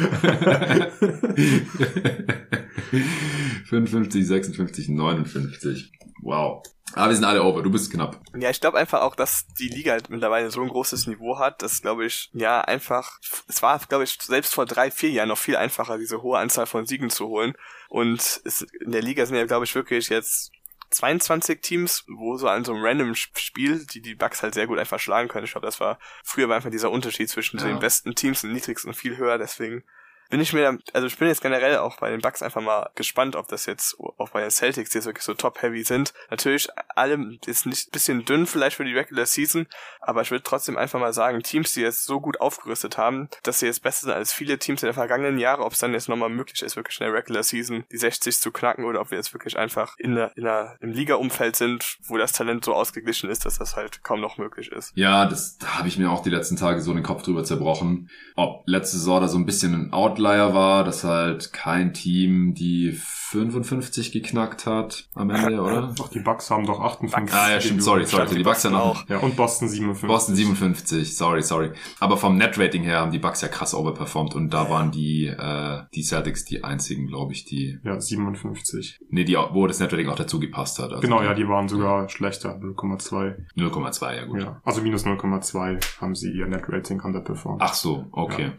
[3.66, 5.92] 55, 56, 59.
[6.22, 6.62] Wow.
[6.94, 7.62] Aber wir sind alle over.
[7.62, 8.20] Du bist knapp.
[8.38, 11.62] Ja, ich glaube einfach auch, dass die Liga halt mittlerweile so ein großes Niveau hat,
[11.62, 15.38] dass, glaube ich, ja, einfach, es war, glaube ich, selbst vor drei, vier Jahren noch
[15.38, 17.54] viel einfacher, diese hohe Anzahl von Siegen zu holen.
[17.88, 20.52] Und es, in der Liga sind ja, glaube ich, wirklich jetzt
[20.90, 24.78] 22 Teams, wo so an so einem random Spiel, die die Bucks halt sehr gut
[24.78, 25.44] einfach schlagen können.
[25.44, 27.66] Ich glaube, das war, früher war einfach dieser Unterschied zwischen Ja.
[27.66, 29.84] den besten Teams und niedrigsten viel höher, deswegen
[30.28, 33.36] bin ich mir, also ich bin jetzt generell auch bei den Bucks einfach mal gespannt,
[33.36, 36.12] ob das jetzt auch bei den Celtics, jetzt wirklich so top-heavy sind.
[36.30, 39.66] Natürlich, alle ist nicht bisschen dünn vielleicht für die Regular Season,
[40.00, 43.60] aber ich würde trotzdem einfach mal sagen, Teams, die jetzt so gut aufgerüstet haben, dass
[43.60, 46.08] sie jetzt besser sind als viele Teams in den vergangenen Jahren, ob es dann jetzt
[46.08, 49.18] nochmal möglich ist, wirklich in der Regular Season die 60 zu knacken oder ob wir
[49.18, 53.30] jetzt wirklich einfach in der, in der, im Liga-Umfeld sind, wo das Talent so ausgeglichen
[53.30, 54.92] ist, dass das halt kaum noch möglich ist.
[54.94, 58.10] Ja, das da habe ich mir auch die letzten Tage so den Kopf drüber zerbrochen.
[58.36, 62.92] Ob letzte Saison da so ein bisschen ein Outlier war, dass halt kein Team die
[62.92, 65.92] 55 geknackt hat am Ende, oder?
[65.96, 67.34] Doch, die Bucks haben doch 58.
[67.36, 68.24] Ah ja, stimmt, sorry, sorry.
[68.26, 69.06] Stimmt, Die Bucks ja noch.
[69.08, 70.08] Ja, und Boston 57.
[70.08, 71.70] Boston 57, sorry, sorry.
[72.00, 75.82] Aber vom Net-Rating her haben die Bucks ja krass overperformed und da waren die, äh,
[75.94, 78.98] die Celtics die einzigen, glaube ich, die, Ja, 57.
[79.10, 80.90] nee, die, wo das Net-Rating auch dazu gepasst hat.
[80.90, 83.36] Also Genau, ja, die waren sogar schlechter, 0,2.
[83.56, 84.40] 0,2, ja gut.
[84.40, 87.60] Ja, also minus 0,2 haben sie ihr Net-Rating underperformed.
[87.62, 88.52] Ach so, okay.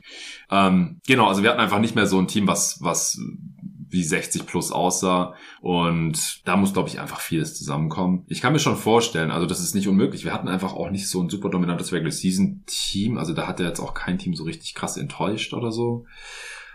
[0.51, 3.19] Ähm, genau, also wir hatten einfach nicht mehr so ein Team, was, was
[3.89, 5.33] wie 60 plus aussah.
[5.61, 8.23] Und da muss, glaube ich, einfach vieles zusammenkommen.
[8.27, 10.23] Ich kann mir schon vorstellen, also das ist nicht unmöglich.
[10.23, 13.17] Wir hatten einfach auch nicht so ein super dominantes Regular Season Team.
[13.17, 16.05] Also da hat ja jetzt auch kein Team so richtig krass enttäuscht oder so.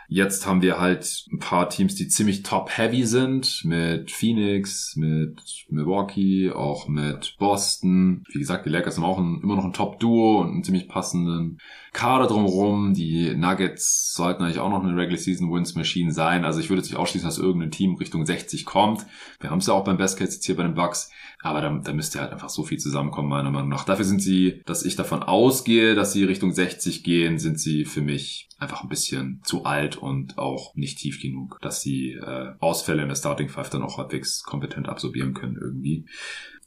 [0.09, 5.41] Jetzt haben wir halt ein paar Teams, die ziemlich top-heavy sind, mit Phoenix, mit
[5.71, 8.25] Milwaukee, auch mit Boston.
[8.29, 11.59] Wie gesagt, die Lakers haben auch ein, immer noch ein Top-Duo und einen ziemlich passenden
[11.93, 12.93] Kader drumherum.
[12.93, 16.45] Die Nuggets sollten eigentlich auch noch eine Regular Season Wins Machine sein.
[16.45, 19.07] Also ich würde jetzt nicht ausschließen, dass irgendein Team Richtung 60 kommt.
[19.41, 21.11] Wir haben es ja auch beim Best Case jetzt hier bei den Bucks.
[21.41, 23.85] Aber da, da müsste halt einfach so viel zusammenkommen, meiner Meinung nach.
[23.85, 28.01] Dafür sind sie, dass ich davon ausgehe, dass sie Richtung 60 gehen, sind sie für
[28.01, 33.03] mich einfach ein bisschen zu alt und auch nicht tief genug, dass sie äh, Ausfälle
[33.03, 36.07] in der Starting Five dann auch halbwegs kompetent absorbieren können irgendwie.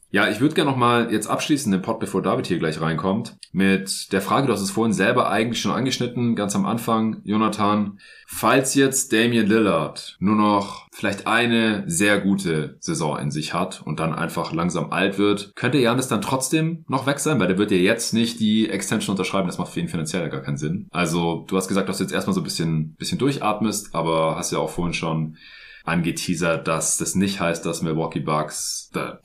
[0.09, 3.35] Ja, ich würde gerne noch mal jetzt abschließen den Pod, bevor David hier gleich reinkommt,
[3.51, 7.99] mit der Frage, du hast es vorhin selber eigentlich schon angeschnitten, ganz am Anfang, Jonathan.
[8.25, 13.99] Falls jetzt Damian Lillard nur noch vielleicht eine sehr gute Saison in sich hat und
[13.99, 17.71] dann einfach langsam alt wird, könnte Janis dann trotzdem noch weg sein, weil der wird
[17.71, 20.87] ja jetzt nicht die Extension unterschreiben, das macht für ihn finanziell ja gar keinen Sinn.
[20.91, 24.51] Also, du hast gesagt, dass du jetzt erstmal so ein bisschen, bisschen durchatmest, aber hast
[24.51, 25.35] ja auch vorhin schon
[25.83, 29.19] angeteasert, dass das nicht heißt, dass Milwaukee Bucks, da,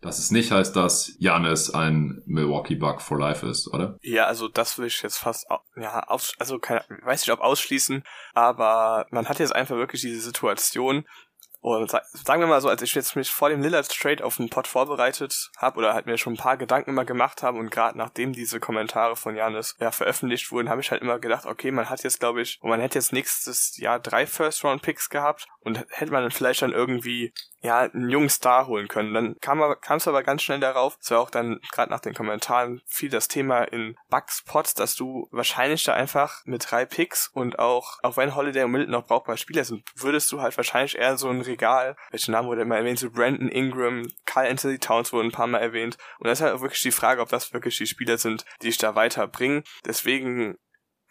[0.00, 3.96] dass es nicht heißt, dass Janis ein Milwaukee Buck for life ist, oder?
[4.02, 5.46] Ja, also das würde ich jetzt fast,
[5.76, 8.02] ja, aus, also keine, weiß nicht, ob ausschließen,
[8.34, 11.06] aber man hat jetzt einfach wirklich diese Situation,
[11.62, 14.38] und sa- sagen wir mal so, als ich jetzt mich vor dem Lillard Trade auf
[14.38, 17.70] den Pod vorbereitet habe oder halt mir schon ein paar Gedanken immer gemacht habe und
[17.70, 21.70] gerade nachdem diese Kommentare von Janis ja veröffentlicht wurden, habe ich halt immer gedacht, okay,
[21.70, 25.10] man hat jetzt glaube ich, und man hätte jetzt nächstes Jahr drei First Round Picks
[25.10, 29.14] gehabt und hätte man dann vielleicht dann irgendwie ja, einen jungen Star holen können.
[29.14, 32.80] Dann kam es aber ganz schnell darauf, es war auch dann gerade nach den Kommentaren
[32.86, 37.58] viel das Thema in Bugs Pots, dass du wahrscheinlich da einfach mit drei Picks und
[37.58, 41.18] auch, auch wenn Holiday und Milton noch brauchbare Spieler sind, würdest du halt wahrscheinlich eher
[41.18, 45.28] so ein Regal, welchen Namen wurde immer erwähnt, so Brandon Ingram, Carl Anthony Towns wurden
[45.28, 45.98] ein paar Mal erwähnt.
[46.18, 48.66] Und das ist halt auch wirklich die Frage, ob das wirklich die Spieler sind, die
[48.66, 49.64] dich da weiterbringen.
[49.84, 50.56] Deswegen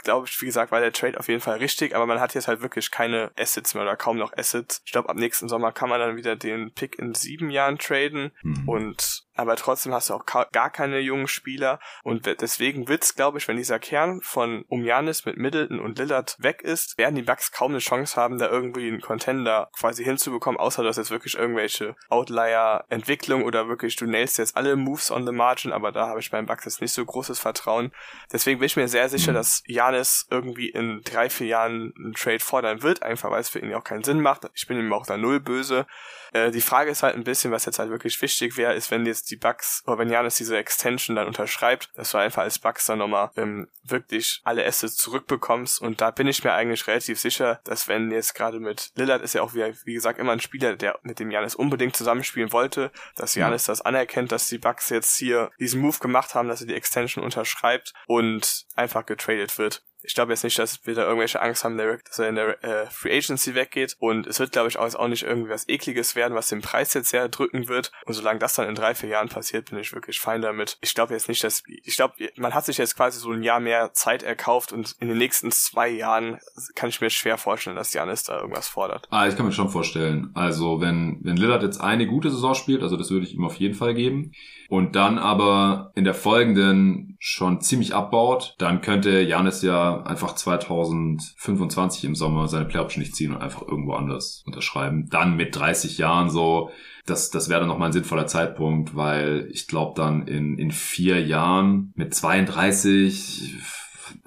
[0.03, 2.47] glaube ich, wie gesagt, war der Trade auf jeden Fall richtig, aber man hat jetzt
[2.47, 4.81] halt wirklich keine Assets mehr oder kaum noch Assets.
[4.85, 8.31] Ich glaube, ab nächsten Sommer kann man dann wieder den Pick in sieben Jahren traden
[8.41, 8.67] mhm.
[8.67, 13.47] und aber trotzdem hast du auch gar keine jungen Spieler und deswegen wird's, glaube ich,
[13.47, 17.53] wenn dieser Kern von um Janis mit Middleton und Lillard weg ist, werden die Bucks
[17.53, 21.95] kaum eine Chance haben, da irgendwie einen Contender quasi hinzubekommen, außer dass jetzt wirklich irgendwelche
[22.09, 26.31] Outlier-Entwicklung oder wirklich du nailst jetzt alle Moves on the margin, aber da habe ich
[26.31, 27.93] beim Bucks jetzt nicht so großes Vertrauen.
[28.33, 29.35] Deswegen bin ich mir sehr sicher, mhm.
[29.35, 33.59] dass Janis irgendwie in drei, vier Jahren einen Trade fordern wird, einfach weil es für
[33.59, 34.49] ihn auch keinen Sinn macht.
[34.53, 35.85] Ich bin ihm auch da null böse.
[36.33, 39.05] Äh, die Frage ist halt ein bisschen, was jetzt halt wirklich wichtig wäre, ist, wenn
[39.05, 42.85] jetzt die Bugs, oder wenn Janis diese Extension dann unterschreibt, dass du einfach als Bugs
[42.85, 45.81] dann nochmal ähm, wirklich alle Assets zurückbekommst.
[45.81, 49.33] Und da bin ich mir eigentlich relativ sicher, dass wenn jetzt gerade mit Lillard ist
[49.33, 52.91] ja auch, wie, wie gesagt, immer ein Spieler, der mit dem Janis unbedingt zusammenspielen wollte,
[53.15, 53.71] dass Janis ja.
[53.71, 57.23] das anerkennt, dass die Bugs jetzt hier diesen Move gemacht haben, dass er die Extension
[57.23, 61.77] unterschreibt und einfach getradet wird ich glaube jetzt nicht, dass wir da irgendwelche Angst haben,
[61.77, 63.95] dass er in der äh, Free Agency weggeht.
[63.99, 67.09] Und es wird, glaube ich, auch, nicht irgendwie was Ekliges werden, was den Preis jetzt
[67.09, 67.91] sehr drücken wird.
[68.05, 70.77] Und solange das dann in drei, vier Jahren passiert, bin ich wirklich fein damit.
[70.81, 73.59] Ich glaube jetzt nicht, dass, ich glaube, man hat sich jetzt quasi so ein Jahr
[73.59, 76.39] mehr Zeit erkauft und in den nächsten zwei Jahren
[76.75, 79.07] kann ich mir schwer vorstellen, dass Janis da irgendwas fordert.
[79.09, 80.31] Ah, ich kann mir schon vorstellen.
[80.33, 83.55] Also wenn, wenn Lillard jetzt eine gute Saison spielt, also das würde ich ihm auf
[83.55, 84.33] jeden Fall geben,
[84.69, 92.05] und dann aber in der folgenden schon ziemlich abbaut, dann könnte Janis ja einfach 2025
[92.05, 95.09] im Sommer seine Playoff nicht ziehen und einfach irgendwo anders unterschreiben.
[95.09, 96.69] Dann mit 30 Jahren so,
[97.07, 101.19] das, das wäre dann nochmal ein sinnvoller Zeitpunkt, weil ich glaube dann in, in vier
[101.25, 103.55] Jahren mit 32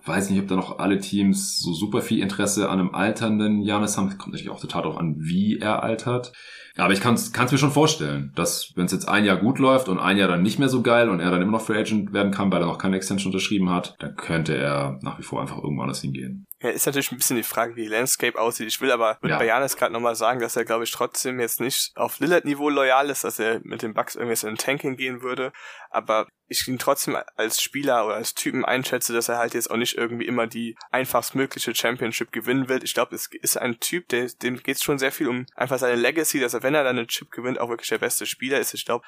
[0.04, 3.96] weiß nicht, ob da noch alle Teams so super viel Interesse an einem alternden Janis
[3.96, 4.08] haben.
[4.18, 6.32] Kommt natürlich auch total darauf an, wie er altert.
[6.76, 9.88] Aber ich kann es mir schon vorstellen, dass wenn es jetzt ein Jahr gut läuft
[9.88, 12.12] und ein Jahr dann nicht mehr so geil und er dann immer noch Free Agent
[12.14, 15.40] werden kann, weil er noch keine Extension unterschrieben hat, dann könnte er nach wie vor
[15.40, 16.46] einfach irgendwo anders hingehen.
[16.62, 18.68] Ja, ist natürlich ein bisschen die Frage, wie die Landscape aussieht.
[18.68, 19.42] Ich will aber mit ja.
[19.42, 23.24] Janis gerade nochmal sagen, dass er, glaube ich, trotzdem jetzt nicht auf Lillard-Niveau loyal ist,
[23.24, 25.52] dass er mit den Bucks irgendwie in ein Tanking gehen würde.
[25.90, 29.76] Aber ich ihn trotzdem als Spieler oder als Typen einschätze, dass er halt jetzt auch
[29.76, 32.80] nicht irgendwie immer die einfachst mögliche Championship gewinnen will.
[32.84, 35.78] Ich glaube, es ist ein Typ, der, dem geht es schon sehr viel um einfach
[35.78, 38.60] seine Legacy, dass er, wenn er dann eine Chip gewinnt, auch wirklich der beste Spieler
[38.60, 38.74] ist.
[38.74, 39.04] Ich glaube,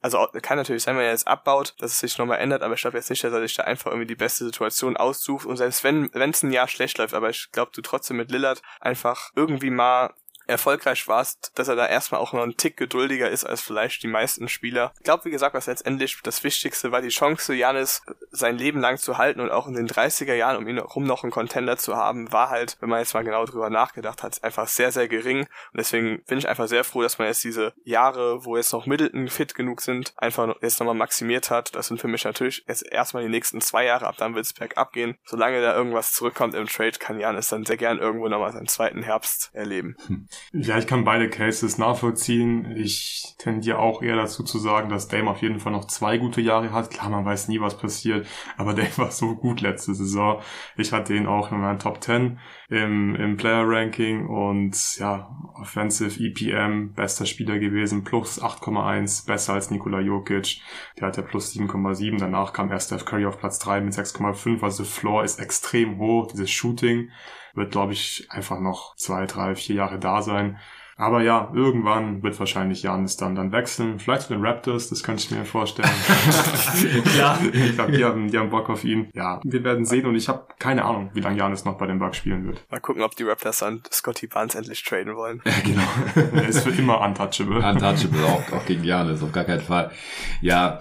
[0.00, 2.80] also kann natürlich sein, wenn er jetzt abbaut, dass es sich nochmal ändert, aber ich
[2.80, 5.46] glaube jetzt nicht, dass er sich da einfach irgendwie die beste Situation aussucht.
[5.46, 8.62] Und selbst wenn es ein Jahr schlecht läuft, aber ich glaube, du trotzdem mit Lillard
[8.80, 10.14] einfach irgendwie mal
[10.48, 14.08] erfolgreich warst, dass er da erstmal auch noch einen Tick geduldiger ist als vielleicht die
[14.08, 14.92] meisten Spieler.
[14.96, 18.98] Ich glaube, wie gesagt, was letztendlich das Wichtigste war, die Chance, Janis sein Leben lang
[18.98, 21.96] zu halten und auch in den 30er Jahren, um ihn herum noch einen Contender zu
[21.96, 25.40] haben, war halt, wenn man jetzt mal genau drüber nachgedacht hat, einfach sehr, sehr gering.
[25.40, 28.86] Und deswegen bin ich einfach sehr froh, dass man jetzt diese Jahre, wo jetzt noch
[28.86, 31.74] Middleton fit genug sind, einfach jetzt nochmal maximiert hat.
[31.74, 34.52] Das sind für mich natürlich jetzt erstmal die nächsten zwei Jahre, ab dann wird es
[34.52, 35.18] bergab gehen.
[35.24, 39.02] Solange da irgendwas zurückkommt im Trade, kann Janis dann sehr gern irgendwo nochmal seinen zweiten
[39.02, 39.96] Herbst erleben.
[40.06, 40.28] Hm.
[40.52, 42.74] Ja, ich kann beide Cases nachvollziehen.
[42.76, 46.40] Ich tendiere auch eher dazu zu sagen, dass Dame auf jeden Fall noch zwei gute
[46.40, 46.90] Jahre hat.
[46.90, 50.40] Klar, man weiß nie, was passiert, aber Dame war so gut letzte Saison.
[50.76, 52.38] Ich hatte ihn auch in meinen Top 10
[52.70, 59.70] im, im Player Ranking und ja, Offensive EPM, bester Spieler gewesen, plus 8,1, besser als
[59.70, 60.60] Nikola Jokic.
[60.98, 62.18] Der hat ja plus 7,7.
[62.18, 64.62] Danach kam erst Steph Curry auf Platz 3 mit 6,5.
[64.62, 67.10] Also Floor ist extrem hoch, dieses Shooting
[67.58, 70.58] wird, glaube ich, einfach noch zwei, drei, vier Jahre da sein.
[71.00, 74.00] Aber ja, irgendwann wird wahrscheinlich Janis dann dann wechseln.
[74.00, 75.88] Vielleicht zu den Raptors, das könnte ich mir vorstellen.
[77.04, 77.38] Klar.
[77.52, 79.08] ich glaube, die haben, die haben Bock auf ihn.
[79.14, 82.00] Ja, wir werden sehen und ich habe keine Ahnung, wie lange Janis noch bei den
[82.00, 82.68] Bucks spielen wird.
[82.68, 85.40] Mal gucken, ob die Raptors dann Scotty Barnes endlich traden wollen.
[85.44, 86.32] Ja, genau.
[86.36, 87.58] er ist für immer untouchable.
[87.64, 89.92] Untouchable, auch, auch gegen Janis, auf gar keinen Fall.
[90.40, 90.80] Ja,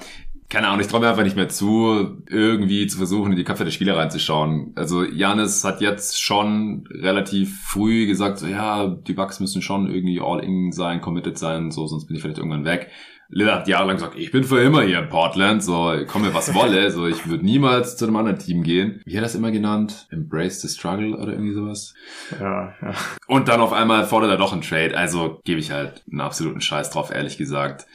[0.49, 3.65] keine Ahnung, ich traue mir einfach nicht mehr zu, irgendwie zu versuchen, in die Köpfe
[3.65, 4.71] der Spieler reinzuschauen.
[4.75, 10.21] Also Janis hat jetzt schon relativ früh gesagt, so, ja, die Bucks müssen schon irgendwie
[10.21, 12.89] all-in sein, committed sein, so, sonst bin ich vielleicht irgendwann weg.
[13.29, 16.91] Lillard hat jahrelang gesagt, ich bin für immer hier in Portland, so, komme was wolle,
[16.91, 19.01] so, ich würde niemals zu einem anderen Team gehen.
[19.03, 20.07] Wie hat er das immer genannt?
[20.11, 21.93] Embrace the struggle oder irgendwie sowas?
[22.39, 22.93] Ja, ja.
[23.27, 26.61] Und dann auf einmal fordert er doch einen Trade, also gebe ich halt einen absoluten
[26.61, 27.85] Scheiß drauf, ehrlich gesagt.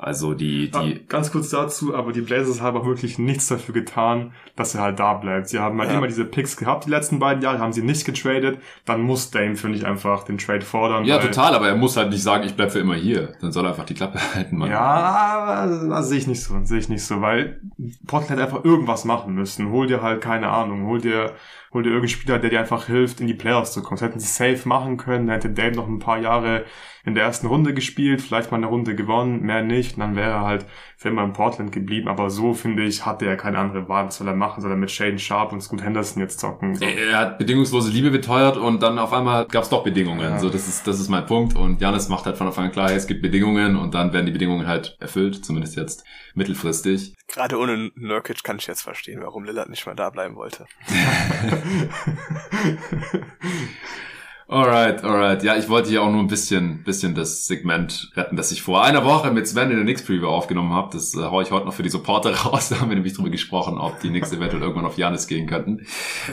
[0.00, 0.78] Also die, die.
[0.78, 4.82] Ja, ganz kurz dazu, aber die Blazers haben auch wirklich nichts dafür getan, dass er
[4.82, 5.48] halt da bleibt.
[5.48, 5.98] Sie haben halt ja.
[5.98, 8.60] immer diese Picks gehabt, die letzten beiden Jahre, haben sie nicht getradet.
[8.84, 11.04] Dann muss Dame, finde ich, einfach den Trade fordern.
[11.04, 13.34] Ja, total, aber er muss halt nicht sagen, ich bleib für immer hier.
[13.40, 14.70] Dann soll er einfach die Klappe halten, Mann.
[14.70, 17.60] Ja, das sehe ich nicht so, sehe ich nicht so, weil
[18.06, 19.70] Portland einfach irgendwas machen müssen.
[19.70, 21.32] Hol dir halt, keine Ahnung, hol dir
[21.72, 23.98] hol dir irgendeinen Spieler, der dir einfach hilft, in die Playoffs zu kommen.
[23.98, 26.64] Das hätten sie safe machen können, dann hätte Dame noch ein paar Jahre
[27.04, 30.30] in der ersten Runde gespielt, vielleicht mal eine Runde gewonnen, mehr nicht, und dann wäre
[30.30, 30.66] er halt
[31.00, 34.16] für immer in Portland geblieben, aber so, finde ich, hatte er keine andere Wahl, was
[34.16, 36.74] soll er machen, soll er mit Shaden Sharp und Scoot Henderson jetzt zocken.
[36.74, 36.84] So.
[36.84, 40.38] Er hat bedingungslose Liebe beteuert und dann auf einmal gab es doch Bedingungen, ja.
[40.40, 42.90] so, das ist, das ist mein Punkt und Janis macht halt von Anfang an klar,
[42.90, 46.04] es gibt Bedingungen und dann werden die Bedingungen halt erfüllt, zumindest jetzt
[46.34, 47.14] mittelfristig.
[47.28, 50.66] Gerade ohne Nurkic kann ich jetzt verstehen, warum Lillard nicht mal da bleiben wollte.
[54.50, 55.42] Alright, alright.
[55.42, 58.82] Ja, ich wollte hier auch nur ein bisschen, bisschen das Segment retten, das ich vor
[58.82, 60.88] einer Woche mit Sven in der Knicks Preview aufgenommen habe.
[60.90, 62.70] Das äh, haue ich heute noch für die Supporter raus.
[62.70, 65.86] Da haben wir nämlich drüber gesprochen, ob die Knicks eventuell irgendwann auf Janis gehen könnten.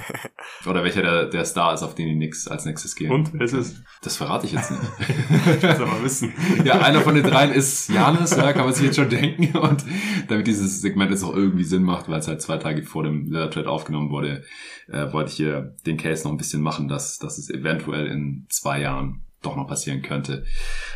[0.66, 3.12] Oder welcher der, der Star ist, auf den die Knicks als nächstes gehen.
[3.12, 3.34] Und?
[3.34, 3.84] Wer ist es?
[4.02, 4.82] Das verrate ich jetzt nicht.
[5.64, 6.32] ich aber wissen.
[6.64, 9.58] Ja, einer von den dreien ist Janis, ja, kann man sich jetzt schon denken.
[9.58, 9.84] Und
[10.30, 13.30] damit dieses Segment jetzt auch irgendwie Sinn macht, weil es halt zwei Tage vor dem
[13.30, 14.46] Trade aufgenommen wurde,
[14.88, 18.45] äh, wollte ich hier den Case noch ein bisschen machen, dass, dass es eventuell in
[18.49, 20.46] zwei Jahren doch noch passieren könnte.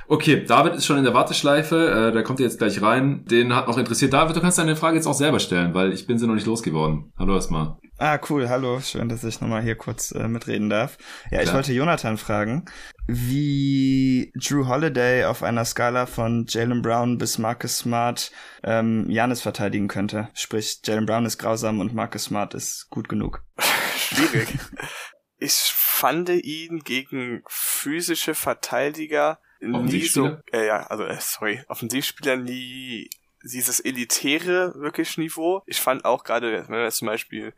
[0.08, 3.26] Okay, David ist schon in der Warteschleife, äh, da kommt er jetzt gleich rein.
[3.26, 4.14] Den hat noch interessiert.
[4.14, 6.48] David, du kannst deine Frage jetzt auch selber stellen, weil ich bin sie noch nicht
[6.48, 7.14] losgeworden.
[7.18, 7.78] Hallo erstmal.
[8.00, 8.80] Ah, cool, hallo.
[8.80, 10.98] Schön, dass ich nochmal hier kurz äh, mitreden darf.
[11.26, 11.44] Ja, Klar.
[11.44, 12.66] ich wollte Jonathan fragen,
[13.08, 18.32] wie Drew Holiday auf einer Skala von Jalen Brown bis Marcus Smart
[18.64, 20.30] ähm, Janis verteidigen könnte.
[20.34, 23.44] Sprich, Jalen Brown ist grausam und Marcus Smart ist gut genug.
[23.98, 24.48] Schwierig.
[25.40, 33.10] Ich fand ihn gegen physische Verteidiger nie so, äh, ja, also, äh, sorry, Offensivspieler nie
[33.44, 35.64] dieses elitäre wirklich Niveau.
[35.66, 37.54] Ich fand auch gerade, wenn man zum Beispiel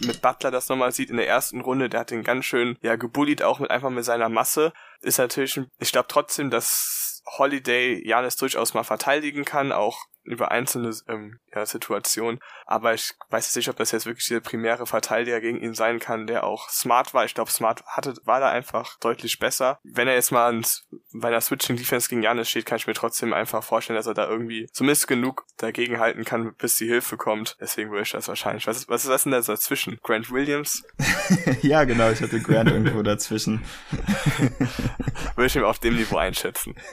[0.00, 2.96] mit Butler das nochmal sieht in der ersten Runde, der hat den ganz schön, ja,
[2.96, 4.72] gebullied auch mit einfach mit seiner Masse.
[5.00, 10.94] Ist natürlich, ich glaube trotzdem, dass Holiday Janis durchaus mal verteidigen kann, auch über einzelne
[11.08, 12.40] ähm, ja, Situationen.
[12.66, 15.98] Aber ich weiß jetzt nicht, ob das jetzt wirklich der primäre Verteidiger gegen ihn sein
[15.98, 17.24] kann, der auch smart war.
[17.24, 19.80] Ich glaube, smart hatte, war da einfach deutlich besser.
[19.82, 22.94] Wenn er jetzt mal ans, bei der Switching Defense gegen Janis steht, kann ich mir
[22.94, 27.16] trotzdem einfach vorstellen, dass er da irgendwie zumindest genug dagegen halten kann, bis die Hilfe
[27.16, 27.56] kommt.
[27.60, 28.66] Deswegen würde ich das wahrscheinlich.
[28.66, 29.98] Was ist, was ist das denn da dazwischen?
[30.02, 30.84] Grant Williams?
[31.62, 33.64] ja, genau, ich hatte Grant irgendwo dazwischen.
[35.36, 36.74] würde ich ihm auf dem Niveau einschätzen.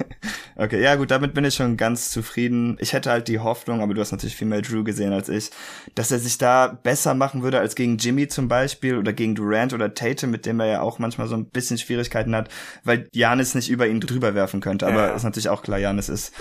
[0.56, 2.78] Okay, ja gut, damit bin ich schon ganz zufrieden.
[2.80, 5.52] Ich hätte halt die Hoffnung, aber du hast natürlich viel mehr Drew gesehen als ich,
[5.96, 9.74] dass er sich da besser machen würde als gegen Jimmy zum Beispiel oder gegen Durant
[9.74, 12.50] oder Tate, mit dem er ja auch manchmal so ein bisschen Schwierigkeiten hat,
[12.84, 14.88] weil Janis nicht über ihn drüber werfen könnte.
[14.88, 15.16] Aber ja.
[15.16, 16.34] ist natürlich auch klar, Janis ist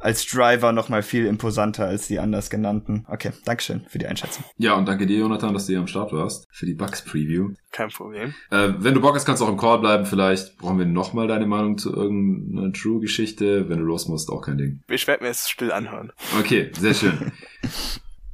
[0.00, 3.04] als Driver noch mal viel imposanter als die anders genannten.
[3.08, 4.44] Okay, Dankeschön für die Einschätzung.
[4.58, 7.50] Ja, und danke dir, Jonathan, dass du hier am Start warst für die Bugs Preview.
[7.72, 8.34] Kein Problem.
[8.50, 10.06] Äh, wenn du Bock hast, kannst du auch im Call bleiben.
[10.06, 13.68] Vielleicht brauchen wir noch mal deine Meinung zu irgendeiner True-Geschichte.
[13.68, 14.80] Wenn du los musst, auch kein Ding.
[14.88, 16.12] Ich werde mir es still anhören.
[16.38, 17.32] Okay, sehr schön.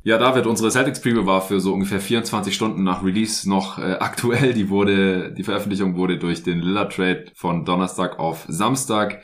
[0.05, 3.98] Ja, David, unsere Celtics Preview war für so ungefähr 24 Stunden nach Release noch äh,
[4.01, 4.52] aktuell.
[4.52, 9.22] Die wurde, die Veröffentlichung wurde durch den Lillard Trade von Donnerstag auf Samstag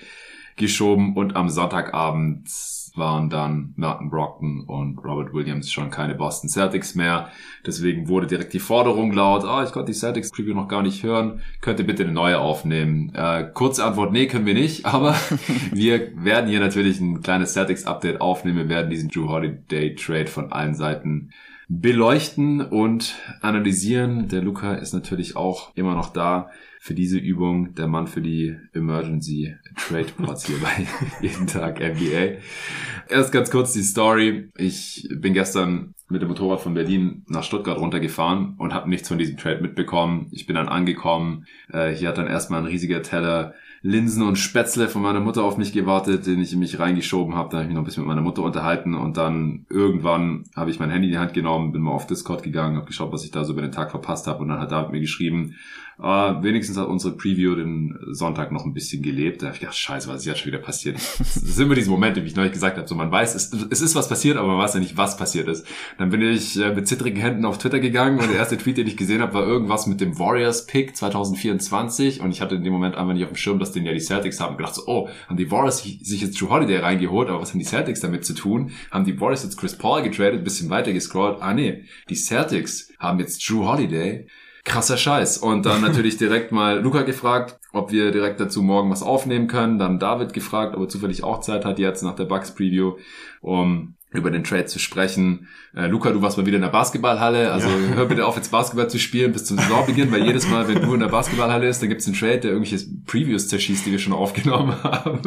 [0.59, 2.49] geschoben und am Sonntagabend
[2.99, 7.31] waren dann Merton Brockton und Robert Williams schon keine Boston Celtics mehr.
[7.67, 10.83] Deswegen wurde direkt die Forderung laut, ah, oh, ich konnte die Celtics Preview noch gar
[10.83, 13.13] nicht hören, könnt ihr bitte eine neue aufnehmen?
[13.15, 15.15] Äh, kurze Antwort, nee, können wir nicht, aber
[15.73, 18.59] wir werden hier natürlich ein kleines Celtics Update aufnehmen.
[18.59, 21.31] Wir werden diesen Drew Holiday Trade von allen Seiten
[21.69, 24.29] beleuchten und analysieren.
[24.29, 28.57] Der Luca ist natürlich auch immer noch da für diese Übung der Mann für die
[28.73, 30.87] Emergency Trade Pots hier bei
[31.27, 32.39] jeden Tag NBA.
[33.09, 34.51] Erst ganz kurz die Story.
[34.57, 39.19] Ich bin gestern mit dem Motorrad von Berlin nach Stuttgart runtergefahren und habe nichts von
[39.19, 40.29] diesem Trade mitbekommen.
[40.31, 41.47] Ich bin dann angekommen.
[41.71, 45.57] Äh, hier hat dann erstmal ein riesiger Teller Linsen und Spätzle von meiner Mutter auf
[45.57, 47.51] mich gewartet, den ich in mich reingeschoben habe.
[47.51, 50.71] Da habe ich mich noch ein bisschen mit meiner Mutter unterhalten und dann irgendwann habe
[50.71, 53.25] ich mein Handy in die Hand genommen, bin mal auf Discord gegangen, habe geschaut, was
[53.25, 55.55] ich da so über den Tag verpasst habe und dann hat David mir geschrieben,
[56.01, 59.43] äh, wenigstens hat unsere Preview den Sonntag noch ein bisschen gelebt.
[59.43, 60.97] Da habe ich gedacht, scheiße, was ist jetzt schon wieder passiert?
[61.19, 63.81] Das sind immer diese Momente, wie ich neulich gesagt habe, so man weiß, es, es
[63.81, 65.67] ist was passiert, aber man weiß ja nicht, was passiert ist.
[65.99, 68.87] Dann bin ich äh, mit zittrigen Händen auf Twitter gegangen und der erste Tweet, den
[68.87, 72.95] ich gesehen habe, war irgendwas mit dem Warriors-Pick 2024 und ich hatte in dem Moment
[72.95, 74.53] einfach nicht auf dem Schirm, dass den ja die Celtics haben.
[74.53, 77.59] Und gedacht so, oh, haben die Warriors sich jetzt Drew Holiday reingeholt, aber was haben
[77.59, 78.71] die Celtics damit zu tun?
[78.91, 81.39] Haben die Warriors jetzt Chris Paul getradet, bisschen weiter gescrollt?
[81.41, 84.27] Ah nee, die Celtics haben jetzt Drew Holiday
[84.69, 85.39] krasser Scheiß.
[85.39, 89.79] Und dann natürlich direkt mal Luca gefragt, ob wir direkt dazu morgen was aufnehmen können.
[89.79, 92.97] Dann David gefragt, ob er zufällig auch Zeit hat jetzt nach der Bugs Preview,
[93.41, 95.49] um über den Trade zu sprechen.
[95.75, 97.97] Äh, Luca, du warst mal wieder in der Basketballhalle, also ja.
[97.97, 100.95] hör bitte auf jetzt Basketball zu spielen bis zum Saisonbeginn, weil jedes Mal, wenn du
[100.95, 104.15] in der Basketballhalle ist, dann gibt's einen Trade, der irgendwelche Previews zerschießt, die wir schon
[104.15, 105.21] aufgenommen haben.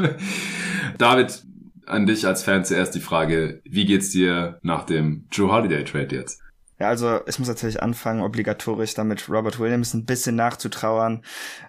[0.98, 1.44] David,
[1.86, 6.16] an dich als Fan zuerst die Frage, wie geht's dir nach dem Drew Holiday Trade
[6.16, 6.42] jetzt?
[6.82, 11.22] Ja, also ich muss natürlich anfangen, obligatorisch damit Robert Williams ein bisschen nachzutrauern.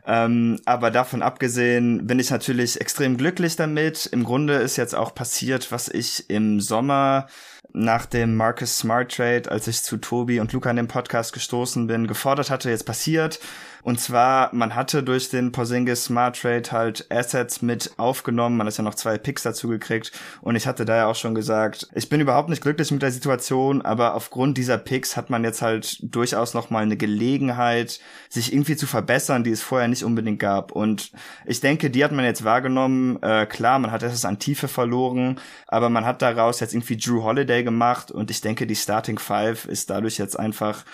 [0.07, 4.07] Ähm, aber davon abgesehen bin ich natürlich extrem glücklich damit.
[4.07, 7.27] Im Grunde ist jetzt auch passiert, was ich im Sommer
[7.75, 11.87] nach dem Marcus Smart Trade, als ich zu Tobi und Luca in dem Podcast gestoßen
[11.89, 13.39] bin, gefordert hatte, jetzt passiert.
[13.83, 18.57] Und zwar, man hatte durch den Porzingis Smart Trade halt Assets mit aufgenommen.
[18.57, 20.13] Man hat ja noch zwei Picks dazu gekriegt.
[20.41, 23.11] Und ich hatte da ja auch schon gesagt, ich bin überhaupt nicht glücklich mit der
[23.11, 27.99] Situation, aber aufgrund dieser Picks hat man jetzt halt durchaus noch mal eine Gelegenheit,
[28.29, 30.71] sich irgendwie zu verbessern, die es vorher nicht unbedingt gab.
[30.71, 31.11] Und
[31.45, 33.21] ich denke, die hat man jetzt wahrgenommen.
[33.21, 37.25] Äh, klar, man hat etwas an Tiefe verloren, aber man hat daraus jetzt irgendwie Drew
[37.25, 38.13] Holiday gemacht.
[38.13, 40.85] Und ich denke, die Starting Five ist dadurch jetzt einfach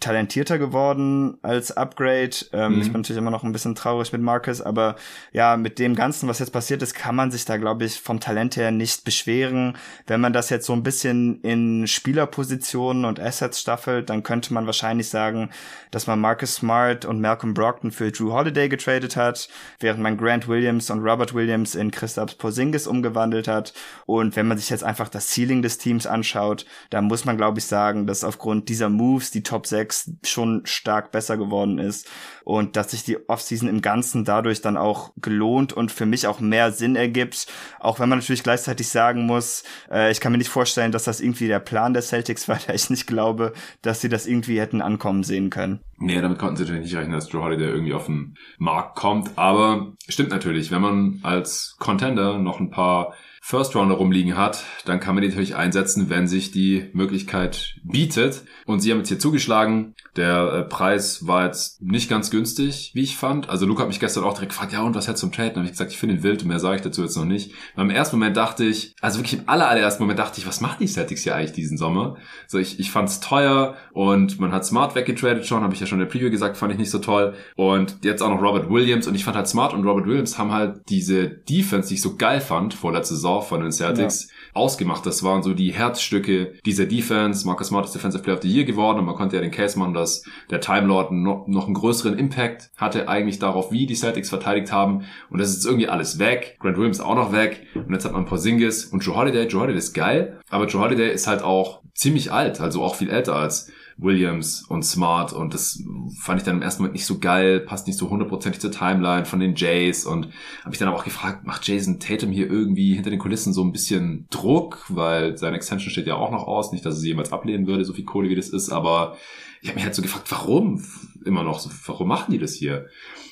[0.00, 2.30] talentierter geworden als Upgrade.
[2.52, 2.80] Ähm, mhm.
[2.80, 4.96] Ich bin natürlich immer noch ein bisschen traurig mit Marcus, aber
[5.32, 8.20] ja, mit dem Ganzen, was jetzt passiert ist, kann man sich da, glaube ich, vom
[8.20, 9.76] Talent her nicht beschweren.
[10.06, 14.66] Wenn man das jetzt so ein bisschen in Spielerpositionen und Assets staffelt, dann könnte man
[14.66, 15.50] wahrscheinlich sagen,
[15.90, 19.48] dass man Marcus Smart und Malcolm Brockton für Drew Holiday getradet hat,
[19.80, 23.72] während man Grant Williams und Robert Williams in Christaps Porzingis umgewandelt hat.
[24.06, 27.58] Und wenn man sich jetzt einfach das Ceiling des Teams anschaut, dann muss man, glaube
[27.58, 32.08] ich, sagen, dass aufgrund dieser Moves die Top 6 Quarterbacks schon stark besser geworden ist
[32.44, 36.40] und dass sich die Offseason im Ganzen dadurch dann auch gelohnt und für mich auch
[36.40, 37.46] mehr Sinn ergibt.
[37.80, 41.20] Auch wenn man natürlich gleichzeitig sagen muss, äh, ich kann mir nicht vorstellen, dass das
[41.20, 43.52] irgendwie der Plan der Celtics war, da ich nicht glaube,
[43.82, 45.80] dass sie das irgendwie hätten ankommen sehen können.
[45.98, 49.36] Nee, damit konnten sie natürlich nicht rechnen, dass Drew Holiday irgendwie auf den Markt kommt.
[49.36, 53.14] Aber stimmt natürlich, wenn man als Contender noch ein paar
[53.48, 58.42] First Rounder rumliegen hat, dann kann man die natürlich einsetzen, wenn sich die Möglichkeit bietet.
[58.66, 59.94] Und sie haben jetzt hier zugeschlagen.
[60.16, 63.48] Der äh, Preis war jetzt nicht ganz günstig, wie ich fand.
[63.48, 65.48] Also Luca hat mich gestern auch direkt gefragt, ja und was hättest du zum Trade?
[65.48, 67.24] Dann habe ich gesagt, ich finde ihn wild und mehr sage ich dazu jetzt noch
[67.24, 67.54] nicht.
[67.74, 70.76] Beim ersten Moment dachte ich, also wirklich im aller, allerersten Moment dachte ich, was machen
[70.80, 72.16] die Celtics hier eigentlich diesen Sommer?
[72.48, 75.86] So, ich, ich fand es teuer und man hat Smart weggetradet schon, habe ich ja
[75.86, 77.32] schon in der Preview gesagt, fand ich nicht so toll.
[77.56, 80.52] Und jetzt auch noch Robert Williams und ich fand halt Smart und Robert Williams haben
[80.52, 84.34] halt diese Defense, die ich so geil fand vor der Saison von den Celtics, ja
[84.58, 85.06] ausgemacht.
[85.06, 87.46] Das waren so die Herzstücke dieser Defense.
[87.46, 89.78] Marcus Smart ist Defensive Player of the Year geworden und man konnte ja den Case
[89.78, 93.94] machen, dass der Time Lord noch, noch einen größeren Impact hatte eigentlich darauf, wie die
[93.94, 95.04] Celtics verteidigt haben.
[95.30, 96.56] Und das ist jetzt irgendwie alles weg.
[96.60, 97.66] Grant Williams auch noch weg.
[97.74, 99.46] Und jetzt hat man Porzingis und Joe Holiday.
[99.46, 103.10] Joe Holiday ist geil, aber Joe Holiday ist halt auch ziemlich alt, also auch viel
[103.10, 105.82] älter als Williams und Smart und das
[106.20, 109.24] fand ich dann im ersten Moment nicht so geil, passt nicht so hundertprozentig zur Timeline
[109.24, 110.28] von den Jays und
[110.64, 113.62] habe ich dann aber auch gefragt, macht Jason Tatum hier irgendwie hinter den Kulissen so
[113.62, 117.08] ein bisschen Druck, weil seine Extension steht ja auch noch aus, nicht, dass er sie
[117.08, 119.16] jemals ablehnen würde, so viel Kohle wie das ist, aber
[119.60, 120.84] ich habe mich halt so gefragt, warum
[121.24, 122.86] immer noch so, warum machen die das hier?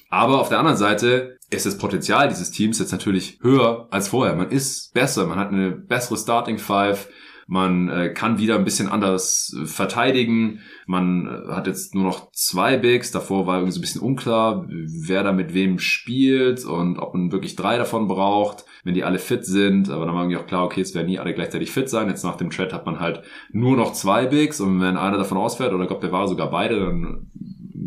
[0.09, 4.35] Aber auf der anderen Seite ist das Potenzial dieses Teams jetzt natürlich höher als vorher.
[4.35, 7.09] Man ist besser, man hat eine bessere Starting Five,
[7.49, 10.61] man äh, kann wieder ein bisschen anders äh, verteidigen.
[10.87, 13.13] Man äh, hat jetzt nur noch zwei Bigs.
[13.13, 17.31] Davor war irgendwie so ein bisschen unklar, wer da mit wem spielt und ob man
[17.31, 19.91] wirklich drei davon braucht, wenn die alle fit sind.
[19.91, 22.09] Aber dann war irgendwie auch klar, okay, es werden nie alle gleichzeitig fit sein.
[22.09, 25.39] Jetzt nach dem Trade hat man halt nur noch zwei Bigs und wenn einer davon
[25.39, 27.31] ausfällt oder glaube, der war sogar beide, dann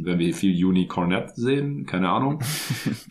[0.06, 2.40] werden wir viel Uni Cornet sehen, keine Ahnung.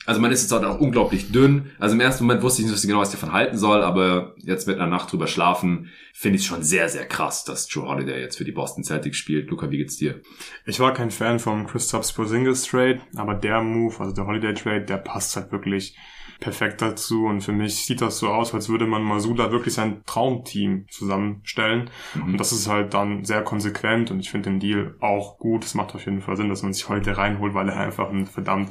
[0.06, 1.70] Also man ist jetzt halt auch unglaublich dünn.
[1.78, 4.66] Also im ersten Moment wusste ich nicht genau, was ich davon halten soll, aber jetzt
[4.66, 8.38] mit einer Nacht drüber schlafen, finde ich schon sehr, sehr krass, dass Joe Holiday jetzt
[8.38, 9.50] für die Boston Celtics spielt.
[9.50, 10.20] Luca, wie geht's dir?
[10.64, 14.86] Ich war kein Fan vom Christoph Porzingis Trade, aber der Move, also der Holiday Trade,
[14.86, 15.94] der passt halt wirklich
[16.40, 17.26] perfekt dazu.
[17.26, 21.90] Und für mich sieht das so aus, als würde man Masula wirklich sein Traumteam zusammenstellen.
[22.14, 22.22] Mhm.
[22.22, 25.64] Und das ist halt dann sehr konsequent und ich finde den Deal auch gut.
[25.64, 28.26] Es macht auf jeden Fall Sinn, dass man sich heute reinholt, weil er einfach ein
[28.26, 28.70] verdammt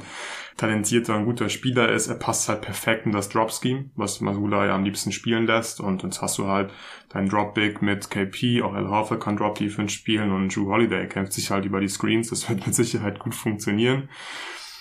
[0.56, 2.08] talentierter und guter Spieler ist.
[2.08, 5.80] Er passt halt perfekt in das Drop-Scheme, was Masula ja am liebsten spielen lässt.
[5.80, 6.70] Und jetzt hast du halt
[7.10, 11.50] dein Drop-Big mit KP, auch Al Horford kann Drop-Defense spielen und Drew Holiday kämpft sich
[11.50, 12.30] halt über die Screens.
[12.30, 14.08] Das wird mit Sicherheit gut funktionieren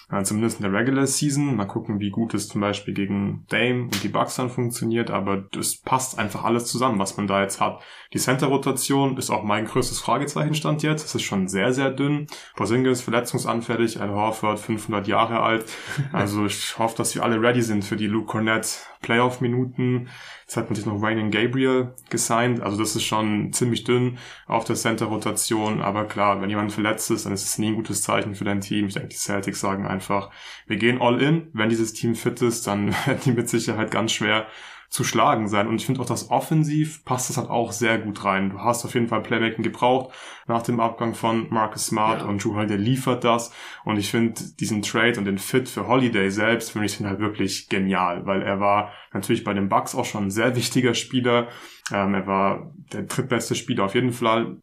[0.10, 1.56] äh, zumindest in der Regular Season.
[1.56, 5.38] Mal gucken, wie gut es zum Beispiel gegen Dame und die Bucks dann funktioniert, aber
[5.52, 7.82] das passt einfach alles zusammen, was man da jetzt hat.
[8.14, 11.06] Die Center-Rotation ist auch mein größtes Fragezeichen stand jetzt.
[11.06, 12.28] Es ist schon sehr, sehr dünn.
[12.56, 15.66] Porzingis verletzungsanfällig, Al Horford 500 Jahre alt.
[16.14, 20.10] Also ich hoffe, dass wir alle ready sind für die Luke Cornett Playoff-Minuten.
[20.48, 22.62] Jetzt hat man sich noch Wayne Gabriel gesigned.
[22.62, 25.82] Also das ist schon ziemlich dünn auf der Center-Rotation.
[25.82, 28.62] Aber klar, wenn jemand verletzt ist, dann ist es nie ein gutes Zeichen für dein
[28.62, 28.88] Team.
[28.88, 30.32] Ich denke, die Celtics sagen einfach,
[30.66, 31.50] wir gehen all in.
[31.52, 34.48] Wenn dieses Team fit ist, dann werden die mit Sicherheit ganz schwer
[34.90, 35.68] zu schlagen sein.
[35.68, 38.50] Und ich finde auch, das Offensiv passt das halt auch sehr gut rein.
[38.52, 40.14] Du hast auf jeden Fall Playmaking gebraucht
[40.48, 42.28] nach dem Abgang von Marcus Smart ja.
[42.28, 43.52] und Drew Holiday liefert das.
[43.84, 47.20] Und ich finde diesen Trade und den Fit für Holiday selbst, finde ich ihn halt
[47.20, 51.50] wirklich genial, weil er war natürlich bei den Bucks auch schon ein sehr wichtiger Spieler.
[51.92, 54.58] Ähm, er war der drittbeste Spieler auf jeden Fall.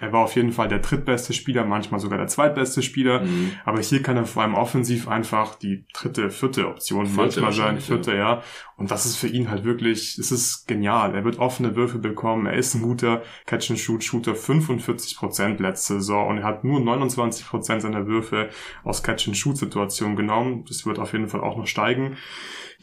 [0.00, 3.20] Er war auf jeden Fall der drittbeste Spieler, manchmal sogar der zweitbeste Spieler.
[3.20, 3.52] Mhm.
[3.64, 7.80] Aber hier kann er vor allem offensiv einfach die dritte, vierte Option vierte manchmal sein,
[7.80, 8.16] vierte, ja.
[8.16, 8.42] ja.
[8.76, 11.14] Und das ist für ihn halt wirklich, es ist genial.
[11.14, 12.46] Er wird offene Würfe bekommen.
[12.46, 17.82] Er ist ein guter Catch-and-Shoot-Shooter, 45 Prozent letzte Saison und er hat nur 29 Prozent
[17.82, 18.50] seiner Würfe
[18.82, 20.64] aus Catch-and-Shoot-Situationen genommen.
[20.66, 22.16] Das wird auf jeden Fall auch noch steigen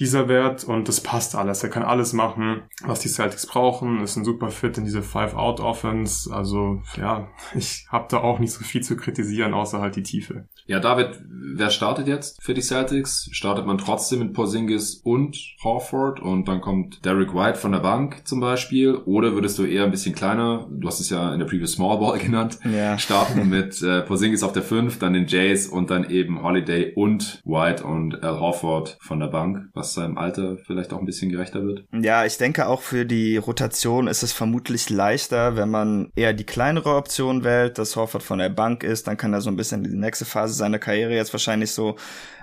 [0.02, 1.62] dieser Wert und das passt alles.
[1.62, 4.02] Er kann alles machen, was die Celtics brauchen.
[4.02, 6.34] Ist ein super Fit in diese Five-Out-Offense.
[6.34, 10.48] Also ja, ich habe da auch nicht so viel zu kritisieren, außer halt die Tiefe.
[10.72, 11.20] Ja, David,
[11.58, 13.28] wer startet jetzt für die Celtics?
[13.34, 18.26] Startet man trotzdem mit Porzingis und Horford und dann kommt Derek White von der Bank
[18.26, 18.96] zum Beispiel?
[18.96, 21.98] Oder würdest du eher ein bisschen kleiner, du hast es ja in der Previous Small
[21.98, 22.98] Ball genannt, ja.
[22.98, 27.42] starten mit äh, Porzingis auf der 5, dann den Jays und dann eben Holiday und
[27.44, 31.64] White und Al Horford von der Bank, was seinem Alter vielleicht auch ein bisschen gerechter
[31.66, 31.84] wird?
[31.92, 36.46] Ja, ich denke auch für die Rotation ist es vermutlich leichter, wenn man eher die
[36.46, 39.84] kleinere Option wählt, dass Horford von der Bank ist, dann kann er so ein bisschen
[39.84, 41.98] die nächste Phase seiner Karriere jetzt wahrscheinlich so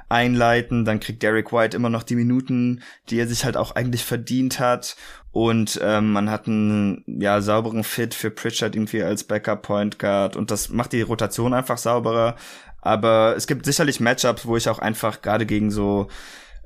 [0.08, 0.84] einleiten.
[0.84, 4.60] Dann kriegt Derek White immer noch die Minuten, die er sich halt auch eigentlich verdient
[4.60, 4.96] hat.
[5.32, 10.36] Und ähm, man hat einen ja, sauberen Fit für Pritchard irgendwie als Backup Point Guard.
[10.36, 12.36] Und das macht die Rotation einfach sauberer.
[12.80, 16.08] Aber es gibt sicherlich Matchups, wo ich auch einfach gerade gegen so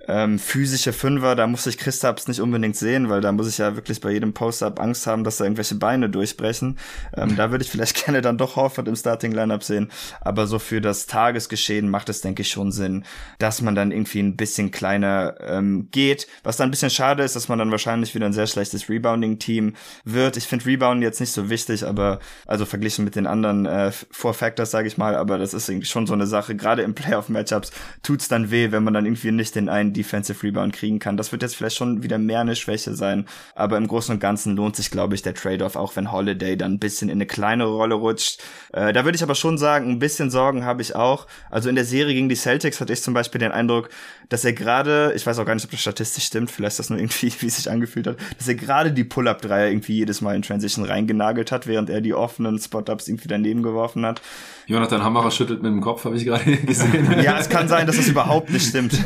[0.09, 3.77] ähm, physische Fünfer, da muss ich Christaps nicht unbedingt sehen, weil da muss ich ja
[3.77, 6.79] wirklich bei jedem Post-Up Angst haben, dass da irgendwelche Beine durchbrechen.
[7.17, 9.91] Ähm, da würde ich vielleicht gerne dann doch Horford im Starting-Lineup sehen.
[10.21, 13.05] Aber so für das Tagesgeschehen macht es, denke ich, schon Sinn,
[13.39, 16.27] dass man dann irgendwie ein bisschen kleiner ähm, geht.
[16.43, 19.75] Was dann ein bisschen schade ist, dass man dann wahrscheinlich wieder ein sehr schlechtes Rebounding-Team
[20.05, 20.37] wird.
[20.37, 24.35] Ich finde Rebound jetzt nicht so wichtig, aber also verglichen mit den anderen äh, Four
[24.35, 26.57] Factors, sage ich mal, aber das ist irgendwie schon so eine Sache.
[26.57, 27.71] Gerade im Playoff-Matchups
[28.03, 31.17] tut's dann weh, wenn man dann irgendwie nicht den einen Defensive Rebound kriegen kann.
[31.17, 34.57] Das wird jetzt vielleicht schon wieder mehr eine Schwäche sein, aber im Großen und Ganzen
[34.57, 37.71] lohnt sich, glaube ich, der Trade-off, auch wenn Holiday dann ein bisschen in eine kleinere
[37.71, 38.43] Rolle rutscht.
[38.73, 41.27] Äh, da würde ich aber schon sagen, ein bisschen Sorgen habe ich auch.
[41.51, 43.89] Also in der Serie gegen die Celtics hatte ich zum Beispiel den Eindruck,
[44.29, 46.91] dass er gerade, ich weiß auch gar nicht, ob das statistisch stimmt, vielleicht ist das
[46.91, 50.35] nur irgendwie, wie es sich angefühlt hat, dass er gerade die Pull-Up-Dreier irgendwie jedes Mal
[50.37, 54.23] in Transition reingenagelt hat, während er die offenen Spot-Ups irgendwie daneben geworfen hat.
[54.67, 57.21] Jonathan Hammerer schüttelt mit dem Kopf, habe ich gerade gesehen.
[57.23, 58.93] ja, es kann sein, dass das überhaupt nicht stimmt.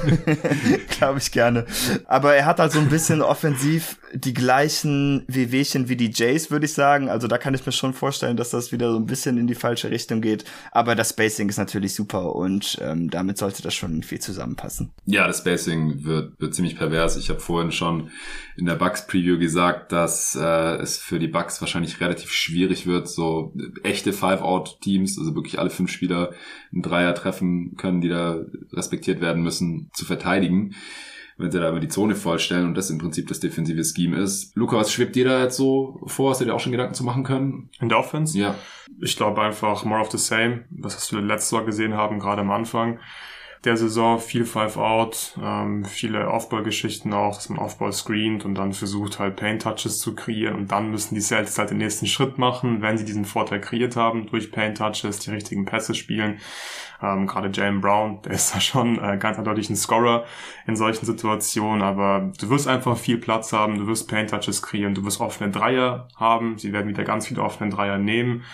[0.99, 1.67] Glaube ich gerne.
[2.07, 6.67] Aber er hat halt so ein bisschen offensiv die gleichen Wehwehchen wie die Jays, würde
[6.67, 7.09] ich sagen.
[7.09, 9.55] Also da kann ich mir schon vorstellen, dass das wieder so ein bisschen in die
[9.55, 10.45] falsche Richtung geht.
[10.73, 14.93] Aber das Spacing ist natürlich super und ähm, damit sollte das schon viel zusammenpassen.
[15.05, 17.17] Ja, das Spacing wird, wird ziemlich pervers.
[17.17, 18.11] Ich habe vorhin schon
[18.57, 23.55] in der Bucks-Preview gesagt, dass äh, es für die Bucks wahrscheinlich relativ schwierig wird, so
[23.83, 26.33] echte Five-Out-Teams, also wirklich alle fünf Spieler
[26.73, 28.41] einen Dreier treffen können, die da
[28.73, 30.75] respektiert werden müssen, zu verteidigen
[31.39, 34.57] wenn sie da immer die Zone vollstellen und das im Prinzip das defensive Scheme ist.
[34.57, 36.31] Lukas, schwebt dir da jetzt so vor?
[36.31, 37.69] Hast du dir auch schon Gedanken zu machen können?
[37.79, 38.39] In der Offense?
[38.39, 38.55] Ja.
[39.01, 42.51] Ich glaube einfach more of the same, was wir letztes Jahr gesehen haben, gerade am
[42.51, 43.01] Anfang
[43.67, 49.19] der Saison viel Five-Out, ähm, viele Aufbaugeschichten auch, dass man Aufbau screent und dann versucht
[49.19, 52.97] halt Paint-Touches zu kreieren und dann müssen die Celtics halt den nächsten Schritt machen, wenn
[52.97, 56.39] sie diesen Vorteil kreiert haben, durch Paint-Touches, die richtigen Pässe spielen.
[57.03, 60.25] Ähm, Gerade Jalen Brown, der ist da schon äh, ganz eindeutig ein Scorer
[60.67, 65.05] in solchen Situationen, aber du wirst einfach viel Platz haben, du wirst Paint-Touches kreieren, du
[65.05, 68.45] wirst offene Dreier haben, sie werden wieder ganz viele offene Dreier nehmen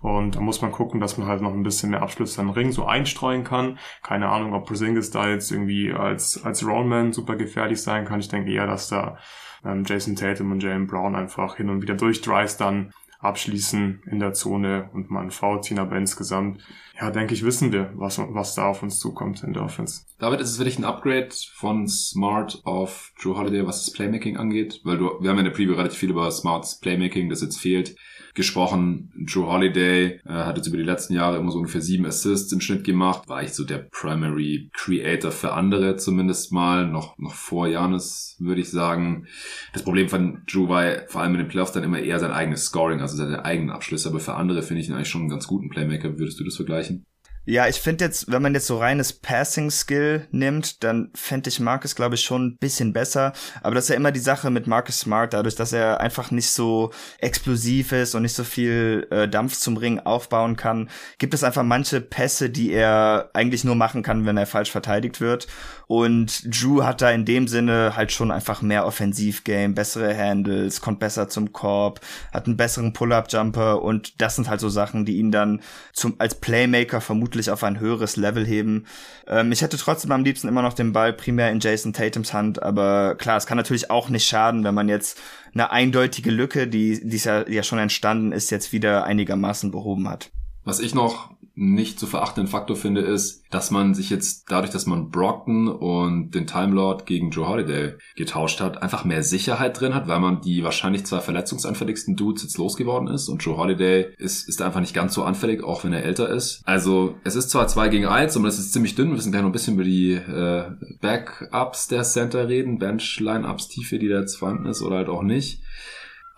[0.00, 2.72] und da muss man gucken, dass man halt noch ein bisschen mehr Abschlüsse am Ring
[2.72, 3.78] so einstreuen kann.
[4.02, 8.20] Keine Ahnung, ob Porzingis da jetzt irgendwie als, als Rollman super gefährlich sein kann.
[8.20, 9.18] Ich denke eher, dass da
[9.62, 14.18] ähm, Jason Tatum und Jalen Brown einfach hin und wieder durch Drives dann abschließen in
[14.18, 16.62] der Zone und mal einen Foul ziehen, aber insgesamt,
[16.98, 20.06] ja, denke ich, wissen wir, was, was da auf uns zukommt in der Offense.
[20.18, 24.80] David, ist es wirklich ein Upgrade von Smart auf Drew Holiday, was das Playmaking angeht?
[24.84, 27.94] Weil du, wir haben in der Preview relativ viel über Smarts Playmaking, das jetzt fehlt
[28.40, 29.12] gesprochen.
[29.26, 32.60] Drew Holiday äh, hat jetzt über die letzten Jahre immer so ungefähr sieben Assists im
[32.60, 33.28] Schnitt gemacht.
[33.28, 36.86] War ich so der Primary Creator für andere zumindest mal.
[36.86, 39.26] Noch, noch vor Janis, würde ich sagen.
[39.72, 42.64] Das Problem von Drew war vor allem in den Playoffs dann immer eher sein eigenes
[42.64, 44.08] Scoring, also seine eigenen Abschlüsse.
[44.08, 46.18] Aber für andere finde ich ihn eigentlich schon einen ganz guten Playmaker.
[46.18, 47.04] Würdest du das vergleichen?
[47.50, 51.96] Ja, ich finde jetzt, wenn man jetzt so reines Passing-Skill nimmt, dann fände ich Marcus,
[51.96, 53.32] glaube ich, schon ein bisschen besser.
[53.60, 56.48] Aber das ist ja immer die Sache mit Marcus Smart, dadurch, dass er einfach nicht
[56.48, 61.42] so explosiv ist und nicht so viel äh, Dampf zum Ring aufbauen kann, gibt es
[61.42, 65.48] einfach manche Pässe, die er eigentlich nur machen kann, wenn er falsch verteidigt wird.
[65.88, 71.00] Und Drew hat da in dem Sinne halt schon einfach mehr Offensivgame, bessere Handles, kommt
[71.00, 71.98] besser zum Korb,
[72.32, 75.62] hat einen besseren Pull-Up-Jumper und das sind halt so Sachen, die ihn dann
[75.92, 78.86] zum, als Playmaker vermutlich wirklich auf ein höheres Level heben.
[79.26, 82.62] Ähm, ich hätte trotzdem am liebsten immer noch den Ball primär in Jason Tatums Hand,
[82.62, 85.18] aber klar, es kann natürlich auch nicht schaden, wenn man jetzt
[85.54, 90.30] eine eindeutige Lücke, die, die ja, ja schon entstanden ist, jetzt wieder einigermaßen behoben hat.
[90.64, 91.30] Was ich noch
[91.60, 96.30] nicht zu verachtenden Faktor finde, ist, dass man sich jetzt dadurch, dass man Brockton und
[96.30, 100.40] den Time Lord gegen Joe Holiday getauscht hat, einfach mehr Sicherheit drin hat, weil man
[100.40, 104.94] die wahrscheinlich zwei verletzungsanfälligsten Dudes jetzt losgeworden ist und Joe Holiday ist, ist einfach nicht
[104.94, 106.62] ganz so anfällig, auch wenn er älter ist.
[106.64, 109.08] Also es ist zwar zwei gegen eins, aber es ist ziemlich dünn.
[109.08, 110.64] Wir müssen gleich noch ein bisschen über die äh,
[111.02, 115.60] Backups der Center reden, Bench-Line-Ups Tiefe, die da jetzt vorhanden ist oder halt auch nicht.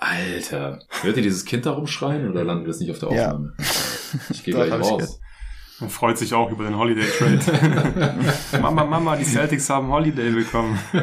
[0.03, 3.55] Alter, hört ihr dieses Kind da rumschreien oder landet das nicht auf der Aufnahme?
[3.57, 3.65] Ja.
[4.31, 5.21] Ich gehe gleich raus.
[5.79, 8.35] Man freut sich auch über den Holiday Trade.
[8.61, 10.79] Mama, Mama, die Celtics haben Holiday bekommen.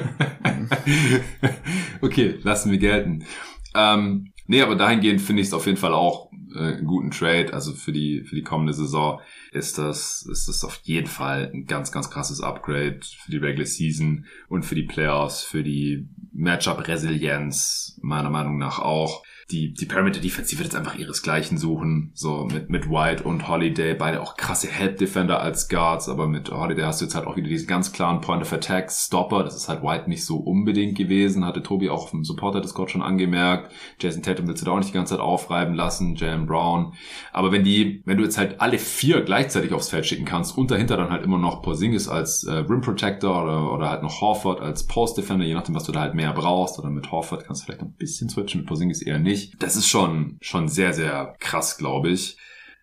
[2.01, 3.25] okay, lassen wir gelten.
[3.73, 7.53] Ähm, nee, aber dahingehend finde ich es auf jeden Fall auch äh, einen guten Trade.
[7.53, 9.21] Also für die, für die kommende Saison
[9.51, 13.65] ist das, ist das auf jeden Fall ein ganz, ganz krasses Upgrade für die Regular
[13.65, 20.19] Season und für die Playoffs, für die Matchup-Resilienz meiner Meinung nach auch die, die Perimeter
[20.19, 22.11] Defense, die wird jetzt einfach ihresgleichen suchen.
[22.13, 26.51] So mit, mit White und Holiday, beide auch krasse Help Defender als Guards, aber mit
[26.51, 29.43] Holiday hast du jetzt halt auch wieder diesen ganz klaren Point of Attack Stopper.
[29.43, 31.45] Das ist halt White nicht so unbedingt gewesen.
[31.45, 33.71] Hatte Tobi auch vom Supporter Discord schon angemerkt.
[33.99, 36.15] Jason Tatum willst du da auch nicht die ganze Zeit aufreiben lassen.
[36.15, 36.93] Jalen Brown.
[37.33, 40.69] Aber wenn die, wenn du jetzt halt alle vier gleichzeitig aufs Feld schicken kannst und
[40.69, 44.61] dahinter dann halt immer noch Porzingis als äh, Rim Protector oder, oder halt noch Horford
[44.61, 46.77] als Post Defender, je nachdem, was du da halt mehr brauchst.
[46.77, 49.61] Oder mit Horford kannst du vielleicht ein bisschen switchen, mit Porzingis eher nicht nicht.
[49.63, 52.37] Das ist schon, schon sehr, sehr krass, glaube ich.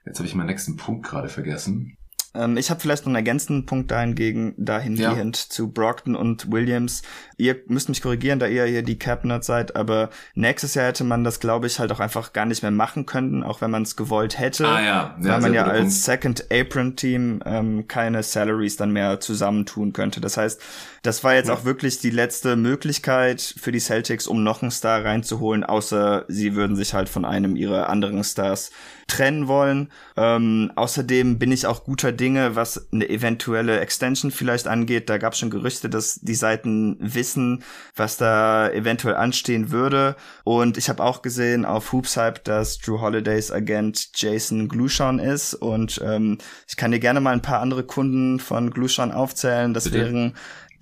[0.05, 1.97] Jetzt habe ich meinen nächsten Punkt gerade vergessen.
[2.37, 5.45] Ähm, ich habe vielleicht noch einen ergänzenden Punkt dahingegen, dahingehend ja.
[5.49, 7.03] zu Brockton und Williams.
[7.37, 11.25] Ihr müsst mich korrigieren, da ihr hier die Capnet seid, aber nächstes Jahr hätte man
[11.25, 13.97] das, glaube ich, halt auch einfach gar nicht mehr machen können, auch wenn man es
[13.97, 14.67] gewollt hätte.
[14.67, 15.17] Ah, ja.
[15.21, 15.93] ja weil man ja als Punkt.
[15.93, 20.21] Second Apron Team ähm, keine Salaries dann mehr zusammentun könnte.
[20.21, 20.61] Das heißt,
[21.03, 21.55] das war jetzt ja.
[21.55, 26.55] auch wirklich die letzte Möglichkeit für die Celtics, um noch einen Star reinzuholen, außer sie
[26.55, 28.71] würden sich halt von einem ihrer anderen Stars
[29.07, 29.91] trennen wollen.
[30.17, 35.09] Ähm, außerdem bin ich auch guter Dinge, was eine eventuelle Extension vielleicht angeht.
[35.09, 37.63] Da gab es schon Gerüchte, dass die Seiten wissen,
[37.95, 40.17] was da eventuell anstehen würde.
[40.45, 45.55] Und ich habe auch gesehen auf Hoopshype, dass Drew Holidays Agent Jason Glushon ist.
[45.55, 46.39] Und ähm,
[46.69, 49.73] ich kann dir gerne mal ein paar andere Kunden von Glushon aufzählen.
[49.73, 49.99] Das Bitte?
[49.99, 50.35] wären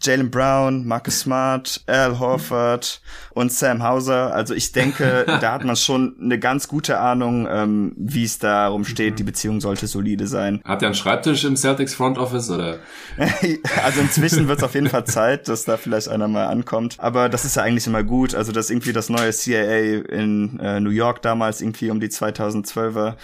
[0.05, 3.01] Jalen Brown, Marcus Smart, Al Horford
[3.31, 4.35] und Sam Hauser.
[4.35, 8.85] Also ich denke, da hat man schon eine ganz gute Ahnung, ähm, wie es darum
[8.85, 9.13] steht.
[9.13, 9.17] Mhm.
[9.17, 10.61] Die Beziehung sollte solide sein.
[10.65, 12.79] Hat er einen Schreibtisch im Celtics Front Office oder?
[13.85, 16.97] also inzwischen wird es auf jeden Fall Zeit, dass da vielleicht einer mal ankommt.
[16.99, 18.35] Aber das ist ja eigentlich immer gut.
[18.35, 23.15] Also dass irgendwie das neue CIA in äh, New York damals irgendwie um die 2012er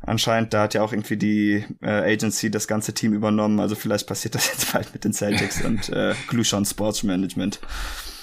[0.00, 3.60] anscheinend, da hat ja auch irgendwie die äh, Agency das ganze Team übernommen.
[3.60, 7.60] Also vielleicht passiert das jetzt bald mit den Celtics und äh, Glushon Sports Management.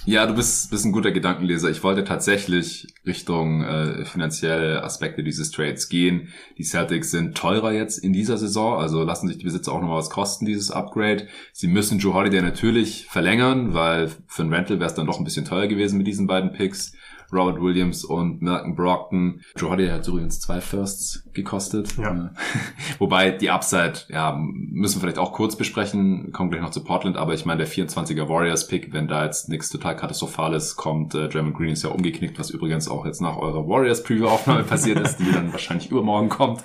[0.07, 1.71] Ja, du bist, bist ein guter Gedankenleser.
[1.71, 6.31] Ich wollte tatsächlich Richtung äh, finanzielle Aspekte dieses Trades gehen.
[6.59, 9.95] Die Celtics sind teurer jetzt in dieser Saison, also lassen sich die Besitzer auch noch
[9.95, 11.27] was kosten, dieses Upgrade.
[11.53, 15.23] Sie müssen Joe Holiday natürlich verlängern, weil für ein Rental wäre es dann doch ein
[15.23, 16.93] bisschen teuer gewesen mit diesen beiden Picks.
[17.31, 19.41] Robert Williams und Malcolm Brockton.
[19.57, 21.97] Joe Holiday hat übrigens zwei Firsts gekostet.
[21.97, 22.31] Ja.
[22.99, 27.17] Wobei die Upside, ja, müssen wir vielleicht auch kurz besprechen, kommen gleich noch zu Portland,
[27.17, 31.27] aber ich meine, der 24er Warriors Pick, wenn da jetzt nichts total katastrophales kommt, äh,
[31.29, 34.99] Draymond Green ist ja umgeknickt, was übrigens auch jetzt nach eurer Warriors Preview Aufnahme passiert
[34.99, 36.63] ist, die dann wahrscheinlich übermorgen kommt.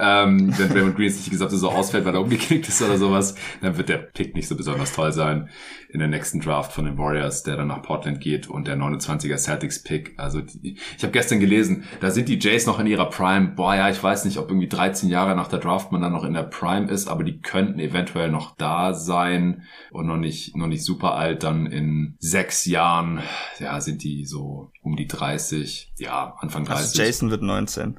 [0.00, 3.34] Ähm, wenn Draymond Green jetzt nicht gesagt so ausfällt, weil er umgeknickt ist oder sowas,
[3.60, 5.48] dann wird der Pick nicht so besonders toll sein
[5.90, 9.38] in der nächsten Draft von den Warriors, der dann nach Portland geht und der 29er
[9.38, 10.14] Celtics Pick.
[10.18, 13.48] Also die, ich habe gestern gelesen, da sind die Jays noch in ihrer Prime.
[13.56, 16.24] Boah, ja, ich weiß nicht, ob irgendwie 13 Jahre nach der Draft man dann noch
[16.24, 20.66] in der Prime ist, aber die könnten eventuell noch da sein und noch nicht noch
[20.66, 21.42] nicht super alt.
[21.42, 23.22] Dann in sechs Jahren,
[23.58, 26.84] ja, sind die so um die 30, ja, Anfang 30.
[26.84, 27.98] Also Jason wird 19.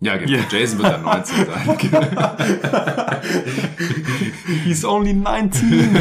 [0.00, 0.32] Ja, genau.
[0.32, 0.46] Yeah.
[0.50, 1.78] Jason wird dann 19 sein.
[4.64, 5.90] He's only 19.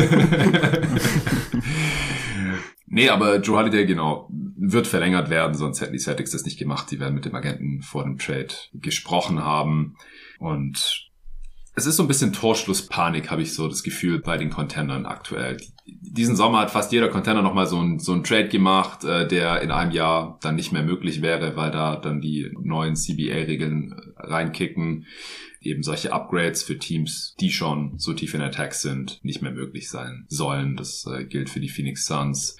[2.87, 6.89] nee, aber Joe Holiday, genau, wird verlängert werden, sonst hätten die Celtics das nicht gemacht.
[6.91, 9.97] Die werden mit dem Agenten vor dem Trade gesprochen haben.
[10.39, 11.08] Und
[11.75, 15.57] es ist so ein bisschen Torschlusspanik, habe ich so das Gefühl bei den Contendern aktuell.
[15.85, 19.71] Diesen Sommer hat fast jeder Contender nochmal so ein, so Trade gemacht, äh, der in
[19.71, 25.05] einem Jahr dann nicht mehr möglich wäre, weil da dann die neuen CBA-Regeln äh, reinkicken.
[25.61, 29.89] Eben solche Upgrades für Teams, die schon so tief in Attack sind, nicht mehr möglich
[29.89, 30.75] sein sollen.
[30.75, 32.57] Das äh, gilt für die Phoenix Suns.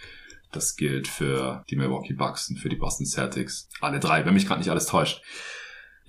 [0.51, 3.69] Das gilt für die Milwaukee Bucks und für die Boston Celtics.
[3.81, 5.21] Alle drei, wenn mich gerade nicht alles täuscht.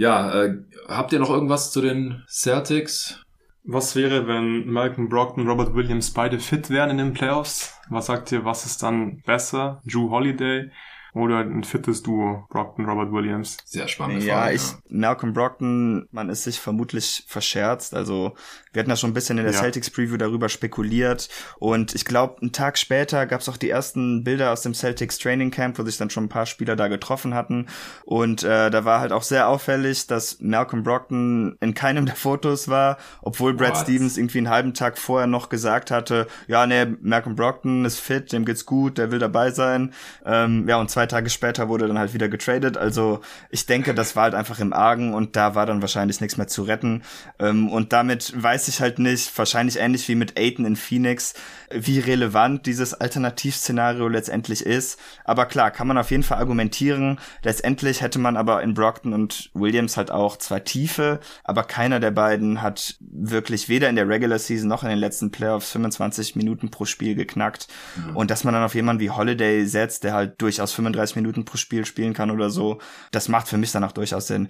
[0.01, 0.55] Ja, äh,
[0.89, 3.23] habt ihr noch irgendwas zu den Celtics?
[3.65, 7.79] Was wäre, wenn Malcolm Brockton, Robert Williams beide fit wären in den Playoffs?
[7.91, 9.83] Was sagt ihr, was ist dann besser?
[9.85, 10.71] Drew Holiday
[11.15, 13.57] oder ein fittes Duo, Brockton, Robert Williams.
[13.65, 14.23] Sehr spannend.
[14.23, 14.79] Ja, Frage, ich, ja.
[14.89, 17.95] Malcolm Brockton, man ist sich vermutlich verscherzt.
[17.95, 18.35] Also
[18.73, 19.61] wir hatten ja schon ein bisschen in der ja.
[19.61, 21.29] Celtics Preview darüber spekuliert.
[21.59, 25.19] Und ich glaube, einen Tag später gab es auch die ersten Bilder aus dem Celtics
[25.19, 27.67] Training Camp, wo sich dann schon ein paar Spieler da getroffen hatten.
[28.05, 32.69] Und äh, da war halt auch sehr auffällig, dass Malcolm Brockton in keinem der Fotos
[32.69, 33.83] war, obwohl Brad What?
[33.83, 38.33] Stevens irgendwie einen halben Tag vorher noch gesagt hatte, ja, nee, Malcolm Brockton ist fit,
[38.33, 39.93] dem geht's gut, der will dabei sein.
[40.25, 42.77] Ähm, ja, und zwei Tage später wurde dann halt wieder getradet.
[42.77, 43.21] Also
[43.51, 46.49] ich denke, das war halt einfach im Argen und da war dann wahrscheinlich nichts mehr
[46.49, 47.03] zu retten.
[47.39, 51.35] Ähm, und damit weiß ich halt nicht, wahrscheinlich ähnlich wie mit Aiden in Phoenix,
[51.73, 54.99] wie relevant dieses Alternativszenario letztendlich ist.
[55.25, 57.19] Aber klar, kann man auf jeden Fall argumentieren.
[57.43, 62.11] Letztendlich hätte man aber in Brockton und Williams halt auch zwar Tiefe, aber keiner der
[62.11, 66.71] beiden hat wirklich weder in der Regular Season noch in den letzten Playoffs 25 Minuten
[66.71, 67.69] pro Spiel geknackt.
[67.97, 68.17] Mhm.
[68.17, 71.57] Und dass man dann auf jemanden wie Holiday setzt, der halt durchaus 35 Minuten pro
[71.57, 72.79] Spiel spielen kann oder so,
[73.11, 74.49] das macht für mich dann auch durchaus Sinn.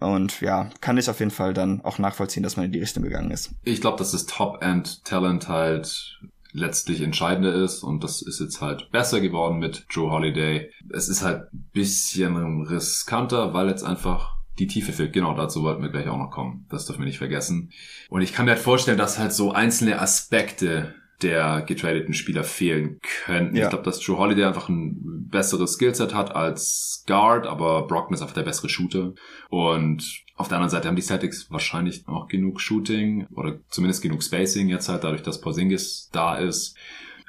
[0.00, 3.02] Und ja, kann ich auf jeden Fall dann auch nachvollziehen, dass man in die Richtung
[3.02, 3.54] gegangen ist.
[3.64, 6.20] Ich glaube, dass das Top-End-Talent halt
[6.52, 10.70] letztlich entscheidende ist und das ist jetzt halt besser geworden mit Joe Holiday.
[10.90, 15.12] Es ist halt ein bisschen riskanter, weil jetzt einfach die Tiefe fehlt.
[15.12, 16.66] Genau, dazu wollten wir gleich auch noch kommen.
[16.70, 17.70] Das dürfen wir nicht vergessen.
[18.08, 23.00] Und ich kann mir halt vorstellen, dass halt so einzelne Aspekte der getradeten Spieler fehlen
[23.24, 23.56] könnten.
[23.56, 23.64] Ja.
[23.64, 28.22] Ich glaube, dass Joe Holiday einfach ein besseres Skillset hat als Guard, aber Brockton ist
[28.22, 29.14] einfach der bessere Shooter.
[29.48, 34.22] Und auf der anderen Seite haben die Celtics wahrscheinlich auch genug Shooting oder zumindest genug
[34.22, 36.76] Spacing jetzt halt, dadurch, dass Porzingis da ist.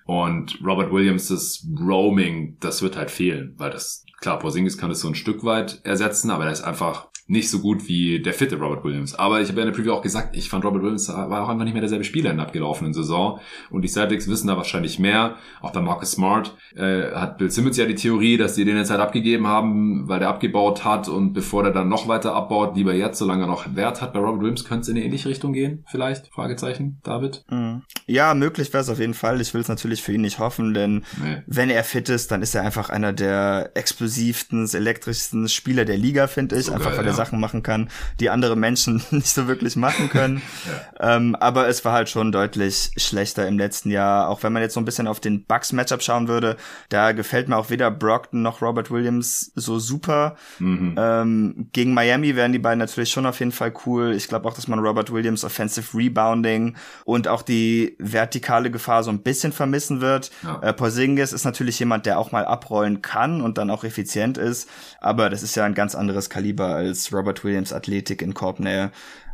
[0.05, 5.01] Und Robert Williams, das Roaming, das wird halt fehlen, weil das, klar, Porzingis kann es
[5.01, 8.59] so ein Stück weit ersetzen, aber er ist einfach nicht so gut wie der fitte
[8.59, 9.13] Robert Williams.
[9.13, 11.49] Aber ich habe ja in der Preview auch gesagt, ich fand Robert Williams war auch
[11.49, 13.39] einfach nicht mehr derselbe Spieler in der abgelaufenen Saison.
[13.69, 15.35] Und die Celtics wissen da wahrscheinlich mehr.
[15.61, 18.89] Auch bei Marcus Smart äh, hat Bill Simmons ja die Theorie, dass die den jetzt
[18.89, 22.95] halt abgegeben haben, weil der abgebaut hat und bevor der dann noch weiter abbaut, lieber
[22.95, 24.11] jetzt, solange er noch Wert hat.
[24.13, 26.33] Bei Robert Williams könnte es in eine ähnliche Richtung gehen, vielleicht?
[26.33, 27.45] Fragezeichen, David?
[27.51, 27.83] Mhm.
[28.07, 29.39] Ja, möglich wäre es auf jeden Fall.
[29.39, 31.43] Ich will es natürlich für ihn nicht hoffen, denn nee.
[31.45, 36.25] wenn er fit ist, dann ist er einfach einer der explosivsten, elektrischsten Spieler der Liga,
[36.25, 36.65] finde ich.
[36.65, 37.18] So einfach geil, weil er ja.
[37.19, 37.89] Sachen machen kann,
[38.19, 40.41] die andere Menschen nicht so wirklich machen können.
[40.99, 41.15] ja.
[41.15, 44.29] ähm, aber es war halt schon deutlich schlechter im letzten Jahr.
[44.29, 46.55] Auch wenn man jetzt so ein bisschen auf den Bucks-Matchup schauen würde,
[46.87, 50.37] da gefällt mir auch weder Brockton noch Robert Williams so super.
[50.59, 50.95] Mhm.
[50.97, 54.13] Ähm, gegen Miami wären die beiden natürlich schon auf jeden Fall cool.
[54.13, 59.11] Ich glaube auch, dass man Robert Williams Offensive Rebounding und auch die vertikale Gefahr so
[59.11, 60.31] ein bisschen vermissen wird.
[60.43, 60.61] Ja.
[60.61, 64.69] Äh, Porzingis ist natürlich jemand, der auch mal abrollen kann und dann auch effizient ist.
[65.01, 68.91] Aber das ist ja ein ganz anderes Kaliber als Robert Williams Athletik in Korbnähe.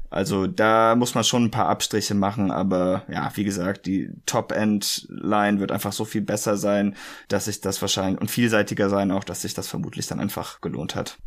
[0.10, 5.60] Also da muss man schon ein paar Abstriche machen, aber ja, wie gesagt, die Top-End-Line
[5.60, 6.96] wird einfach so viel besser sein,
[7.28, 10.96] dass sich das wahrscheinlich und vielseitiger sein auch, dass sich das vermutlich dann einfach gelohnt
[10.96, 11.18] hat.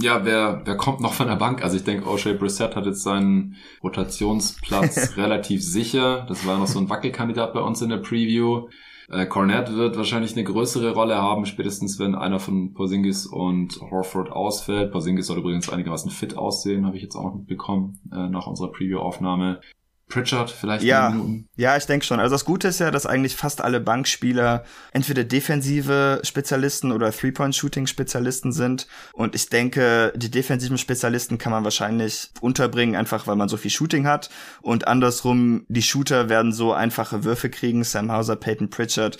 [0.00, 1.62] Ja, wer, wer kommt noch von der Bank?
[1.62, 6.24] Also ich denke, O'Shea Brissett hat jetzt seinen Rotationsplatz relativ sicher.
[6.28, 8.68] Das war noch so ein Wackelkandidat bei uns in der Preview.
[9.10, 14.30] Äh, Cornett wird wahrscheinlich eine größere Rolle haben, spätestens wenn einer von Porzingis und Horford
[14.30, 14.92] ausfällt.
[14.92, 19.60] Porzingis soll übrigens einigermaßen fit aussehen, habe ich jetzt auch mitbekommen äh, nach unserer Preview-Aufnahme.
[20.08, 21.14] Pritchard vielleicht ja,
[21.56, 22.18] Ja, ich denke schon.
[22.18, 28.52] Also das Gute ist ja, dass eigentlich fast alle Bankspieler entweder defensive Spezialisten oder Three-Point-Shooting-Spezialisten
[28.52, 28.86] sind.
[29.12, 33.70] Und ich denke, die defensiven Spezialisten kann man wahrscheinlich unterbringen, einfach weil man so viel
[33.70, 34.30] Shooting hat.
[34.62, 39.18] Und andersrum, die Shooter werden so einfache Würfe kriegen, Sam Hauser, Peyton Pritchard,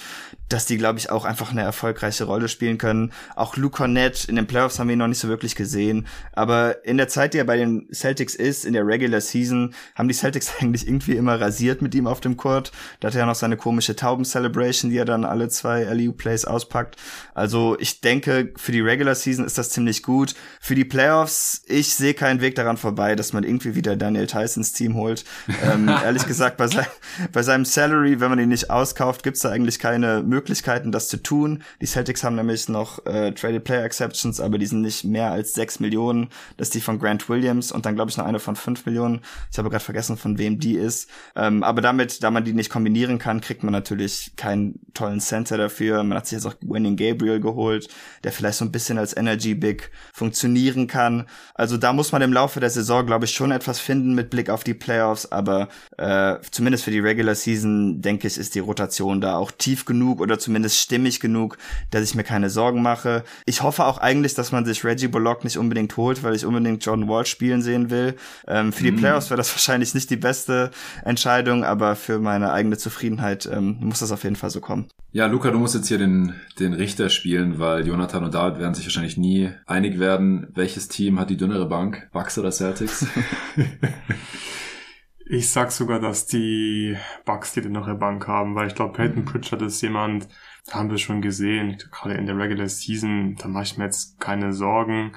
[0.48, 3.12] dass die, glaube ich, auch einfach eine erfolgreiche Rolle spielen können.
[3.36, 6.06] Auch Luke Cornett, in den Playoffs haben wir ihn noch nicht so wirklich gesehen.
[6.32, 10.08] Aber in der Zeit, die er bei den Celtics ist, in der Regular Season, haben
[10.08, 12.72] die Celtics eigentlich irgendwie immer rasiert mit ihm auf dem Court.
[13.00, 16.96] Da hat er ja noch seine komische Tauben-Celebration, die er dann alle zwei LU-Plays auspackt.
[17.34, 20.34] Also ich denke, für die Regular Season ist das ziemlich gut.
[20.60, 24.72] Für die Playoffs, ich sehe keinen Weg daran vorbei, dass man irgendwie wieder Daniel Tysons
[24.72, 25.24] Team holt.
[25.62, 26.86] ähm, ehrlich gesagt, bei, sein,
[27.32, 31.16] bei seinem Salary, wenn man ihn nicht auskauft, gibt's da eigentlich keine Möglichkeiten, das zu
[31.16, 31.65] tun.
[31.81, 35.52] Die Celtics haben nämlich noch äh, Traded Player Exceptions, aber die sind nicht mehr als
[35.52, 36.28] sechs Millionen.
[36.56, 39.20] Das ist die von Grant Williams und dann glaube ich noch eine von fünf Millionen.
[39.51, 41.10] Ich habe gerade vergessen, von wem die ist.
[41.35, 45.56] Ähm, aber damit, da man die nicht kombinieren kann, kriegt man natürlich keinen tollen Center
[45.56, 46.05] dafür.
[46.05, 47.89] Man hat sich jetzt auch Winning Gabriel geholt,
[48.23, 51.27] der vielleicht so ein bisschen als Energy Big funktionieren kann.
[51.55, 54.51] Also da muss man im Laufe der Saison, glaube ich, schon etwas finden mit Blick
[54.51, 55.32] auf die Playoffs.
[55.32, 59.85] Aber äh, zumindest für die Regular Season, denke ich, ist die Rotation da auch tief
[59.85, 61.59] genug oder zumindest stimmig genug,
[61.90, 63.24] dass ich mir keine Sorgen mache.
[63.46, 66.84] Ich hoffe auch eigentlich, dass man sich Reggie Bullock nicht unbedingt holt, weil ich unbedingt
[66.84, 68.14] Jordan Wall spielen sehen will.
[68.46, 68.96] Ähm, für die mm.
[68.96, 70.70] Playoffs wäre das wahrscheinlich nicht die beste
[71.05, 74.86] Entscheidung, aber für meine eigene Zufriedenheit ähm, muss das auf jeden Fall so kommen.
[75.10, 78.74] Ja, Luca, du musst jetzt hier den, den Richter spielen, weil Jonathan und David werden
[78.74, 80.48] sich wahrscheinlich nie einig werden.
[80.55, 82.09] Welches Team hat die dünnere Bank?
[82.12, 83.06] Bucks oder Celtics?
[85.28, 89.24] ich sag sogar, dass die Bucks die dünnere Bank haben, weil ich glaube, Peyton mhm.
[89.26, 90.28] Pritchard ist jemand,
[90.70, 94.52] haben wir schon gesehen, gerade in der Regular Season, da mache ich mir jetzt keine
[94.52, 95.12] Sorgen.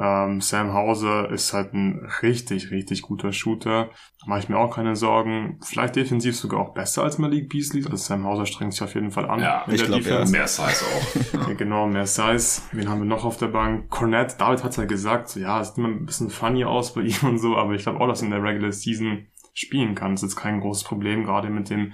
[0.00, 3.90] Ähm, Sam Hauser ist halt ein richtig, richtig guter Shooter.
[4.20, 5.58] Da mache ich mir auch keine Sorgen.
[5.60, 7.82] Vielleicht defensiv sogar auch besser als Malik Beasley.
[7.82, 9.40] Also Sam Hauser strengt sich auf jeden Fall an.
[9.40, 10.24] Ja, ich glaube, ja.
[10.24, 11.32] mehr Size auch.
[11.48, 12.62] ja, genau, mehr Size.
[12.70, 13.90] Wen haben wir noch auf der Bank?
[13.90, 17.00] Cornette, David hat ja gesagt, so, ja, es sieht immer ein bisschen funny aus bei
[17.00, 19.26] ihm und so, aber ich glaube auch, dass in der Regular Season
[19.58, 20.12] spielen kann.
[20.12, 21.92] Das ist jetzt kein großes Problem, gerade mit dem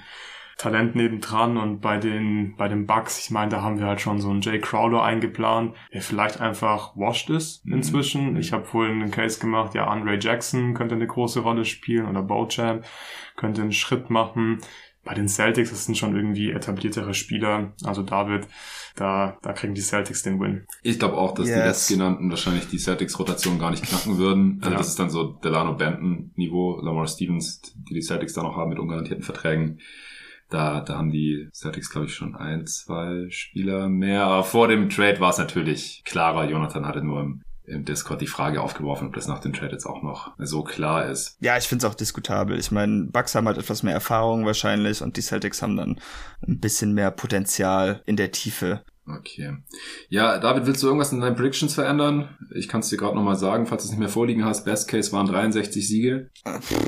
[0.56, 4.20] Talent nebendran und bei den, bei den Bugs, ich meine, da haben wir halt schon
[4.20, 7.74] so einen Jay Crowder eingeplant, der vielleicht einfach washed ist mhm.
[7.74, 8.32] inzwischen.
[8.32, 8.36] Mhm.
[8.36, 12.22] Ich habe vorhin einen Case gemacht, ja, Andre Jackson könnte eine große Rolle spielen oder
[12.22, 12.84] Bochamp
[13.36, 14.58] könnte einen Schritt machen.
[15.02, 17.74] Bei den Celtics, das sind schon irgendwie etabliertere Spieler.
[17.84, 18.46] Also David,
[18.94, 20.66] da, da kriegen die Celtics den Win.
[20.82, 21.56] Ich glaube auch, dass yes.
[21.56, 24.58] die letztgenannten wahrscheinlich die Celtics-Rotation gar nicht knacken würden.
[24.60, 24.78] Also ja.
[24.78, 28.78] das ist dann so Delano Benton-Niveau, Lamar Stevens, die die Celtics da noch haben mit
[28.78, 29.80] ungarantierten Verträgen.
[30.48, 34.24] Da, da haben die Celtics, glaube ich, schon ein, zwei Spieler mehr.
[34.24, 36.48] Aber vor dem Trade war es natürlich klarer.
[36.48, 39.86] Jonathan hatte nur im, im Discord die Frage aufgeworfen, ob das nach dem Trade jetzt
[39.86, 41.36] auch noch so klar ist.
[41.40, 42.58] Ja, ich finde es auch diskutabel.
[42.58, 46.00] Ich meine, Bucks haben halt etwas mehr Erfahrung wahrscheinlich und die Celtics haben dann
[46.46, 48.82] ein bisschen mehr Potenzial in der Tiefe.
[49.06, 49.58] Okay.
[50.08, 52.30] Ja, David, willst du irgendwas in deinen Predictions verändern?
[52.54, 54.64] Ich kann es dir gerade nochmal sagen, falls du es nicht mehr vorliegen hast.
[54.64, 56.30] Best Case waren 63 Siege.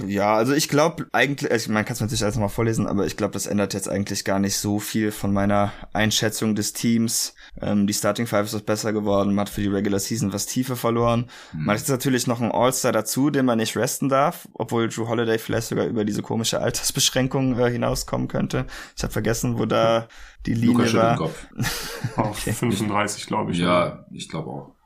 [0.07, 3.19] Ja, also ich glaube eigentlich, also man kann es natürlich alles nochmal vorlesen, aber ich
[3.19, 7.35] glaube, das ändert jetzt eigentlich gar nicht so viel von meiner Einschätzung des Teams.
[7.61, 10.47] Ähm, die Starting Five ist was besser geworden, man hat für die Regular Season was
[10.47, 11.29] Tiefe verloren.
[11.51, 11.65] Hm.
[11.67, 15.07] Man hat jetzt natürlich noch einen All-Star dazu, den man nicht resten darf, obwohl Drew
[15.07, 18.67] Holiday vielleicht sogar über diese komische Altersbeschränkung äh, hinauskommen könnte.
[18.97, 20.09] Ich habe vergessen, wo da
[20.47, 21.16] die Linie war.
[21.16, 21.47] Kopf.
[22.16, 22.52] okay.
[22.52, 23.59] 35, glaube ich.
[23.59, 24.77] Ja, ich glaube auch.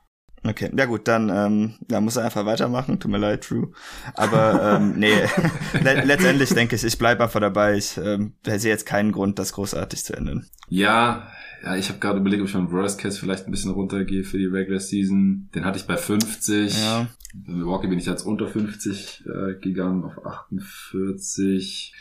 [0.43, 2.99] Okay, ja gut, dann ähm, ja, muss er einfach weitermachen.
[2.99, 3.71] Tut mir leid, True.
[4.15, 5.13] Aber ähm, nee,
[5.83, 7.77] letztendlich denke ich, ich bleibe einfach dabei.
[7.77, 10.47] Ich ähm, sehe jetzt keinen Grund, das großartig zu ändern.
[10.67, 11.27] Ja,
[11.63, 14.39] ja, ich habe gerade überlegt, ob ich von Worst Case vielleicht ein bisschen runtergehe für
[14.39, 15.49] die Regular Season.
[15.53, 16.75] Den hatte ich bei 50.
[16.81, 17.07] Ja.
[17.35, 21.93] Bei Milwaukee bin ich jetzt unter 50 äh, gegangen auf 48.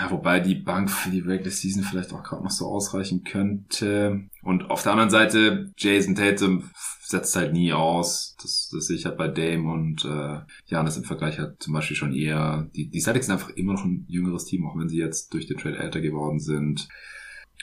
[0.00, 4.28] Ja, wobei die Bank für die Regular Season vielleicht auch gerade noch so ausreichen könnte.
[4.42, 6.70] Und auf der anderen Seite, Jason Tatum
[7.02, 8.36] setzt halt nie aus.
[8.40, 11.96] Das, das sehe ich halt bei Dame und äh, Janis im Vergleich halt zum Beispiel
[11.96, 12.68] schon eher.
[12.76, 15.46] Die, die Celtics sind einfach immer noch ein jüngeres Team, auch wenn sie jetzt durch
[15.46, 16.88] den Trade älter geworden sind.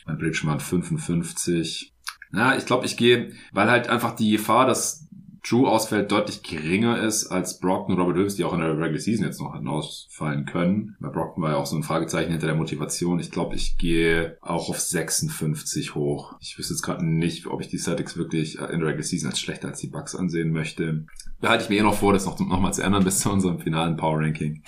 [0.06, 1.94] Mein Bridgman 55.
[2.32, 5.05] Na, ich glaube, ich gehe, weil halt einfach die Gefahr, dass
[5.48, 8.98] Drew ausfällt, deutlich geringer ist als Brockton und Robert Williams, die auch in der Regular
[8.98, 10.96] Season jetzt noch hätten ausfallen können.
[11.00, 13.20] Bei Brockton war ja auch so ein Fragezeichen hinter der Motivation.
[13.20, 16.34] Ich glaube, ich gehe auch auf 56 hoch.
[16.40, 19.40] Ich wüsste jetzt gerade nicht, ob ich die Celtics wirklich in der Regular Season als
[19.40, 21.06] schlechter als die Bucks ansehen möchte.
[21.42, 23.60] Behalte ich mir eh noch vor, das noch, noch mal zu ändern bis zu unserem
[23.60, 24.64] finalen Power Ranking.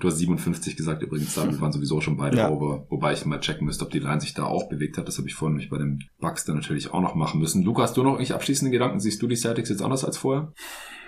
[0.00, 2.50] Du hast 57 gesagt übrigens, da waren sowieso schon beide ja.
[2.50, 5.06] over, wobei ich mal checken müsste, ob die Line sich da auch bewegt hat.
[5.06, 7.62] Das habe ich vorhin nämlich bei den Bucks dann natürlich auch noch machen müssen.
[7.62, 8.98] Luca, hast du noch irgendwelche abschließende Gedanken?
[8.98, 10.52] Siehst du die Celtics jetzt anders als vorher?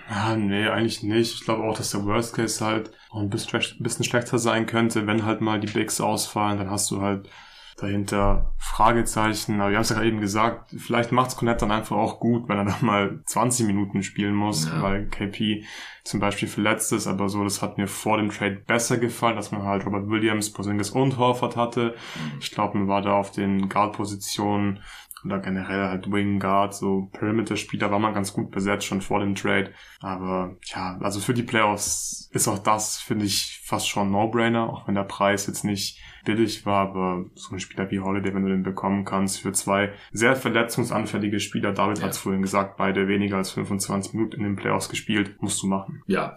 [0.09, 1.35] Ja, nee, eigentlich nicht.
[1.35, 5.25] Ich glaube auch, dass der Worst Case halt auch ein bisschen schlechter sein könnte, wenn
[5.25, 7.29] halt mal die Bigs ausfallen, dann hast du halt
[7.77, 9.61] dahinter Fragezeichen.
[9.61, 12.57] Aber wir haben es ja eben gesagt, vielleicht macht's Connect dann einfach auch gut, wenn
[12.57, 14.81] er dann mal 20 Minuten spielen muss, ja.
[14.81, 15.63] weil KP
[16.03, 17.07] zum Beispiel verletzt ist.
[17.07, 20.51] Aber so, das hat mir vor dem Trade besser gefallen, dass man halt Robert Williams,
[20.51, 21.95] Porzingis und Horford hatte.
[22.15, 22.39] Mhm.
[22.41, 24.79] Ich glaube, man war da auf den Guard-Positionen
[25.25, 29.35] oder generell halt Wing Guard, so Perimeter-Spieler war man ganz gut besetzt schon vor dem
[29.35, 29.71] Trade.
[29.99, 34.87] Aber ja, also für die Playoffs ist auch das, finde ich, fast schon No-Brainer, auch
[34.87, 38.49] wenn der Preis jetzt nicht billig war, aber so ein Spieler wie Holiday, wenn du
[38.49, 42.05] den bekommen kannst, für zwei sehr verletzungsanfällige Spieler, David ja.
[42.05, 45.67] hat es vorhin gesagt, beide weniger als 25 Minuten in den Playoffs gespielt, musst du
[45.67, 46.01] machen.
[46.07, 46.35] Ja.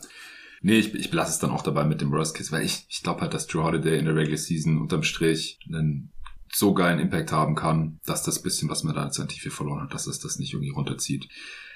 [0.62, 3.02] Nee, ich, ich belasse es dann auch dabei mit dem Worst Case, weil ich, ich
[3.02, 6.12] glaube halt, dass Drew Holiday in der Regular Season unterm Strich einen
[6.54, 9.94] so geilen Impact haben kann, dass das bisschen, was man da als Tiefe verloren hat,
[9.94, 11.28] dass es das nicht irgendwie runterzieht.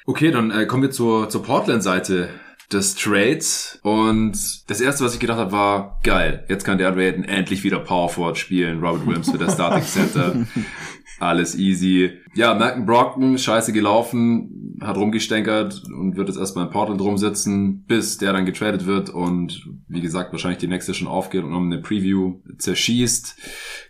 [0.04, 2.30] Okay, dann äh, kommen wir zur, zur Portland-Seite
[2.72, 3.78] des Trades.
[3.82, 6.44] Und das erste, was ich gedacht habe, war geil.
[6.48, 8.80] Jetzt kann der Ayton endlich wieder Power Forward spielen.
[8.80, 10.46] Robert Williams für der Starting Center.
[11.18, 12.20] Alles easy.
[12.36, 18.18] Ja, Malcolm Brockton, scheiße gelaufen, hat rumgestänkert und wird jetzt erstmal in Portland rumsitzen, bis
[18.18, 21.80] der dann getradet wird und wie gesagt, wahrscheinlich die nächste schon aufgeht und um eine
[21.80, 23.36] Preview zerschießt.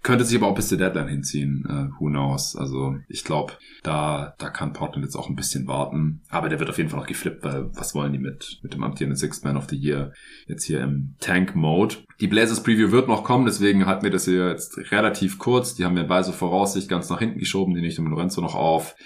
[0.02, 2.54] Könnte sich aber auch bis zur Deadline hinziehen, uh, who knows.
[2.54, 6.20] Also ich glaube, da, da kann Portland jetzt auch ein bisschen warten.
[6.28, 8.84] Aber der wird auf jeden Fall noch geflippt, weil was wollen die mit, mit dem
[8.84, 10.12] amtierenden Sixth Man of the Year
[10.46, 11.96] jetzt hier im Tank-Mode?
[12.20, 15.74] Die Blazers Preview wird noch kommen, deswegen halten wir das hier jetzt relativ kurz.
[15.74, 18.06] Die haben wir bei so Voraussicht ganz nach hinten geschoben, die nicht um
[18.36, 18.96] Lorenzo noch auf.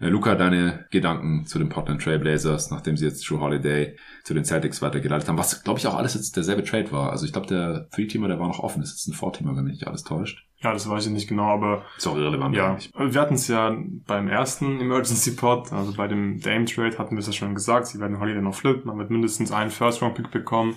[0.00, 4.32] Äh, Luca, deine Gedanken zu den Portland Trail Blazers, nachdem sie jetzt True Holiday zu
[4.32, 7.10] den Celtics weitergeleitet haben, was glaube ich auch alles jetzt derselbe Trade war.
[7.10, 9.64] Also ich glaube, der Three-Teamer, der war noch offen, das ist jetzt ein Four-Teamer, wenn
[9.64, 10.46] mich nicht alles täuscht.
[10.62, 12.54] Ja, das weiß ich nicht genau, aber ist auch irrelevant.
[12.54, 12.92] Ja, eigentlich.
[12.94, 13.74] wir hatten es ja
[14.06, 17.86] beim ersten Emergency Pod, also bei dem Dame Trade hatten wir es ja schon gesagt,
[17.86, 20.76] sie werden Holiday noch flippen, man wird mindestens einen First-Round-Pick bekommen.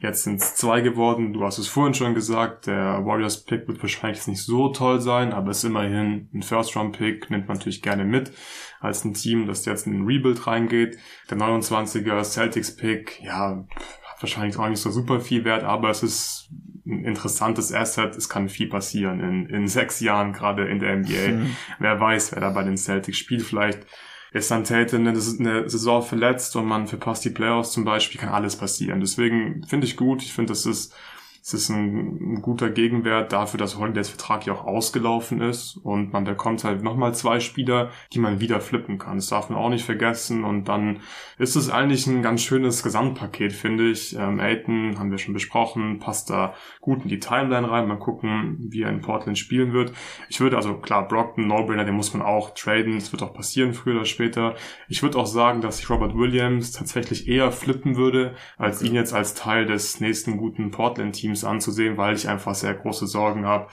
[0.00, 1.34] Jetzt sind es zwei geworden.
[1.34, 5.50] Du hast es vorhin schon gesagt, der Warriors-Pick wird wahrscheinlich nicht so toll sein, aber
[5.50, 8.32] es ist immerhin ein First-Round-Pick, nimmt man natürlich gerne mit
[8.80, 10.96] als ein Team, das jetzt in ein Rebuild reingeht.
[11.28, 13.66] Der 29er Celtics-Pick, ja,
[14.04, 16.50] hat wahrscheinlich auch nicht so super viel Wert, aber es ist
[16.86, 18.16] ein interessantes Asset.
[18.16, 21.32] Es kann viel passieren in, in sechs Jahren, gerade in der NBA.
[21.32, 21.56] Mhm.
[21.78, 23.42] Wer weiß, wer da bei den Celtics spielt.
[23.42, 23.86] Vielleicht
[24.32, 28.30] ist dann Tate eine, eine Saison verletzt und man verpasst die Playoffs zum Beispiel, kann
[28.30, 29.00] alles passieren.
[29.00, 30.22] Deswegen finde ich gut.
[30.22, 30.94] Ich finde, das ist
[31.42, 36.12] es ist ein, ein, guter Gegenwert dafür, dass Holidays Vertrag ja auch ausgelaufen ist und
[36.12, 39.16] man bekommt halt nochmal zwei Spieler, die man wieder flippen kann.
[39.16, 41.00] Das darf man auch nicht vergessen und dann
[41.38, 44.14] ist es eigentlich ein ganz schönes Gesamtpaket, finde ich.
[44.16, 47.88] Ähm, Aiton haben wir schon besprochen, passt da gut in die Timeline rein.
[47.88, 49.92] Mal gucken, wie er in Portland spielen wird.
[50.28, 52.96] Ich würde also, klar, Brockton, No-Brainer, den muss man auch traden.
[52.96, 54.56] Das wird auch passieren, früher oder später.
[54.88, 59.14] Ich würde auch sagen, dass ich Robert Williams tatsächlich eher flippen würde, als ihn jetzt
[59.14, 63.68] als Teil des nächsten guten Portland-Teams Teams anzusehen, weil ich einfach sehr große Sorgen habe,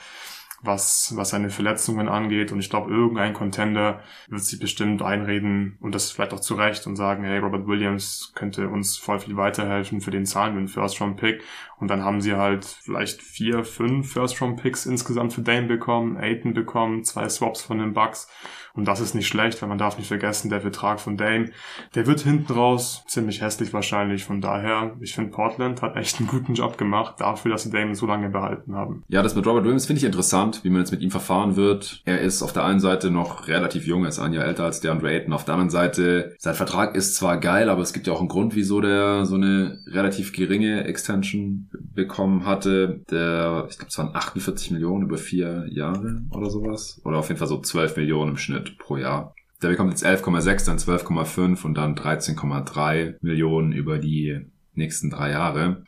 [0.62, 2.52] was, was seine Verletzungen angeht.
[2.52, 6.96] Und ich glaube, irgendein Contender wird sich bestimmt einreden und das vielleicht auch zurecht und
[6.96, 11.42] sagen, hey, Robert Williams könnte uns voll viel weiterhelfen für den Zahlen mit First-Round-Pick.
[11.78, 17.04] Und dann haben sie halt vielleicht vier, fünf First-Round-Picks insgesamt für Dame bekommen, Aiton bekommen,
[17.04, 18.28] zwei Swaps von den Bucks.
[18.74, 21.50] Und das ist nicht schlecht, weil man darf nicht vergessen, der Vertrag von Dame,
[21.94, 24.24] der wird hinten raus ziemlich hässlich wahrscheinlich.
[24.24, 27.94] Von daher, ich finde, Portland hat echt einen guten Job gemacht dafür, dass sie Dame
[27.94, 29.02] so lange behalten haben.
[29.08, 32.02] Ja, das mit Robert Williams finde ich interessant, wie man jetzt mit ihm verfahren wird.
[32.04, 34.80] Er ist auf der einen Seite noch relativ jung, er ist ein Jahr älter als
[34.80, 35.32] DeAndre Ayton.
[35.32, 38.28] Auf der anderen Seite, sein Vertrag ist zwar geil, aber es gibt ja auch einen
[38.28, 43.02] Grund, wieso der so eine relativ geringe Extension bekommen hatte.
[43.10, 47.00] Der, ich glaube, es waren 48 Millionen über vier Jahre oder sowas.
[47.04, 49.34] Oder auf jeden Fall so 12 Millionen im Schnitt pro Jahr.
[49.62, 55.82] Der bekommt jetzt 11,6, dann 12,5 und dann 13,3 Millionen über die nächsten drei Jahre.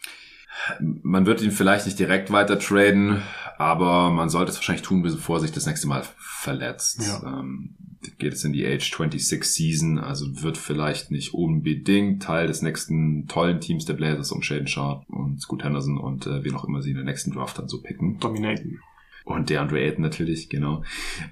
[0.81, 3.23] Man wird ihn vielleicht nicht direkt weiter traden,
[3.61, 7.03] aber man sollte es wahrscheinlich tun, bevor sich das nächste Mal verletzt.
[7.07, 7.41] Ja.
[7.41, 7.77] Ähm,
[8.17, 13.29] geht es in die Age 26 Season, also wird vielleicht nicht unbedingt Teil des nächsten
[13.29, 16.81] tollen Teams der Blazers um Shaden Sharp und Scoot Henderson und äh, wen auch immer
[16.81, 18.19] sie in der nächsten Draft dann so picken.
[18.19, 18.81] Dominaten.
[19.27, 20.83] Und der Andre Ayton natürlich, genau.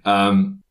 [0.05, 0.63] Ähm,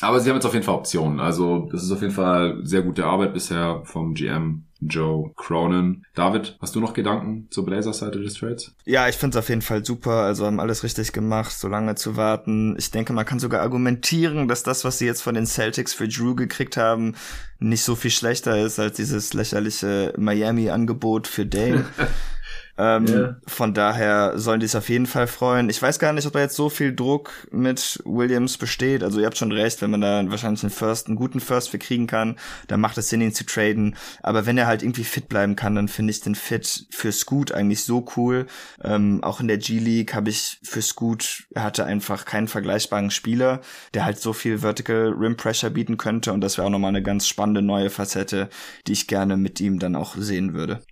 [0.00, 1.18] aber sie haben jetzt auf jeden Fall Optionen.
[1.18, 6.04] Also das ist auf jeden Fall sehr gute Arbeit bisher vom GM Joe Cronin.
[6.14, 8.74] David, hast du noch Gedanken zur Blazers-Seite des Trades?
[8.84, 10.22] Ja, ich finde es auf jeden Fall super.
[10.22, 12.76] Also haben alles richtig gemacht, so lange zu warten.
[12.78, 16.08] Ich denke, man kann sogar argumentieren, dass das, was sie jetzt von den Celtics für
[16.08, 17.14] Drew gekriegt haben,
[17.58, 21.86] nicht so viel schlechter ist als dieses lächerliche Miami-Angebot für Dame.
[22.78, 23.36] Ähm, yeah.
[23.46, 25.70] Von daher sollen die sich auf jeden Fall freuen.
[25.70, 29.02] Ich weiß gar nicht, ob da jetzt so viel Druck mit Williams besteht.
[29.02, 31.78] Also ihr habt schon recht, wenn man da wahrscheinlich einen First, einen guten First für
[31.78, 32.36] kriegen kann,
[32.68, 33.96] dann macht es Sinn, ihn zu traden.
[34.22, 37.52] Aber wenn er halt irgendwie fit bleiben kann, dann finde ich den Fit für Scoot
[37.52, 38.46] eigentlich so cool.
[38.82, 43.60] Ähm, auch in der G-League habe ich für Scoot, er hatte einfach keinen vergleichbaren Spieler,
[43.94, 46.32] der halt so viel Vertical Rim Pressure bieten könnte.
[46.32, 48.48] Und das wäre auch nochmal eine ganz spannende neue Facette,
[48.86, 50.82] die ich gerne mit ihm dann auch sehen würde.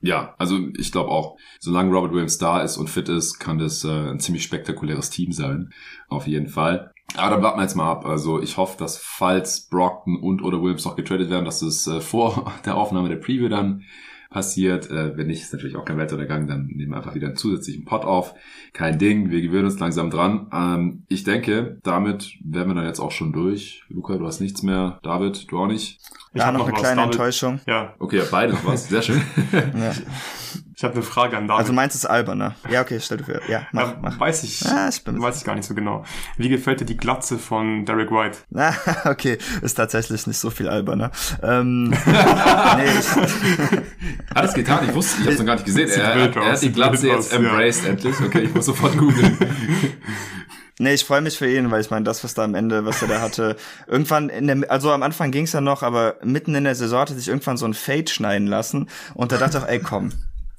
[0.00, 3.84] Ja, also ich glaube auch, solange Robert Williams da ist und fit ist, kann das
[3.84, 5.70] äh, ein ziemlich spektakuläres Team sein.
[6.08, 6.92] Auf jeden Fall.
[7.16, 8.06] Aber dann warten wir jetzt mal ab.
[8.06, 12.00] Also ich hoffe, dass falls Brockton und oder Williams noch getradet werden, dass es äh,
[12.00, 13.84] vor der Aufnahme der Preview dann
[14.30, 14.90] passiert.
[14.90, 17.84] Äh, wenn nicht, ist natürlich auch kein Weltuntergang, dann nehmen wir einfach wieder einen zusätzlichen
[17.84, 18.34] Pot auf.
[18.72, 20.48] Kein Ding, wir gewöhnen uns langsam dran.
[20.52, 23.84] Ähm, ich denke, damit wären wir dann jetzt auch schon durch.
[23.88, 24.98] Luca, du hast nichts mehr.
[25.02, 26.00] David, du auch nicht.
[26.34, 27.14] Ich ja, noch, noch eine kleine David.
[27.14, 27.60] Enttäuschung.
[27.66, 27.94] Ja.
[27.98, 28.88] Okay, beide noch was.
[28.88, 29.22] Sehr schön.
[29.52, 29.92] ja.
[30.78, 31.58] Ich habe eine Frage an David.
[31.58, 32.54] Also meinst du es alberner?
[32.70, 33.40] Ja, okay, stell dir vor.
[33.48, 34.20] Ja, mach, ja, mach.
[34.20, 36.04] Weiß ich, ah, ich bin weiß ich gar nicht so genau.
[36.36, 38.38] Wie gefällt dir die Glatze von Derek White?
[38.54, 38.74] Ah,
[39.10, 41.10] okay, ist tatsächlich nicht so viel alberner.
[41.42, 43.10] Ähm, nee, ich,
[44.36, 44.88] hat es getan?
[44.88, 45.88] Ich wusste, ich habe es noch gar nicht gesehen.
[45.88, 47.90] Er, er, er hat die Glatze jetzt embraced ja.
[47.90, 48.14] endlich.
[48.20, 49.36] Okay, ich muss sofort googeln.
[50.78, 53.02] Nee, ich freue mich für ihn, weil ich meine, das, was da am Ende, was
[53.02, 53.56] er da hatte,
[53.88, 57.14] irgendwann in der, also am Anfang ging's ja noch, aber mitten in der Saison hatte
[57.14, 60.12] sich irgendwann so ein Fade schneiden lassen und da dachte ich auch, ey, komm,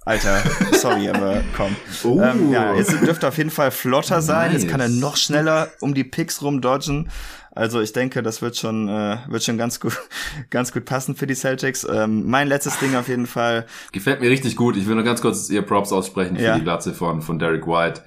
[0.09, 0.41] Alter,
[0.71, 1.75] sorry, aber komm.
[2.03, 2.19] Oh.
[2.19, 4.51] Ähm, ja, jetzt dürfte auf jeden Fall flotter sein.
[4.51, 4.63] Nice.
[4.63, 7.09] Jetzt kann er noch schneller um die Picks rumdodgen.
[7.51, 9.93] Also ich denke, das wird schon, äh, wird schon ganz gut,
[10.49, 11.85] ganz gut passen für die Celtics.
[11.87, 13.67] Ähm, mein letztes Ding auf jeden Fall.
[13.91, 14.77] Gefällt mir richtig gut.
[14.77, 16.57] Ich will nur ganz kurz ihr Props aussprechen für ja.
[16.57, 18.01] die Glatze von, von Derek White.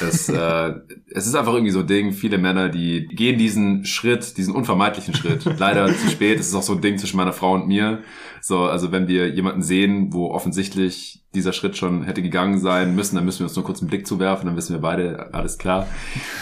[0.00, 0.74] Das, äh,
[1.14, 2.12] es ist einfach irgendwie so ein Ding.
[2.12, 5.44] Viele Männer, die gehen diesen Schritt, diesen unvermeidlichen Schritt.
[5.58, 6.40] Leider zu spät.
[6.40, 8.02] Es ist auch so ein Ding zwischen meiner Frau und mir.
[8.46, 13.16] So, also wenn wir jemanden sehen, wo offensichtlich dieser Schritt schon hätte gegangen sein müssen,
[13.16, 15.88] dann müssen wir uns nur kurz einen Blick zuwerfen, dann wissen wir beide, alles klar.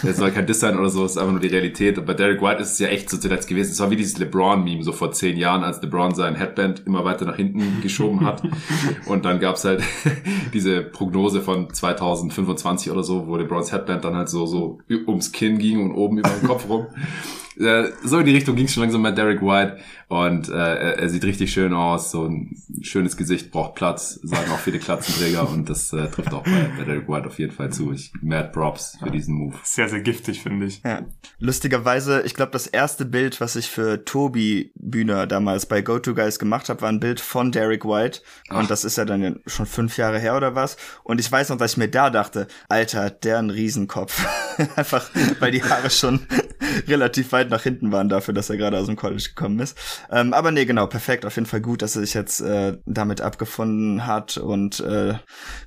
[0.03, 1.97] Es soll kein Diss sein oder so, es ist einfach nur die Realität.
[1.97, 3.73] Und bei Derek White ist es ja echt so zuletzt gewesen.
[3.73, 7.25] Es war wie dieses LeBron-Meme, so vor zehn Jahren, als LeBron sein Headband immer weiter
[7.25, 8.43] nach hinten geschoben hat.
[9.07, 9.83] Und dann gab's halt
[10.53, 15.57] diese Prognose von 2025 oder so, wo LeBrons Headband dann halt so, so ums Kinn
[15.57, 16.85] ging und oben über den Kopf rum.
[17.59, 19.79] Äh, so in die Richtung ging es schon langsam bei Derek White
[20.09, 24.51] und äh, er, er, sieht richtig schön aus, so ein schönes Gesicht, braucht Platz, sagen
[24.51, 27.73] auch viele Klatzenträger und das äh, trifft auch bei, bei Derek White auf jeden Fall
[27.73, 27.93] zu.
[27.93, 29.55] Ich mad props für diesen Move.
[29.63, 30.83] Sehr, sehr giftig, finde ich.
[30.85, 31.03] Ja.
[31.39, 36.69] Lustigerweise, ich glaube, das erste Bild, was ich für Tobi Bühner damals bei GoToGuys gemacht
[36.69, 38.21] habe, war ein Bild von Derek White
[38.51, 38.59] Ach.
[38.59, 41.57] und das ist ja dann schon fünf Jahre her oder was und ich weiß noch,
[41.57, 44.27] dass ich mir da dachte, Alter, der ein Riesenkopf.
[44.77, 45.11] Einfach,
[45.41, 46.21] weil die Haare schon
[46.89, 49.77] relativ weit nach hinten waren dafür, dass er gerade aus dem College gekommen ist.
[50.11, 51.25] Ähm, aber nee, genau, perfekt.
[51.27, 55.15] Auf jeden Fall gut, dass er sich jetzt äh, damit abgefunden hat und äh,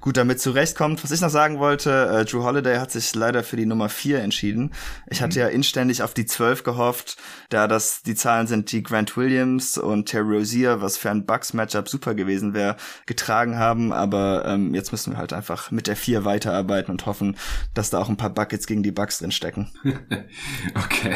[0.02, 1.03] gut damit zurechtkommt.
[1.03, 4.22] Was ich noch sagen wollte, äh, Drew Holiday hat sich leider für die Nummer 4
[4.22, 4.74] entschieden.
[5.10, 5.45] Ich hatte mhm.
[5.45, 7.18] ja inständig auf die 12 gehofft,
[7.49, 11.90] da das die Zahlen sind, die Grant Williams und Terry Rozier, was für ein Bucks-Matchup
[11.90, 13.91] super gewesen wäre, getragen haben.
[13.94, 17.38] Aber ähm, jetzt müssen wir halt einfach mit der 4 weiterarbeiten und hoffen,
[17.74, 19.69] dass da auch ein paar Buckets gegen die Bucks drin stecken.
[20.76, 20.97] okay.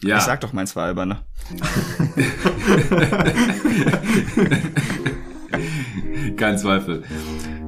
[0.00, 0.18] Ja.
[0.18, 1.16] Ich sag doch meins war albern, ne?
[6.36, 7.02] Kein Zweifel.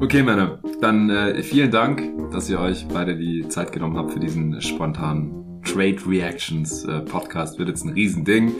[0.01, 4.20] Okay, Männer, dann äh, vielen Dank, dass ihr euch beide die Zeit genommen habt für
[4.20, 8.53] diesen spontanen Trade Reactions äh, Podcast wird jetzt ein Riesending.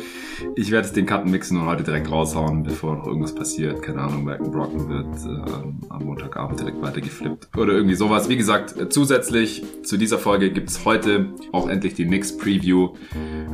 [0.57, 3.83] Ich werde jetzt den Karten mixen und heute direkt raushauen, bevor noch irgendwas passiert.
[3.83, 8.29] Keine Ahnung, Malcolm Brocken wird äh, am Montagabend direkt weitergeflippt oder irgendwie sowas.
[8.29, 12.95] Wie gesagt, äh, zusätzlich zu dieser Folge gibt es heute auch endlich die Knicks Preview,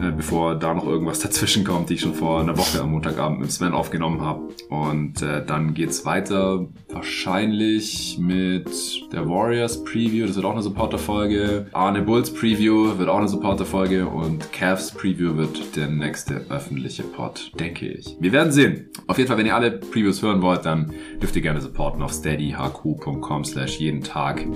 [0.00, 3.40] äh, bevor da noch irgendwas dazwischen kommt, die ich schon vor einer Woche am Montagabend
[3.40, 4.48] mit Sven aufgenommen habe.
[4.68, 8.68] Und äh, dann geht's weiter wahrscheinlich mit
[9.12, 10.26] der Warriors Preview.
[10.26, 11.66] Das wird auch eine Supporter-Folge.
[11.72, 17.52] Arne Bulls Preview wird auch eine Supporter-Folge und Cavs Preview wird der nächste öffentliche Pod,
[17.60, 18.16] denke ich.
[18.18, 18.88] Wir werden sehen.
[19.06, 22.14] Auf jeden Fall, wenn ihr alle Previews hören wollt, dann dürft ihr gerne supporten auf
[22.14, 24.46] steadyhq.com slash jeden Tag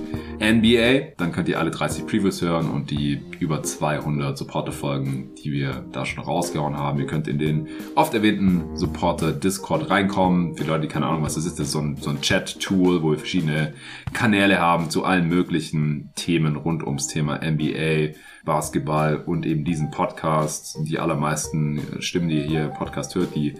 [0.40, 1.12] NBA.
[1.18, 6.06] Dann könnt ihr alle 30 Previews hören und die über 200 Supporter-Folgen, die wir da
[6.06, 6.98] schon rausgehauen haben.
[7.00, 10.56] Ihr könnt in den oft erwähnten Supporter-Discord reinkommen.
[10.56, 13.02] Für Leute, die keine Ahnung, was das ist, das ist so ein, so ein Chat-Tool,
[13.02, 13.74] wo wir verschiedene
[14.14, 18.14] Kanäle haben zu allen möglichen Themen rund ums Thema NBA,
[18.44, 20.78] Basketball und eben diesen Podcast.
[20.82, 23.54] Die allermeisten Stimmen, die ihr hier Podcast hört, die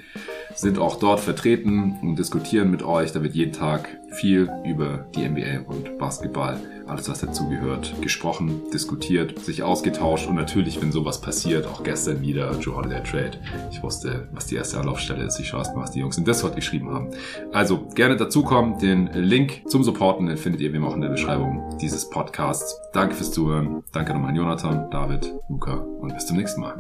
[0.55, 3.13] sind auch dort vertreten und diskutieren mit euch.
[3.13, 6.61] Da wird jeden Tag viel über die NBA und Basketball,
[6.91, 12.59] alles was dazugehört, gesprochen, diskutiert, sich ausgetauscht und natürlich, wenn sowas passiert, auch gestern wieder
[12.59, 13.39] Joe Holiday Trade.
[13.71, 15.39] Ich wusste, was die erste Anlaufstelle ist.
[15.39, 17.11] Ich schaue erst mal, was die Jungs in Discord geschrieben haben.
[17.53, 18.79] Also gerne dazukommen.
[18.79, 22.81] Den Link zum Supporten, den findet ihr wie immer auch in der Beschreibung dieses Podcasts.
[22.93, 23.83] Danke fürs Zuhören.
[23.93, 26.77] Danke nochmal an Jonathan, David, Luca und bis zum nächsten Mal.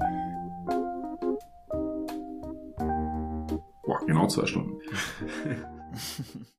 [3.85, 4.79] Boah, genau zwei Stunden.